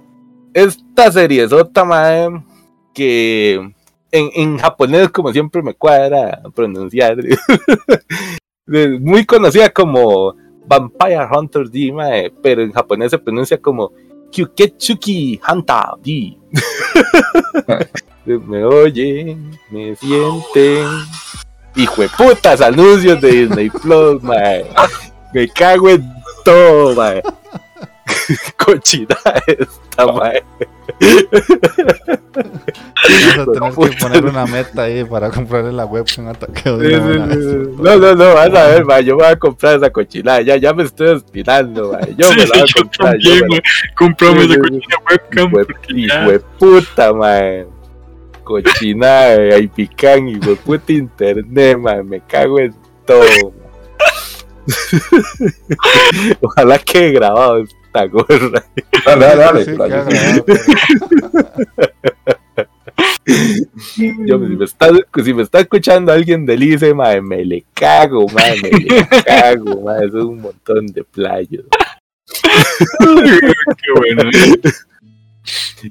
[0.53, 2.29] Esta serie es otra, mae,
[2.93, 3.55] que
[4.11, 7.17] en, en japonés, como siempre me cuadra pronunciar,
[8.67, 10.35] muy conocida como
[10.65, 13.91] Vampire Hunter D, mae, pero en japonés se pronuncia como
[14.33, 16.35] Kyuketsuki Hunter D.
[18.25, 20.87] me oyen, me sienten.
[21.75, 24.65] Hijo de putas, anuncios de Disney Plus, mae.
[25.33, 26.03] Me cago en
[26.43, 27.21] todo, mae.
[28.57, 29.15] Cochina
[29.45, 30.43] esta, mae.
[33.35, 36.77] Vamos a tener que poner una meta ahí para comprarle la webcam a Takeo.
[36.77, 37.47] de Sí, una sí, buena sí, vez.
[37.49, 37.71] sí.
[37.81, 40.55] No, no, no, vas a ver, mae, yo me voy a comprar esa cochinada, ya,
[40.57, 42.15] ya me estoy estirando, mae.
[42.17, 43.61] Yo Sí, me la voy a comprar, yo también, me
[43.97, 45.51] Sí, esa sí, cochina webcam.
[46.27, 47.67] De puta, mae.
[48.43, 52.03] Cochina, ahí pican, hijo de puta internet, mae.
[52.03, 52.73] Me cago en
[53.05, 53.53] todo.
[56.41, 57.63] Ojalá que he grabado
[57.93, 58.65] esta gorra.
[59.05, 59.65] Dale, dale, dale.
[59.65, 60.43] Sí, dale.
[64.25, 64.89] Yo, si, me está,
[65.23, 69.79] si me está escuchando alguien del ICE, mae, me le cago, mae, me le cago,
[69.81, 70.05] mae.
[70.05, 71.63] Eso es un montón de playos.
[72.99, 74.29] Qué bueno.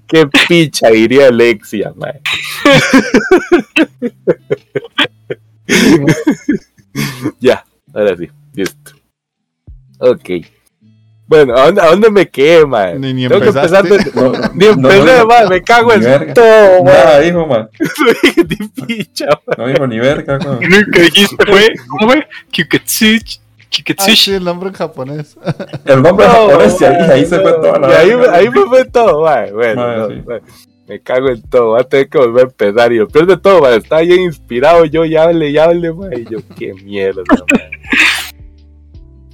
[0.07, 1.95] Qué picha diría Alexia,
[7.41, 7.65] ya,
[7.95, 8.93] ahora sí, listo.
[9.99, 10.31] Ok.
[11.33, 12.99] Bueno, ¿a dónde, a dónde me quedé, mae?
[12.99, 14.11] Ni- ni Tengo que empezar empezaste.
[14.21, 14.99] de- No, Ni empecé,
[15.43, 16.35] no, me cago en verga.
[16.35, 16.93] todo, mae.
[16.95, 17.69] Nada dijo, man.
[18.87, 19.27] Picha.
[19.57, 20.59] No dijo ni verga, man.
[20.61, 22.27] Lo único que dijiste fue, ¿cómo fue?
[23.99, 25.39] Ah, sí, el nombre en japonés.
[25.87, 28.35] El nombre No, japonés y ahí, se fue toda la y ahí, verga.
[28.37, 29.51] ahí me fue todo, mae.
[29.53, 30.15] Bueno, sí.
[30.87, 31.69] me cago en todo.
[31.71, 32.93] Voy a tener que volver a empezar.
[32.93, 36.21] Y lo peor de todo, mae, estaba bien inspirado yo, ya hable, ya hable, mae.
[36.21, 37.71] Y yo, qué mierda, mae.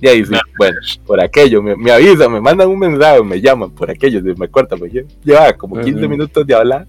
[0.01, 0.77] Y ahí sí, bueno,
[1.07, 4.49] por aquello, me, me avisan, me mandan un mensaje, me llaman por aquello, se me
[4.49, 4.89] cortan, me
[5.25, 6.09] lleva como 15 Ujú.
[6.09, 6.87] minutos de hablar.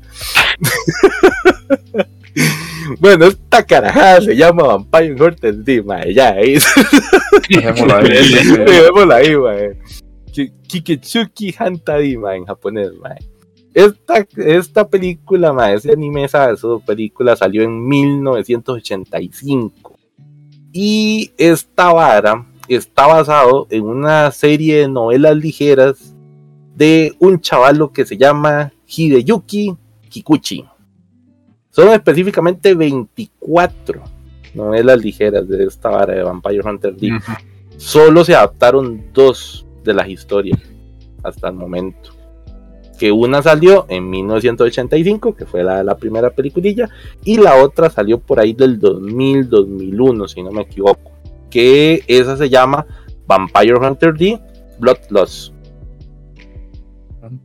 [3.00, 6.58] bueno, esta carajada se llama Vampire Hunter D, mae, ya, ahí
[7.50, 8.34] Dejémoslo ahí.
[8.66, 9.78] Démosla ahí, mae.
[10.32, 13.18] Ki- Kiketsuki Hantari, mae, en japonés, mae.
[13.74, 19.98] Esta, esta película, mae, ese anime, esa, esa película salió en 1985.
[20.72, 26.16] Y esta vara está basado en una serie de novelas ligeras
[26.76, 29.76] de un chavalo que se llama Hideyuki
[30.10, 30.66] Kikuchi.
[31.72, 34.04] Son específicamente 24
[34.54, 37.20] novelas ligeras de esta vara de Vampire Hunter D
[37.80, 40.60] solo se adaptaron dos de las historias
[41.24, 42.12] hasta el momento.
[43.00, 46.90] Que una salió en 1985, que fue la, la primera peliculilla,
[47.24, 51.12] y la otra salió por ahí del 2000-2001, si no me equivoco.
[51.50, 52.86] Que esa se llama
[53.26, 54.40] Vampire Hunter D
[54.80, 55.54] Bloodlust.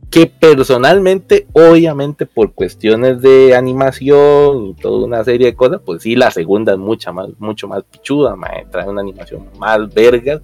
[0.09, 6.15] Que personalmente, obviamente, por cuestiones de animación y toda una serie de cosas, pues sí,
[6.15, 10.41] la segunda es mucha más, mucho más pichuda, mae, trae una animación más vergas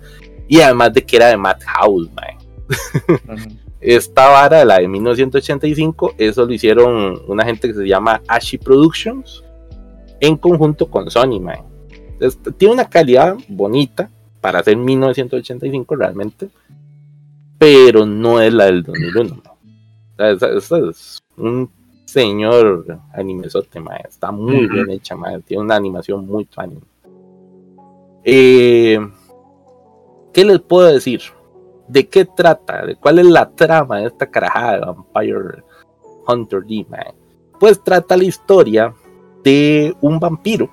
[0.48, 2.38] y además de que era de Madhouse, mae.
[3.80, 9.44] Esta vara, la de 1985, eso lo hicieron una gente que se llama Ashi Productions
[10.20, 11.71] en conjunto con Sony, mae.
[12.58, 16.50] Tiene una calidad bonita para hacer 1985 realmente,
[17.58, 19.42] pero no es la del 2001.
[20.18, 20.34] mae.
[20.34, 21.70] O sea, esa- esa es un
[22.06, 24.04] señor animezote, mae.
[24.08, 25.40] Está muy bien hecha, mae.
[25.42, 26.82] Tiene una animación muy anime.
[28.24, 29.00] Eh,
[30.34, 31.22] ¿Qué les puedo decir?
[31.88, 32.86] ¿De qué trata?
[32.86, 35.64] ¿De cuál es la trama de esta carajada de Vampire
[36.28, 37.14] Hunter D, mae?
[37.60, 38.94] Pues trata la historia
[39.44, 40.70] de un vampiro,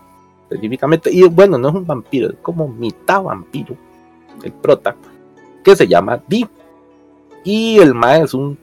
[0.48, 3.76] específicamente, y bueno, no es un vampiro, es como mitad vampiro,
[4.42, 4.96] el prota,
[5.62, 6.48] que se llama D.
[7.44, 8.58] Y el mae es un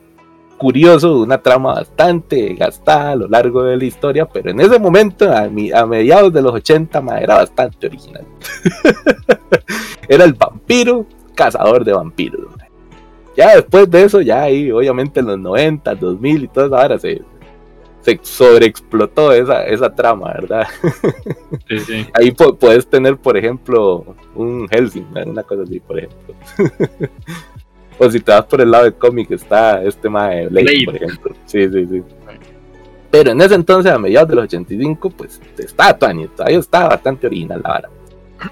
[0.57, 5.31] curioso, una trama bastante gastada a lo largo de la historia, pero en ese momento,
[5.31, 8.25] a, mediados de los 80, mae, era bastante original.
[10.09, 11.05] era el vampiro
[11.35, 12.47] cazador de vampiros.
[13.35, 16.99] Ya después de eso, ya ahí, obviamente en los 90, 2000 y toda esa hora
[16.99, 17.21] se,
[18.05, 20.67] se sobreexplotó esa, esa trama, ¿verdad?
[21.67, 22.07] Sí, sí.
[22.13, 24.05] Ahí pu- puedes tener, por ejemplo,
[24.35, 26.35] un Helsing, una cosa así, por ejemplo.
[27.97, 30.85] o si te vas por el lado del cómic, está este mae de Blade, Blade.
[30.85, 31.35] por ejemplo.
[31.45, 32.03] Sí, sí, sí.
[33.09, 37.25] Pero en ese entonces, a mediados de los 85, pues estaba Tony, todavía estaba bastante
[37.27, 37.89] original la vara.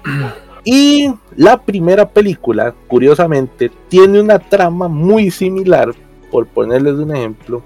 [0.66, 5.94] Y la primera película, curiosamente, tiene una trama muy similar,
[6.30, 7.62] por ponerles un ejemplo,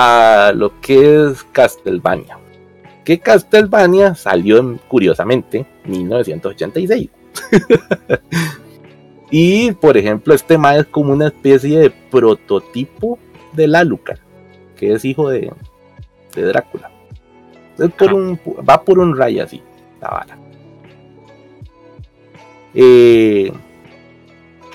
[0.00, 2.38] a lo que es Castlevania.
[3.04, 7.08] Que Castlevania salió, en, curiosamente, 1986.
[9.32, 13.18] y, por ejemplo, este mae es como una especie de prototipo
[13.54, 14.20] de Alucard,
[14.76, 15.52] que es hijo de,
[16.36, 16.92] de Drácula.
[17.76, 18.14] Es por Ah.
[18.14, 19.60] un, va por un rayo así,
[20.00, 20.38] la vara.
[22.72, 23.52] Eh,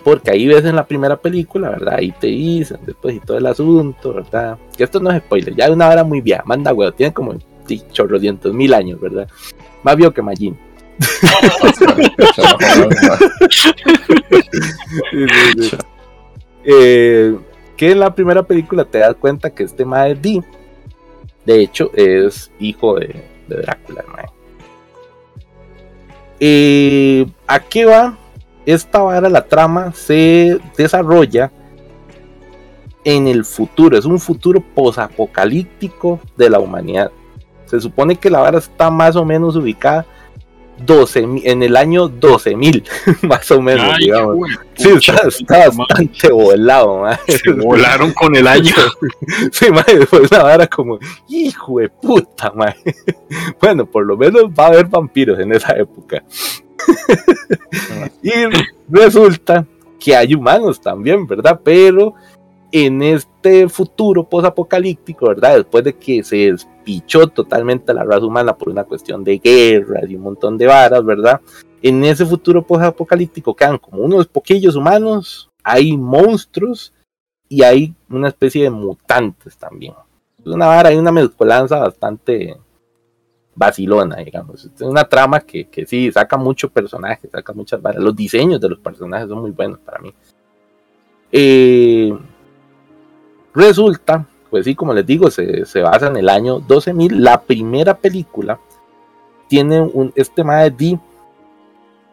[0.03, 1.95] porque ahí ves en la primera película, ¿verdad?
[1.97, 4.57] Ahí te dicen después y todo el asunto, ¿verdad?
[4.75, 7.35] Que esto no es spoiler, ya es una hora muy vieja, manda huevo, tiene como
[7.91, 9.27] chorrocientos mil años, ¿verdad?
[9.81, 10.57] Más viejo que Majin.
[16.65, 17.37] Eh,
[17.75, 20.41] que en la primera película te das cuenta que este Mae D,
[21.45, 24.27] de hecho, es hijo de, de Drácula, mae.
[26.39, 28.17] Eh, ¿A qué va?
[28.65, 31.51] Esta vara, la trama, se desarrolla
[33.03, 33.97] en el futuro.
[33.97, 37.11] Es un futuro posapocalíptico de la humanidad.
[37.65, 40.05] Se supone que la vara está más o menos ubicada
[40.85, 42.83] 12, en el año 12.000,
[43.27, 44.37] más o menos, Ay, digamos.
[44.75, 47.17] Sí, pucha, está, está bastante volado, mae.
[47.27, 48.73] Se volaron con el año.
[49.51, 50.99] Sí, mae, fue una vara como,
[51.29, 52.75] hijo de puta, mae.
[53.61, 56.23] Bueno, por lo menos va a haber vampiros en esa época.
[58.23, 58.31] y
[58.89, 59.65] resulta
[59.99, 61.59] que hay humanos también, ¿verdad?
[61.63, 62.13] Pero
[62.71, 65.57] en este futuro posapocalíptico, ¿verdad?
[65.57, 70.15] Después de que se despichó totalmente la raza humana por una cuestión de guerras y
[70.15, 71.39] un montón de varas, ¿verdad?
[71.81, 76.93] En ese futuro posapocalíptico quedan como unos poquillos humanos, hay monstruos
[77.47, 79.93] y hay una especie de mutantes también.
[80.43, 82.57] Una vara, hay una mezcolanza bastante
[83.55, 84.65] vacilona, digamos.
[84.65, 88.01] Es una trama que, que sí, saca mucho personaje, saca muchas varas.
[88.01, 90.13] Los diseños de los personajes son muy buenos para mí.
[91.31, 92.17] Eh,
[93.53, 97.11] resulta, pues sí, como les digo, se, se basa en el año 12.000.
[97.11, 98.59] La primera película
[99.47, 100.99] tiene un, este de D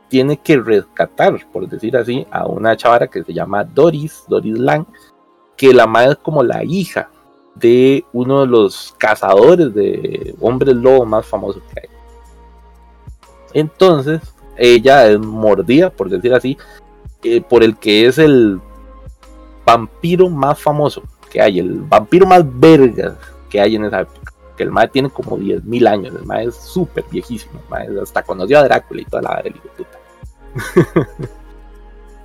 [0.08, 4.84] tiene que rescatar, por decir así, a una chavara que se llama Doris, Doris Lang,
[5.56, 7.08] que la madre es como la hija
[7.60, 11.88] de uno de los cazadores de hombres lobo más famosos que hay.
[13.52, 14.20] Entonces,
[14.56, 16.58] ella es mordida, por decir así,
[17.22, 18.60] eh, por el que es el
[19.64, 23.16] vampiro más famoso que hay, el vampiro más verga
[23.48, 24.32] que hay en esa época.
[24.56, 28.22] Que el mae tiene como 10.000 años, el mae es súper viejísimo, el mae hasta
[28.22, 29.42] conoció a Drácula y toda la
[29.76, 29.98] puta.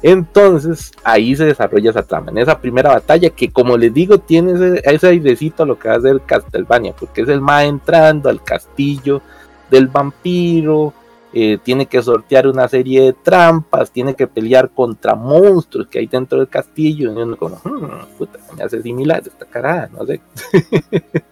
[0.07, 4.52] Entonces ahí se desarrolla esa trama, en esa primera batalla que como les digo tiene
[4.84, 8.44] ese, airecito a lo que va a ser Castlevania, porque es el mae entrando al
[8.44, 9.23] castillo
[9.72, 10.94] del vampiro,
[11.34, 16.06] eh, tiene que sortear una serie de trampas, tiene que pelear contra monstruos que hay
[16.06, 20.22] dentro del castillo, y uno como, "Hmm, puta, me hace similar esta cara, no sé.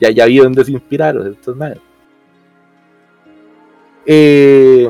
[0.00, 1.80] ya ya vi dónde se inspiraron estos madres.
[4.06, 4.88] Eh,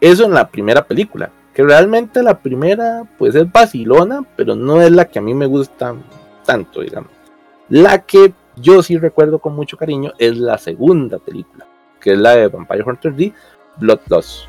[0.00, 4.90] eso en la primera película, que realmente la primera pues es vacilona, pero no es
[4.90, 5.94] la que a mí me gusta
[6.44, 7.10] tanto, digamos.
[7.68, 11.66] La que yo sí recuerdo con mucho cariño es la segunda película,
[12.00, 13.32] que es la de Vampire Hunter D,
[13.78, 14.46] Bloodlust.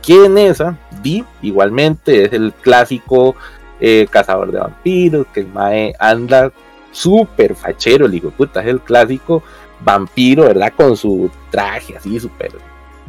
[0.00, 3.34] Que en esa, D igualmente es el clásico
[3.80, 6.52] eh, cazador de vampiros, que Mae anda
[6.92, 9.42] súper fachero, el hijo puta, es el clásico
[9.80, 10.72] vampiro, ¿verdad?
[10.76, 12.52] Con su traje así súper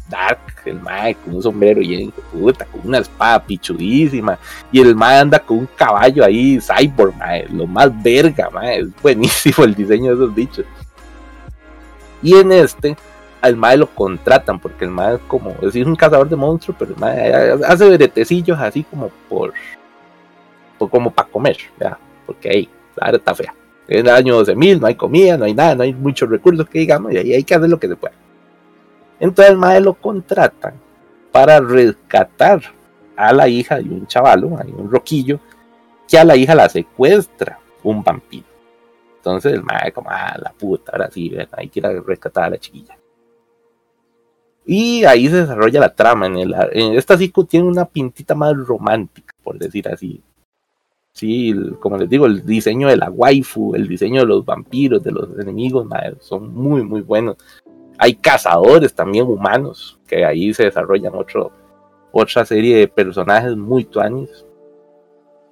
[0.10, 4.38] dark, el mae con un sombrero y puta, con una espada pichudísima,
[4.72, 7.14] y el mae anda con un caballo ahí, cyborg,
[7.52, 10.66] lo más verga, mae, es buenísimo el diseño de esos bichos.
[12.22, 12.96] Y en este,
[13.42, 16.96] al mae lo contratan, porque el mae es como, es un cazador de monstruos, pero
[16.96, 19.54] el hace bretecillos así como por,
[20.78, 21.98] por como para comer, ¿verdad?
[22.26, 23.54] porque ahí, la está fea.
[23.88, 26.80] En el año 12.000 no hay comida, no hay nada, no hay muchos recursos que
[26.80, 28.16] digamos, y ahí hay que hacer lo que se pueda.
[29.20, 30.74] Entonces el mae lo contratan
[31.32, 32.62] para rescatar
[33.16, 35.40] a la hija de un chavalo, un roquillo,
[36.08, 38.46] que a la hija la secuestra un vampiro.
[39.18, 42.46] Entonces el mae como, ah, la puta, ahora sí, ven, hay que ir a rescatar
[42.46, 42.98] a la chiquilla.
[44.66, 46.26] Y ahí se desarrolla la trama.
[46.26, 46.54] En, el,
[46.96, 50.22] esta sí tiene una pintita más romántica, por decir así.
[51.12, 55.12] Sí, como les digo, el diseño de la waifu, el diseño de los vampiros, de
[55.12, 57.38] los enemigos, mae, son muy, muy buenos.
[57.98, 61.52] Hay cazadores también humanos, que ahí se desarrollan otro,
[62.12, 64.46] otra serie de personajes muy tuanis,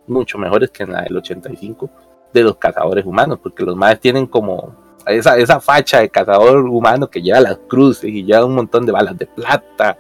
[0.08, 1.90] mucho mejores que en la del 85,
[2.34, 4.76] de los cazadores humanos, porque los más tienen como
[5.06, 8.92] esa, esa facha de cazador humano que lleva las cruces y lleva un montón de
[8.92, 9.98] balas de plata,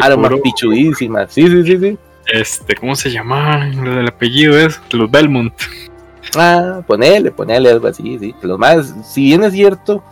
[0.00, 1.32] armas puro, pichudísimas.
[1.32, 1.98] Sí, sí, sí, sí.
[2.32, 3.66] este, ¿cómo se llama?
[3.74, 5.54] Lo del apellido es los Belmont.
[6.36, 8.34] Ah, ponele, ponele algo así, sí.
[8.42, 10.02] Los más, si bien es cierto,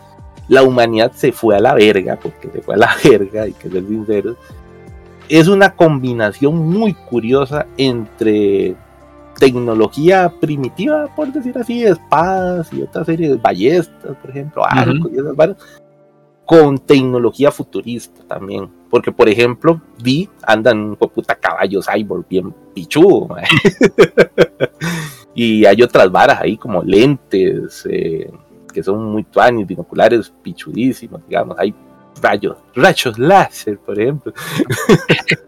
[0.49, 3.69] la humanidad se fue a la verga, porque se fue a la verga, hay que
[3.69, 4.35] ser sinceros.
[5.29, 8.75] Es una combinación muy curiosa entre
[9.39, 15.19] tecnología primitiva, por decir así, espadas y otra serie de ballestas, por ejemplo, arcos y
[15.19, 15.57] esas varas,
[16.45, 18.67] con tecnología futurista también.
[18.89, 23.37] Porque, por ejemplo, vi andan un puta caballo cyborg bien pichudo.
[25.35, 28.31] y hay otras varas ahí como lentes eh,
[28.71, 31.57] que son muy tuanis, binoculares pichudísimos, digamos.
[31.59, 31.73] Hay
[32.21, 34.33] rayos, rayos láser, por ejemplo.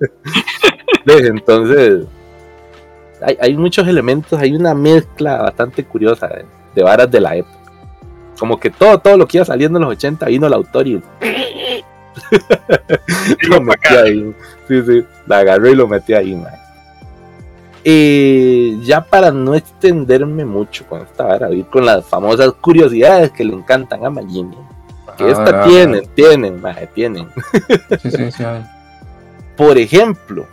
[1.06, 2.06] Entonces,
[3.22, 6.46] hay, hay muchos elementos, hay una mezcla bastante curiosa de,
[6.76, 7.58] de varas de la época.
[8.40, 11.02] Como que todo, todo lo que iba saliendo en los 80 vino el autor y
[13.50, 14.34] lo metí ahí.
[14.68, 16.61] Sí, sí, la agarré y lo metí ahí, man.
[17.84, 23.44] Eh, ya para no extenderme mucho con esta vara, ir con las famosas curiosidades que
[23.44, 24.58] le encantan a Magini.
[25.18, 27.28] Que esta Ah, tienen, tienen, maje, tienen.
[28.02, 28.44] Sí, sí, sí.
[29.58, 30.46] Por ejemplo,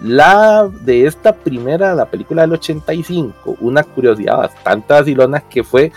[0.00, 5.92] la de esta primera, la película del 85, una curiosidad bastante vacilona que fue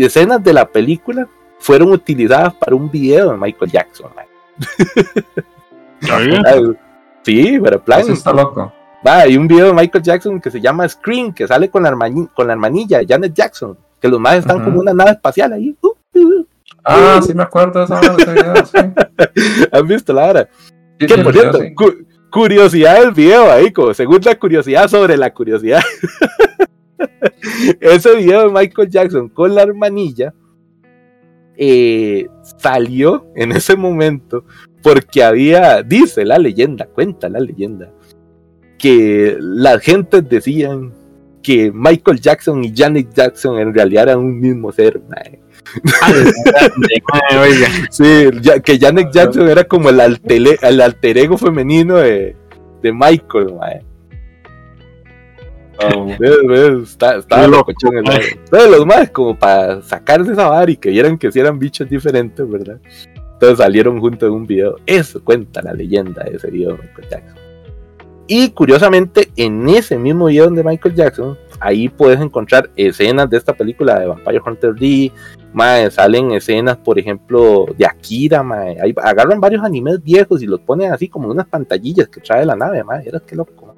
[0.00, 1.28] escenas de la película
[1.58, 4.10] fueron utilizadas para un video de Michael Jackson.
[4.16, 4.26] man.
[6.00, 6.42] ¿Sabía?
[6.46, 6.60] Ah,
[7.22, 8.72] Sí, pero plan, Eso está loco.
[9.06, 11.90] Va, hay un video de Michael Jackson que se llama Scream, que sale con la,
[11.90, 15.76] hermani- con la hermanilla Janet Jackson, que los más están como una nave espacial ahí.
[15.80, 16.46] Uh, uh.
[16.84, 18.78] Ah, sí me acuerdo de esa video, sí.
[19.72, 20.48] ¿Han visto la hora?
[20.98, 21.74] Sí, Que sí, por cierto, video, sí.
[21.74, 25.80] cu- curiosidad del video ahí, como segunda curiosidad sobre la curiosidad.
[27.80, 30.32] Ese video de Michael Jackson con la hermanilla
[31.56, 32.26] eh,
[32.58, 34.44] salió en ese momento
[34.82, 37.90] porque había, dice la leyenda, cuenta la leyenda,
[38.80, 40.92] que las gentes decían
[41.42, 45.00] que Michael Jackson y Janet Jackson en realidad eran un mismo ser.
[47.38, 48.30] Oiga, Sí,
[48.64, 52.34] que Janet Jackson era como el, alter ego femenino de,
[52.82, 53.82] de Michael, mae.
[55.82, 56.10] Oh.
[56.10, 57.96] Está, Qué loco, el.
[57.96, 61.88] Entonces los más como para sacarse esa vara y que vieran que si eran bichos
[61.88, 62.78] diferentes, ¿verdad?
[63.32, 64.76] Entonces salieron juntos en un video.
[64.84, 67.39] Eso cuenta la leyenda de ese video de Michael Jackson.
[68.32, 73.54] Y curiosamente, en ese mismo video de Michael Jackson, ahí puedes encontrar escenas de esta
[73.54, 75.10] película de Vampire Hunter D.
[75.52, 78.80] Mae, salen escenas, por ejemplo, de Akira, mae.
[78.80, 82.46] Ahí agarran varios animes viejos y los ponen así como en unas pantallillas que trae
[82.46, 83.04] la nave, mae.
[83.08, 83.74] Eras que loco.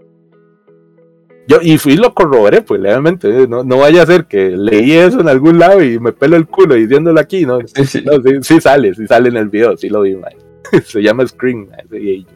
[1.48, 3.28] Yo, y fui y lo corroboré, pues legalmente.
[3.44, 6.36] eh, No, no vaya a ser que leí eso en algún lado y me pelo
[6.36, 7.58] el culo diciéndolo aquí, ¿no?
[7.66, 8.02] sí, sí.
[8.04, 10.36] No, sí, sí sale, sí sale en el video, sí lo vi, mae.
[10.84, 12.26] Se llama Scream, mae, ese video.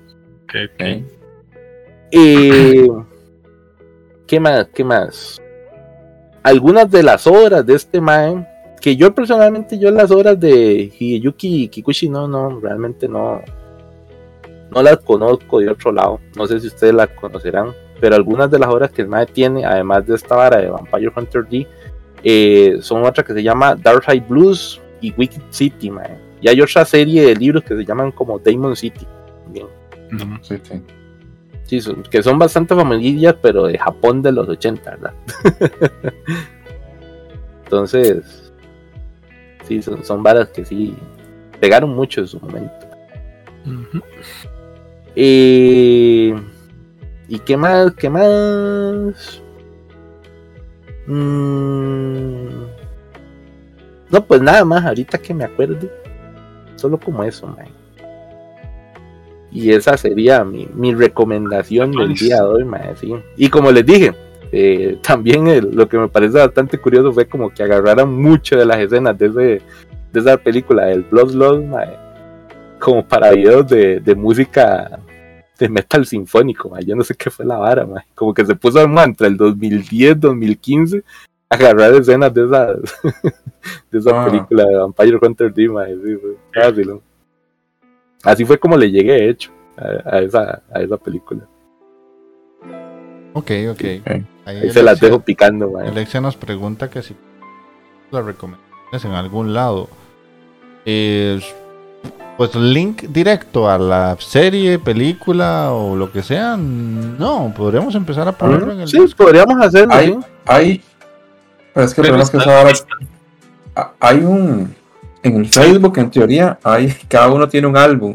[0.44, 0.82] ok, ok.
[0.82, 1.15] Ok.
[2.10, 2.88] Eh,
[4.26, 4.66] ¿Qué más?
[4.74, 5.40] ¿Qué más?
[6.42, 8.46] Algunas de las obras de este mae,
[8.80, 13.42] que yo personalmente, yo las obras de Hideyuki Kikuchi, no, no, realmente no,
[14.70, 16.20] no las conozco de otro lado.
[16.36, 19.64] No sé si ustedes las conocerán, pero algunas de las obras que el mae tiene,
[19.64, 21.66] además de esta vara de Vampire Hunter D,
[22.22, 26.18] eh, son otra que se llama Darkseid Blues y Wicked City, mae.
[26.40, 29.06] Y hay otra serie de libros que se llaman como Demon City.
[30.42, 30.82] sí.
[31.66, 35.12] Sí, son- que son bastante familias, pero de Japón de los 80, ¿verdad?
[37.64, 38.52] Entonces,
[39.66, 40.94] sí, son, son varas que sí
[41.60, 42.72] pegaron mucho en su momento.
[45.16, 46.34] Eh,
[47.28, 47.92] ¿Y qué más?
[47.94, 49.42] ¿Qué más?
[51.08, 52.48] Mm,
[54.10, 55.90] no, pues nada más, ahorita que me acuerde.
[56.76, 57.66] Solo como eso, man.
[59.52, 62.66] Y esa sería mi, mi recomendación del día de hoy,
[63.00, 63.14] sí.
[63.36, 64.12] Y como les dije,
[64.52, 68.66] eh, también el- lo que me parece bastante curioso fue como que agarraran mucho de
[68.66, 69.62] las escenas de, ese,
[70.12, 71.88] de esa película, del Bloodlust, man,
[72.78, 74.98] como para videos de, de música
[75.58, 76.82] de metal sinfónico, man.
[76.84, 78.02] yo no sé qué fue la vara, man.
[78.14, 81.02] como que se puso man, entre el 2010 2015
[81.48, 82.66] a agarrar escenas de esa,
[83.90, 84.26] de esa Ah.
[84.26, 85.62] película de Vampire Hunter D.
[85.62, 87.00] Sí, fue fácil, ¿no?
[88.26, 91.42] Así fue como le llegué, de hecho, a, a esa, a esa película.
[93.32, 93.80] Ok, ok.
[94.06, 95.88] Ahí Ahí se las dejo picando, mae.
[95.88, 97.14] Alexia nos pregunta que si
[98.10, 99.88] las recomendaciones en algún lado.
[100.84, 101.40] Eh,
[102.36, 106.56] pues link directo a la serie, película o lo que sea.
[106.56, 109.92] No, podríamos empezar a ponerlo en el Sí, podríamos hacerlo.
[109.94, 110.18] Hay, sí.
[110.46, 110.82] hay,
[111.74, 114.74] pero es que el Pero problema es que está- esa hora- a- hay un,
[115.26, 118.14] en el Facebook en teoría, hay, cada uno tiene un álbum.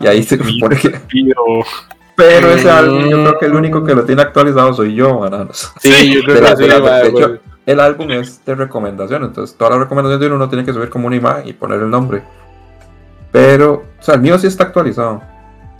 [0.00, 1.34] Y ahí se supone que, Pero
[2.14, 5.72] pero ese álbum yo creo que el único que lo tiene actualizado soy yo, bananos.
[5.80, 9.24] Sí, yo creo que sí, de la- mae, de hecho, El álbum es de recomendación,
[9.24, 11.80] entonces todas las recomendaciones de uno uno tiene que subir como una imagen y poner
[11.80, 12.22] el nombre.
[13.32, 15.20] Pero, o sea, el mío sí está actualizado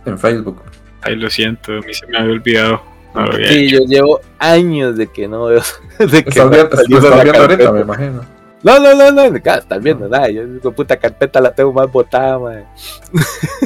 [0.05, 0.61] en Facebook.
[1.01, 2.81] ay, lo siento, a mí se me había olvidado.
[3.15, 3.77] No lo había Sí, hecho.
[3.79, 5.61] yo llevo años de que no veo.
[5.99, 8.21] De que Estás no viendo, ahorita, me imagino.
[8.63, 10.29] No, no, no, no, acá estás viendo nada.
[10.29, 12.65] Yo esa puta carpeta la tengo más botada, mae.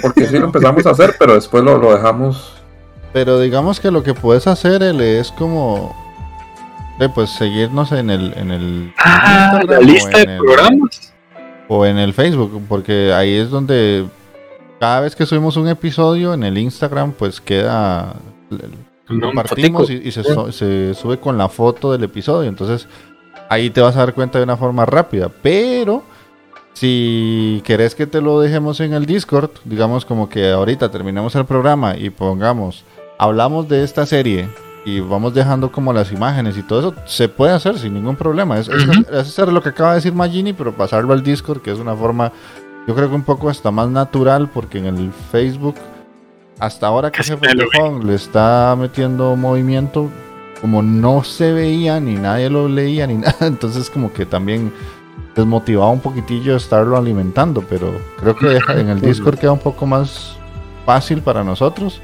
[0.01, 2.53] Porque sí lo empezamos a hacer, pero después lo, lo dejamos.
[3.13, 5.95] Pero digamos que lo que puedes hacer Ele, es como
[6.99, 11.13] eh, pues seguirnos en el en el Ah, la lista de programas.
[11.67, 14.05] o en el Facebook, porque ahí es donde
[14.79, 18.15] cada vez que subimos un episodio en el Instagram, pues queda
[19.09, 19.27] nombre.
[19.27, 22.49] compartimos y, y se, se sube con la foto del episodio.
[22.49, 22.87] Entonces
[23.51, 25.29] ahí te vas a dar cuenta de una forma rápida.
[25.43, 26.03] Pero
[26.73, 31.45] si querés que te lo dejemos en el Discord, digamos como que ahorita terminamos el
[31.45, 32.83] programa y pongamos,
[33.19, 34.47] hablamos de esta serie
[34.85, 38.57] y vamos dejando como las imágenes y todo eso, se puede hacer sin ningún problema.
[38.57, 41.77] Es, es- hacer lo que acaba de decir Magini, pero pasarlo al Discord, que es
[41.79, 42.31] una forma,
[42.87, 45.75] yo creo que un poco hasta más natural, porque en el Facebook,
[46.57, 47.35] hasta ahora que Casi.
[47.35, 50.09] Tejón le está metiendo movimiento,
[50.61, 54.71] como no se veía ni nadie lo leía ni nada, entonces como que también
[55.35, 60.35] desmotivaba un poquitillo estarlo alimentando, pero creo que en el Discord queda un poco más
[60.85, 62.01] fácil para nosotros.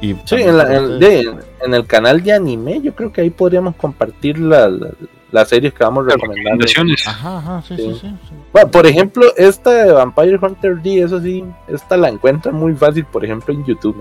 [0.00, 1.00] Y Sí, en, la- en- ustedes.
[1.26, 4.90] de- en el canal de anime, yo creo que ahí podríamos compartir la- la-
[5.32, 6.64] las series que vamos Las recomendando.
[7.06, 7.98] Ajá, ajá, sí, sí, Sí.
[8.02, 8.14] sí.
[8.28, 8.34] sí.
[8.52, 13.04] Bueno, por ejemplo, esta de Vampire Hunter D, eso sí, esta la encuentran muy fácil,
[13.06, 13.96] por ejemplo, en YouTube.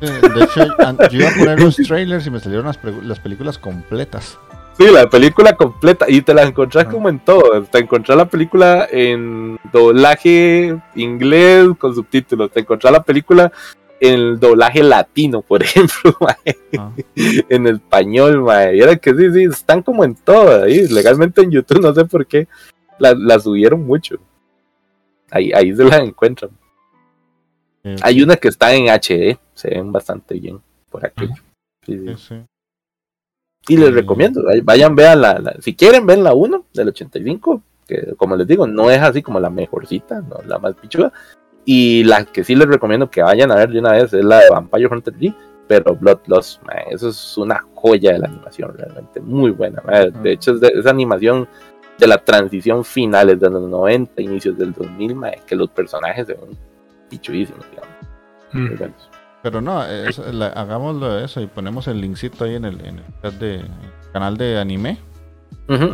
[0.00, 0.64] De hecho,
[1.10, 4.38] yo iba a poner los trailers y me salieron las, películas completas.
[4.78, 6.90] Sí, la película completa, y te la encontrás Ah.
[6.90, 7.62] como en todo.
[7.64, 13.50] Te encontrás la película en doblaje inglés con subtítulos, te encontrás la película
[13.98, 16.14] en doblaje latino, por ejemplo.
[16.78, 16.90] Ah.
[17.48, 18.76] en español, mae.
[18.76, 20.86] Y era que sí, sí, están como en todo ahí.
[20.88, 22.46] Legalmente en YouTube, no sé por qué.
[22.98, 24.16] La, la subieron mucho.
[25.30, 26.50] Ahí, ahí se las encuentran.
[27.86, 30.60] Eh, Hay una que está en HD, se ven bastante bien
[30.90, 31.26] por aquí.
[31.84, 32.04] Sí, sí.
[32.08, 32.34] sí, sí.
[33.68, 33.94] Y les Mm.
[33.94, 38.46] recomiendo, vayan, vean la, la- si quieren, ven la 1 del 85, que como les
[38.46, 41.12] digo, no es así como la mejorcita, no la más pichuda.
[41.64, 44.38] Y la que sí les recomiendo que vayan a ver de una vez es la
[44.40, 45.34] de Vampire Hunter D,
[45.66, 49.82] pero Bloodlust, mae, eso es una joya de la animación, realmente muy buena.
[49.84, 50.10] mae.
[50.12, 51.48] De hecho, es de esa animación
[51.98, 56.34] de la transición finales de los 90, inicios del 2000, mae, que los personajes se
[56.34, 56.56] ven
[57.08, 57.94] pichudísimos, digamos.
[58.52, 58.92] Mm.
[59.42, 62.98] Pero no, es- la- hagámoslo de eso y ponemos el linkcito ahí en el, en
[62.98, 63.68] el chat de el
[64.12, 64.98] canal de anime.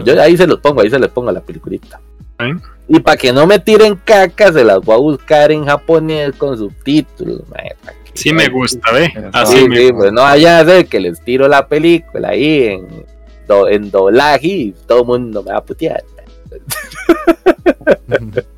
[0.04, 2.00] Yo ahí se los pongo, ahí se les pongo la peliculita.
[2.38, 2.52] Ahí.
[2.88, 6.56] Y para que no me tiren caca, se las voy a buscar en japonés con
[6.56, 7.42] subtítulos.
[7.52, 9.10] que- Sí me gusta, ve.
[9.14, 12.28] Sí, Así Sí, me sí, pues no vaya a ser que les tiro la película
[12.28, 13.06] ahí en,
[13.48, 16.02] do- en doblaje y todo el mundo me va a putear.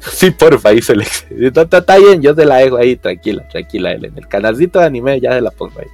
[0.00, 1.04] Sí, porfa, ahí se le...
[1.04, 3.92] Está, bien, yo se la dejo ahí, tranquila, tranquila.
[3.92, 5.86] En el canalcito de anime ya se la pongo ahí.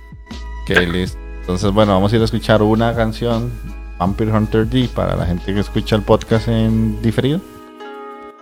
[0.62, 1.18] Ok, listo.
[1.40, 3.50] Entonces, bueno, vamos a ir a escuchar una canción,
[3.98, 7.40] Vampire Hunter D, para la gente que escucha el podcast en diferido.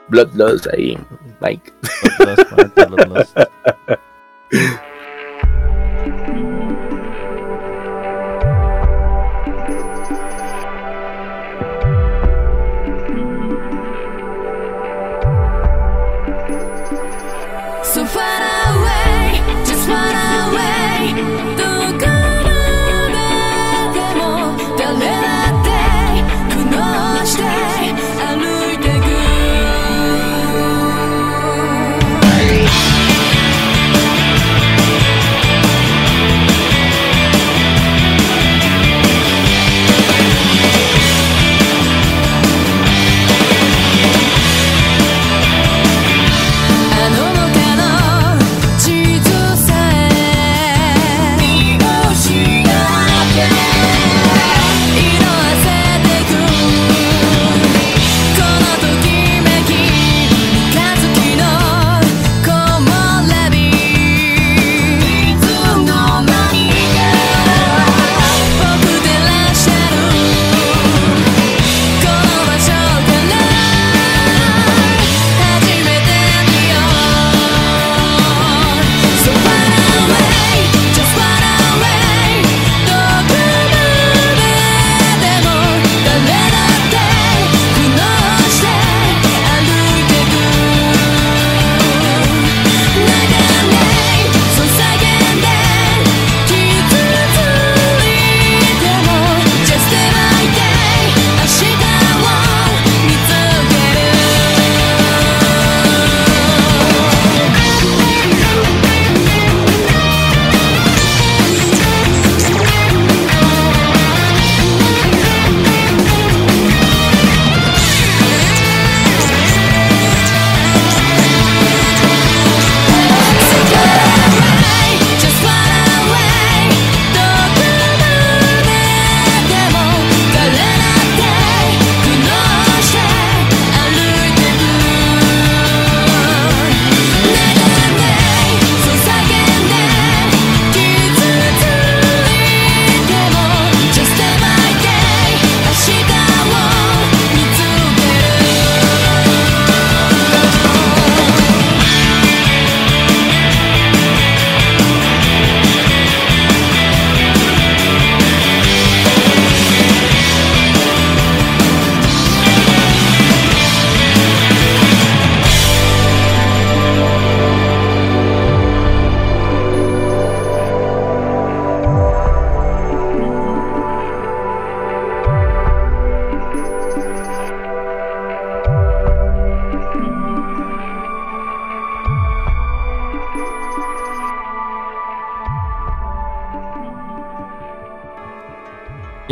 [0.09, 0.99] Bloodlust ahí,
[1.41, 1.73] Mike.
[2.89, 3.35] Los- los-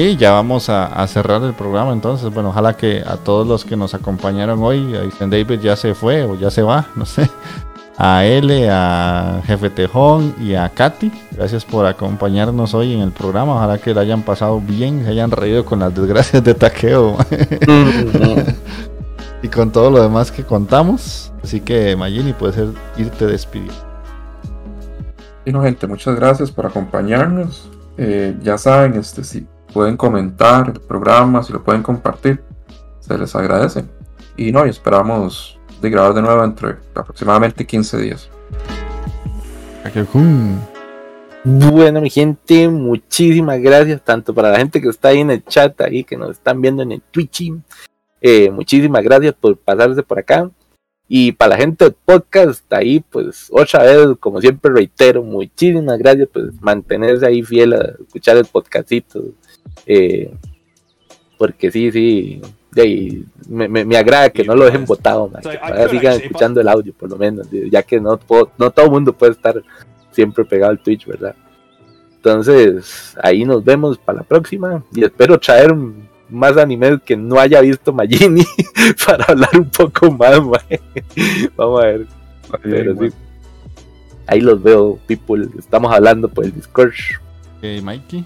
[0.07, 2.33] Y ya vamos a, a cerrar el programa entonces.
[2.33, 5.95] Bueno, ojalá que a todos los que nos acompañaron hoy, a Isen David ya se
[5.97, 7.28] fue o ya se va, no sé.
[7.99, 11.11] A L, a Jefe Tejón y a Katy.
[11.33, 13.57] Gracias por acompañarnos hoy en el programa.
[13.57, 17.16] Ojalá que la hayan pasado bien, se hayan reído con las desgracias de Taqueo
[19.43, 21.33] y con todo lo demás que contamos.
[21.43, 23.74] Así que Magini, puedes ser- irte despidiendo.
[25.45, 27.69] Y no, gente, muchas gracias por acompañarnos.
[27.99, 29.47] Eh, ya saben, este, si
[29.77, 32.43] pueden comentar el programa, si lo pueden compartir,
[32.98, 33.85] se les agradece.
[34.35, 38.31] Y no, y esperamos de grabar de nuevo entre aproximadamente 15 días.
[41.44, 45.78] Bueno, mi gente, muchísimas gracias tanto para la gente que está ahí en el chat,
[45.82, 47.53] ahí que nos están viendo en el Twitch.
[48.23, 50.51] Eh, muchísimas gracias por pasarse por acá.
[51.07, 56.28] Y para la gente del podcast, ahí, pues, otra vez, como siempre reitero, muchísimas gracias
[56.28, 59.23] por mantenerse ahí fiel a escuchar el podcastito.
[59.87, 60.33] Eh,
[61.39, 62.41] porque sí, sí,
[63.49, 66.69] me, me- me agrada que no lo dejen botado, man, que todavía sigan escuchando el
[66.69, 69.63] audio, por lo menos, ya que no, puedo- no todo el mundo puede estar
[70.11, 71.35] siempre pegado al Twitch, ¿verdad?
[72.17, 75.75] Entonces, ahí nos vemos para la próxima y espero traer
[76.29, 78.45] más animes que no haya visto Magini
[79.07, 80.41] para hablar un poco más.
[81.57, 82.07] Vamos a ver,
[82.63, 83.15] pero sí.
[84.27, 85.47] Ahí los veo, people.
[85.57, 86.91] Estamos hablando por el Discord.
[87.59, 88.25] Ok, Mikey.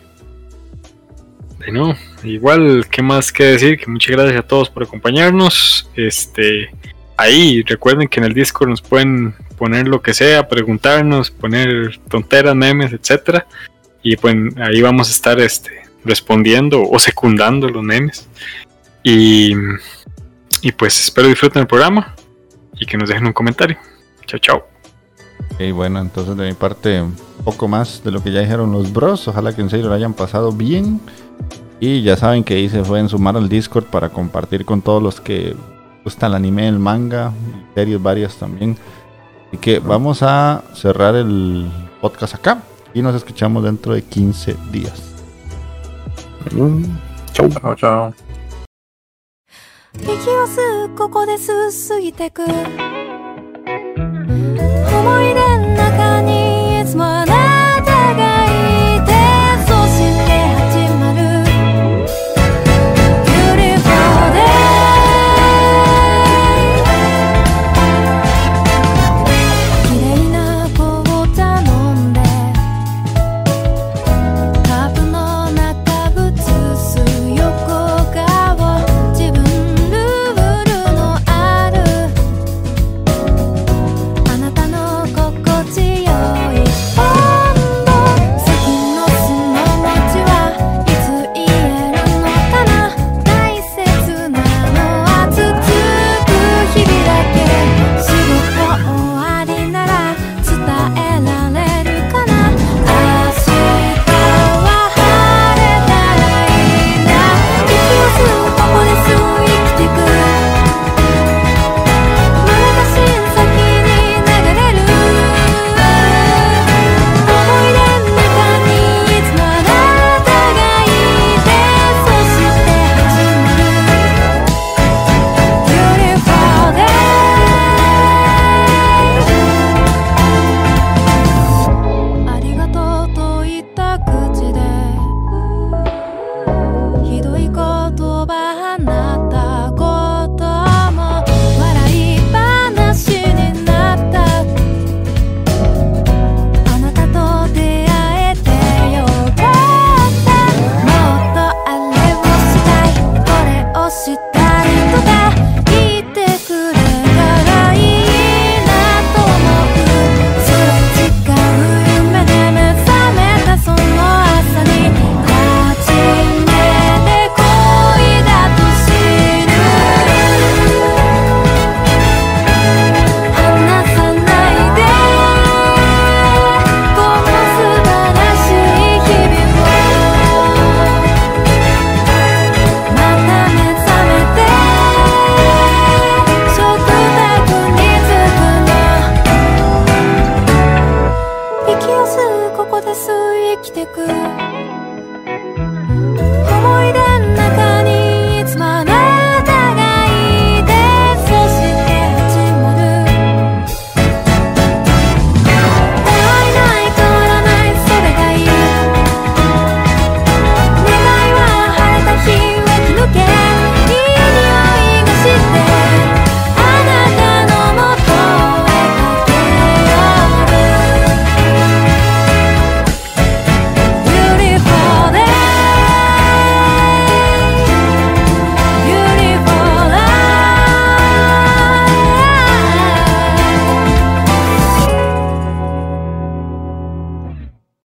[1.60, 3.78] Bueno, igual, ¿qué más que decir?
[3.78, 5.90] Que muchas gracias a todos por acompañarnos.
[5.94, 6.70] Este,
[7.18, 12.56] ahí recuerden que en el Discord nos pueden poner lo que sea, preguntarnos, poner tonteras,
[12.56, 13.46] memes, etcétera.
[14.02, 15.70] Y pues ahí vamos a estar este,
[16.02, 18.26] respondiendo o secundando los memes.
[19.02, 19.52] Y,
[20.62, 22.16] y pues espero disfruten el programa
[22.78, 23.76] y que nos dejen un comentario.
[24.24, 24.79] Chao, chao.
[25.52, 27.14] Ok, bueno, entonces de mi parte, un
[27.44, 29.26] poco más de lo que ya dijeron los bros.
[29.28, 31.00] Ojalá que en serio lo hayan pasado bien.
[31.80, 35.20] Y ya saben que ahí se pueden sumar al Discord para compartir con todos los
[35.20, 35.56] que
[36.04, 38.76] gustan el anime, el manga, y series varias también.
[39.48, 42.62] Así que vamos a cerrar el podcast acá
[42.92, 45.14] y nos escuchamos dentro de 15 días.
[47.32, 47.48] Chau.
[47.48, 48.14] Chao, chao.